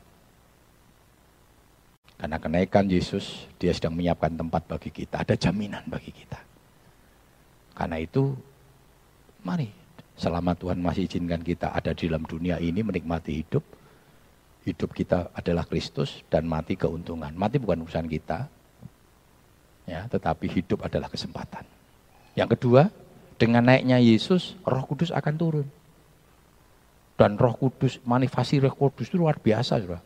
Karena 2.20 2.36
kenaikan 2.36 2.90
Yesus, 2.90 3.48
dia 3.56 3.72
sedang 3.72 3.96
menyiapkan 3.96 4.36
tempat 4.36 4.68
bagi 4.68 4.92
kita. 4.92 5.24
Ada 5.24 5.40
jaminan 5.40 5.88
bagi 5.88 6.12
kita. 6.12 6.42
Karena 7.78 7.96
itu, 7.96 8.36
mari 9.46 9.72
selama 10.20 10.52
Tuhan 10.52 10.84
masih 10.84 11.08
izinkan 11.08 11.40
kita 11.40 11.72
ada 11.72 11.96
di 11.96 12.12
dalam 12.12 12.28
dunia 12.28 12.60
ini 12.60 12.84
menikmati 12.84 13.40
hidup, 13.40 13.64
hidup 14.68 14.92
kita 14.92 15.32
adalah 15.32 15.64
Kristus 15.64 16.28
dan 16.28 16.44
mati 16.44 16.76
keuntungan. 16.76 17.32
Mati 17.32 17.56
bukan 17.56 17.88
urusan 17.88 18.12
kita, 18.12 18.52
ya, 19.90 20.06
tetapi 20.06 20.46
hidup 20.46 20.86
adalah 20.86 21.10
kesempatan. 21.10 21.66
Yang 22.38 22.56
kedua, 22.56 22.94
dengan 23.42 23.66
naiknya 23.66 23.98
Yesus, 23.98 24.54
Roh 24.62 24.86
Kudus 24.86 25.10
akan 25.10 25.34
turun. 25.36 25.68
Dan 27.18 27.36
Roh 27.36 27.58
Kudus, 27.58 27.98
manifestasi 28.06 28.64
Roh 28.64 28.76
Kudus 28.78 29.10
itu 29.10 29.18
luar 29.18 29.42
biasa, 29.42 29.82
sudah. 29.82 30.02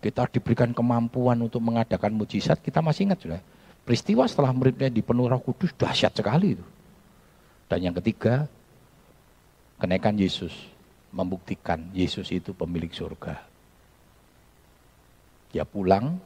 Kita 0.00 0.24
diberikan 0.32 0.72
kemampuan 0.72 1.36
untuk 1.44 1.60
mengadakan 1.60 2.16
mujizat, 2.16 2.58
kita 2.64 2.80
masih 2.80 3.12
ingat, 3.12 3.20
sudah. 3.20 3.42
Peristiwa 3.84 4.24
setelah 4.24 4.50
muridnya 4.56 4.88
dipenuhi 4.88 5.28
Roh 5.28 5.42
Kudus 5.44 5.76
dahsyat 5.76 6.16
sekali 6.16 6.56
itu. 6.58 6.64
Dan 7.70 7.86
yang 7.86 7.94
ketiga, 7.94 8.50
kenaikan 9.78 10.16
Yesus 10.18 10.50
membuktikan 11.10 11.90
Yesus 11.94 12.30
itu 12.30 12.54
pemilik 12.54 12.90
surga. 12.90 13.42
Dia 15.50 15.66
pulang 15.66 16.22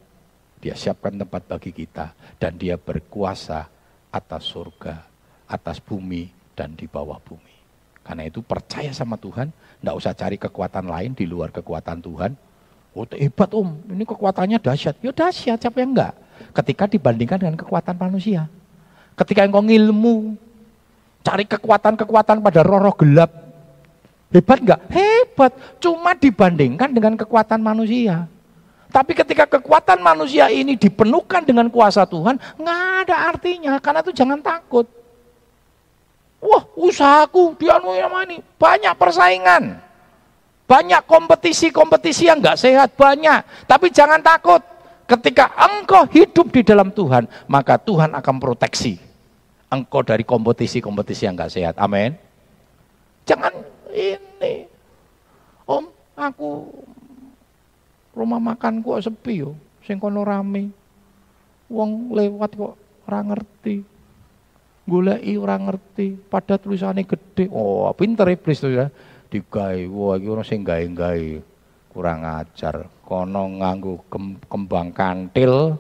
Dia 0.64 0.72
siapkan 0.72 1.12
tempat 1.12 1.44
bagi 1.44 1.76
kita 1.76 2.16
dan 2.40 2.56
dia 2.56 2.80
berkuasa 2.80 3.68
atas 4.08 4.48
surga, 4.48 5.04
atas 5.44 5.76
bumi 5.76 6.32
dan 6.56 6.72
di 6.72 6.88
bawah 6.88 7.20
bumi. 7.20 7.52
Karena 8.00 8.24
itu 8.24 8.40
percaya 8.40 8.88
sama 8.96 9.20
Tuhan, 9.20 9.52
tidak 9.52 9.94
usah 10.00 10.16
cari 10.16 10.40
kekuatan 10.40 10.88
lain 10.88 11.12
di 11.12 11.28
luar 11.28 11.52
kekuatan 11.52 12.00
Tuhan. 12.00 12.32
Oh 12.96 13.04
hebat 13.12 13.52
om, 13.52 13.76
ini 13.92 14.08
kekuatannya 14.08 14.56
dahsyat. 14.56 15.04
Ya 15.04 15.12
dahsyat, 15.12 15.60
siapa 15.60 15.84
yang 15.84 15.92
enggak? 15.92 16.16
Ketika 16.56 16.88
dibandingkan 16.88 17.44
dengan 17.44 17.60
kekuatan 17.60 18.00
manusia. 18.00 18.48
Ketika 19.20 19.44
engkau 19.44 19.60
ngilmu, 19.60 20.40
cari 21.20 21.44
kekuatan-kekuatan 21.44 22.40
pada 22.40 22.60
roh-roh 22.64 22.96
gelap. 22.96 23.30
Hebat 24.32 24.58
enggak? 24.64 24.80
Hebat. 24.88 25.52
Cuma 25.76 26.16
dibandingkan 26.16 26.88
dengan 26.88 27.20
kekuatan 27.20 27.60
manusia. 27.60 28.32
Tapi 28.94 29.10
ketika 29.10 29.58
kekuatan 29.58 29.98
manusia 29.98 30.46
ini 30.54 30.78
dipenuhkan 30.78 31.42
dengan 31.42 31.66
kuasa 31.66 32.06
Tuhan, 32.06 32.38
nggak 32.38 32.82
ada 33.02 33.16
artinya. 33.34 33.74
Karena 33.82 34.06
itu 34.06 34.14
jangan 34.14 34.38
takut. 34.38 34.86
Wah, 36.38 36.62
usahaku 36.78 37.58
dianu 37.58 37.90
yang 37.98 38.14
ini 38.22 38.38
banyak 38.54 38.94
persaingan. 38.94 39.82
Banyak 40.70 41.02
kompetisi-kompetisi 41.10 42.30
yang 42.30 42.38
nggak 42.38 42.54
sehat, 42.54 42.94
banyak. 42.94 43.66
Tapi 43.66 43.90
jangan 43.90 44.22
takut. 44.22 44.62
Ketika 45.10 45.50
engkau 45.58 46.06
hidup 46.08 46.54
di 46.54 46.62
dalam 46.62 46.94
Tuhan, 46.94 47.26
maka 47.50 47.76
Tuhan 47.76 48.14
akan 48.14 48.36
proteksi 48.38 48.96
engkau 49.74 50.06
dari 50.06 50.22
kompetisi-kompetisi 50.22 51.26
yang 51.26 51.34
nggak 51.34 51.50
sehat. 51.50 51.74
Amin. 51.82 52.14
Jangan 53.26 53.50
ini. 53.90 54.70
Om, 55.66 55.90
aku 56.14 56.70
rumah 58.14 58.40
makan 58.40 58.80
kok 58.80 59.02
sepi 59.02 59.42
yo. 59.44 59.58
Sing 59.84 60.00
kono 60.00 60.24
rame. 60.24 60.70
Wong 61.68 62.14
lewat 62.14 62.54
kok 62.56 62.74
ora 63.04 63.20
ngerti 63.20 63.94
goleki 64.84 65.32
ora 65.40 65.56
ngerti, 65.56 66.16
pada 66.28 66.60
tulisannya 66.60 67.08
gede. 67.08 67.48
Oh, 67.48 67.88
pinter 67.96 68.28
iblis 68.28 68.60
tuh 68.60 68.72
ya. 68.72 68.86
Digawe, 69.32 69.80
wah 69.90 70.14
iki 70.20 70.28
ono 70.30 70.42
sing 70.46 70.62
gawe-gawe. 70.62 71.28
Kurang 71.90 72.20
ajar. 72.22 72.86
Kono 73.02 73.42
nganggo 73.60 74.04
kembang 74.46 74.94
kantil. 74.94 75.78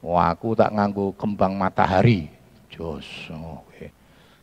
Wah, 0.00 0.32
aku 0.32 0.56
tak 0.56 0.72
nganggo 0.72 1.12
kembang 1.16 1.56
matahari. 1.56 2.28
Jos. 2.72 3.30
Oke. 3.32 3.92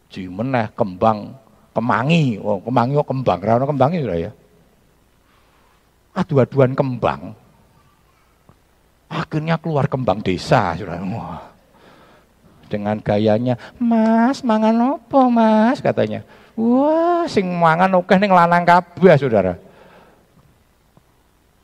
Okay. 0.08 0.28
meneh 0.30 0.70
kembang 0.74 1.34
kemangi. 1.74 2.42
Oh, 2.42 2.62
kemangi 2.62 2.94
oh 2.98 3.06
kembang. 3.06 3.42
Ora 3.44 3.62
ono 3.62 3.66
kembange 3.70 4.00
ya. 4.06 4.32
Adu-aduan 6.18 6.74
kembang. 6.74 7.38
Akhirnya 9.06 9.62
keluar 9.62 9.86
kembang 9.86 10.26
desa, 10.26 10.74
Saudara. 10.74 11.06
Wah 11.06 11.58
dengan 12.68 13.00
gayanya, 13.00 13.56
"Mas, 13.80 14.44
mangan 14.44 15.00
opo, 15.00 15.32
Mas?" 15.32 15.80
katanya. 15.80 16.22
Wah, 16.54 17.26
sing 17.26 17.48
mangan 17.48 17.90
oke 17.98 18.14
ning 18.20 18.32
lanang 18.32 18.68
kabeh, 18.68 19.16
Saudara. 19.16 19.56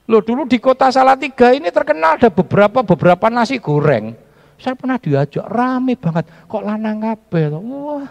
Loh 0.04 0.20
dulu 0.20 0.44
di 0.44 0.60
kota 0.60 0.92
Salatiga 0.92 1.56
ini 1.56 1.72
terkenal 1.72 2.20
ada 2.20 2.28
beberapa 2.28 2.84
beberapa 2.84 3.32
nasi 3.32 3.56
goreng. 3.60 4.16
Saya 4.60 4.76
pernah 4.76 5.00
diajak 5.00 5.44
rame 5.48 5.96
banget. 5.96 6.28
Kok 6.48 6.64
lanang 6.64 7.00
kabeh? 7.00 7.52
Wah. 7.56 8.08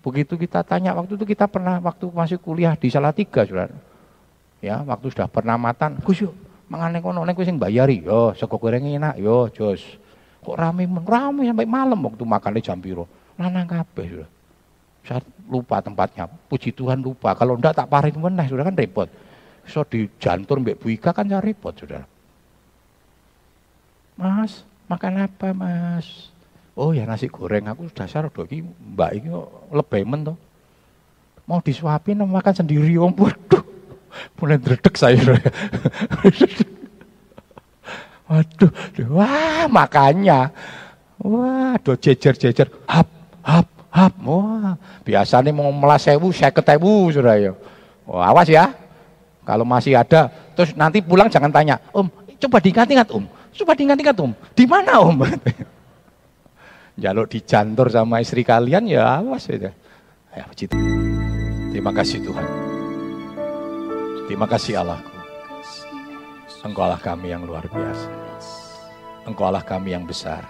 Begitu 0.00 0.40
kita 0.40 0.64
tanya 0.64 0.96
waktu 0.96 1.20
itu 1.20 1.26
kita 1.28 1.44
pernah 1.44 1.76
waktu 1.76 2.08
masih 2.08 2.38
kuliah 2.40 2.72
di 2.72 2.88
Salatiga, 2.88 3.44
Saudara. 3.44 3.74
Ya, 4.64 4.80
waktu 4.80 5.12
sudah 5.12 5.28
pernah 5.28 5.60
matan, 5.60 6.00
Gus 6.00 6.24
yuk 6.24 6.32
mangan 6.72 6.96
ning 6.96 7.04
kono 7.04 7.20
ning 7.20 7.36
sing 7.44 7.60
bayari. 7.60 8.00
Yo, 8.00 8.32
sego 8.32 8.56
goreng 8.56 8.88
enak, 8.88 9.20
yo, 9.20 9.52
jos. 9.52 10.00
Kok 10.40 10.56
rame 10.56 10.88
rame 10.88 11.44
sampai 11.44 11.68
malam 11.68 12.00
waktu 12.00 12.24
makannya 12.24 12.64
jam 12.64 12.80
piro. 12.80 13.04
Lanang 13.36 13.68
kabeh 13.68 14.06
sudah. 14.08 14.28
Saya 15.04 15.20
lupa 15.48 15.84
tempatnya. 15.84 16.24
Puji 16.48 16.72
Tuhan 16.72 17.04
lupa. 17.04 17.36
Kalau 17.36 17.60
ndak 17.60 17.76
tak 17.76 17.88
parit 17.92 18.16
meneh 18.16 18.48
sudah 18.48 18.64
kan 18.64 18.76
repot. 18.76 19.08
So 19.68 19.84
di 19.84 20.08
jantur 20.16 20.60
Mbak 20.60 20.80
Bu 20.80 20.92
Ika 20.92 21.12
kan 21.12 21.28
ya 21.28 21.40
repot 21.40 21.72
sudah. 21.76 22.04
Mas, 24.16 24.62
makan 24.86 25.26
apa 25.26 25.50
mas? 25.50 26.30
Oh 26.78 26.94
ya 26.94 27.02
nasi 27.02 27.26
goreng 27.26 27.66
aku 27.66 27.90
dasar 27.90 28.30
dok 28.30 28.46
iki 28.46 28.62
mbak 28.62 29.10
ini 29.18 29.30
lebih 29.74 30.02
men 30.06 30.22
toh. 30.22 30.38
Mau 31.50 31.58
disuapin 31.58 32.22
makan 32.22 32.54
sendiri 32.54 32.94
om. 32.98 33.10
Waduh. 33.10 33.73
Mulai 34.38 34.58
dredek 34.60 34.94
saya. 34.96 35.38
Waduh, 38.24 38.72
wah 39.12 39.68
makanya. 39.68 40.48
Wah, 41.20 41.76
do 41.80 41.94
jejer-jejer, 41.96 42.68
hap, 42.88 43.08
hap, 43.44 43.68
hap. 43.92 44.12
Wah, 44.24 44.76
biasanya 45.06 45.52
mau 45.54 45.70
melas 45.70 46.04
sewu, 46.04 46.32
saya 46.34 46.50
ketemu 46.50 47.14
sudah 47.14 47.36
ya. 47.38 47.52
Wah, 48.08 48.32
awas 48.32 48.48
ya. 48.48 48.72
Kalau 49.44 49.68
masih 49.68 49.92
ada, 49.92 50.32
terus 50.56 50.72
nanti 50.72 51.04
pulang 51.04 51.28
jangan 51.28 51.52
tanya, 51.52 51.76
Om, 51.92 52.08
coba 52.40 52.64
diingat-ingat 52.64 53.12
Om, 53.12 53.24
coba 53.28 53.72
diingat-ingat 53.76 54.16
Om, 54.16 54.32
di 54.56 54.64
mana 54.64 55.04
Om? 55.04 55.20
Jaluk 57.02 57.28
dijantur 57.28 57.92
sama 57.92 58.24
istri 58.24 58.40
kalian 58.40 58.88
ya 58.88 59.20
awas 59.20 59.44
ya. 59.52 59.68
Ya, 60.32 60.48
Terima 61.70 61.92
kasih 61.92 62.24
Tuhan. 62.24 62.63
Terima 64.34 64.50
kasih 64.50 64.82
Allahku. 64.82 65.14
Engkau 66.66 66.82
Allah 66.82 66.98
kami 66.98 67.30
yang 67.30 67.46
luar 67.46 67.70
biasa. 67.70 68.10
Engkau 69.30 69.46
Allah 69.46 69.62
kami 69.62 69.94
yang 69.94 70.02
besar. 70.02 70.42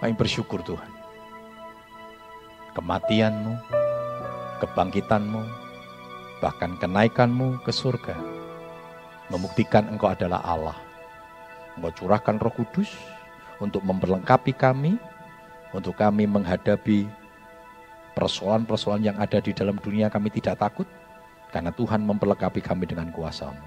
Kami 0.00 0.16
bersyukur 0.16 0.64
Tuhan. 0.64 0.88
Kematianmu, 2.72 3.60
kebangkitanmu, 4.56 5.42
bahkan 6.40 6.80
kenaikanmu 6.80 7.60
ke 7.60 7.68
surga. 7.68 8.16
Membuktikan 9.28 9.92
engkau 9.92 10.08
adalah 10.08 10.40
Allah. 10.48 10.80
Engkau 11.76 11.92
curahkan 11.92 12.40
roh 12.40 12.56
kudus 12.56 12.88
untuk 13.60 13.84
memperlengkapi 13.84 14.56
kami, 14.56 14.96
untuk 15.76 15.92
kami 15.92 16.24
menghadapi 16.24 17.04
persoalan-persoalan 18.16 19.12
yang 19.12 19.18
ada 19.20 19.44
di 19.44 19.52
dalam 19.52 19.76
dunia 19.76 20.08
kami 20.08 20.32
tidak 20.32 20.56
takut, 20.64 20.88
karena 21.54 21.70
Tuhan 21.70 22.02
memperlengkapi 22.02 22.58
kami 22.58 22.90
dengan 22.90 23.14
kuasamu. 23.14 23.62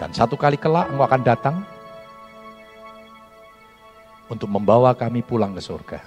Dan 0.00 0.16
satu 0.16 0.40
kali 0.40 0.56
kelak 0.56 0.88
engkau 0.88 1.04
akan 1.04 1.20
datang 1.20 1.56
untuk 4.32 4.48
membawa 4.48 4.96
kami 4.96 5.20
pulang 5.20 5.52
ke 5.52 5.60
surga. 5.60 6.00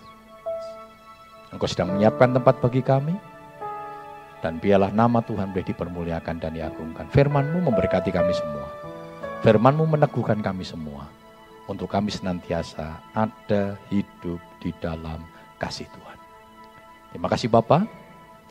Engkau 1.54 1.70
sedang 1.70 1.94
menyiapkan 1.94 2.34
tempat 2.34 2.58
bagi 2.58 2.82
kami, 2.82 3.14
dan 4.42 4.58
biarlah 4.58 4.90
nama 4.90 5.22
Tuhan 5.22 5.54
boleh 5.54 5.68
dipermuliakan 5.70 6.42
dan 6.42 6.58
diagungkan. 6.58 7.06
Firmanmu 7.14 7.62
memberkati 7.70 8.10
kami 8.10 8.34
semua. 8.34 8.66
Firmanmu 9.46 9.86
meneguhkan 9.86 10.42
kami 10.42 10.66
semua. 10.66 11.06
Untuk 11.70 11.94
kami 11.94 12.10
senantiasa 12.10 12.98
ada 13.14 13.78
hidup 13.94 14.42
di 14.58 14.74
dalam 14.82 15.22
kasih 15.62 15.86
Tuhan. 15.94 16.18
Terima 17.14 17.30
kasih 17.30 17.54
Bapa, 17.54 17.86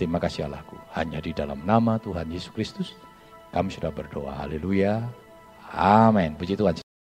terima 0.00 0.16
kasih 0.16 0.48
Allahku. 0.48 0.80
Hanya 0.96 1.20
di 1.20 1.36
dalam 1.36 1.60
nama 1.68 2.00
Tuhan 2.00 2.32
Yesus 2.32 2.48
Kristus 2.56 2.96
kami 3.52 3.68
sudah 3.68 3.92
berdoa. 3.92 4.32
Haleluya. 4.32 5.04
Amin. 5.76 6.40
Puji 6.40 6.56
Tuhan. 6.56 6.89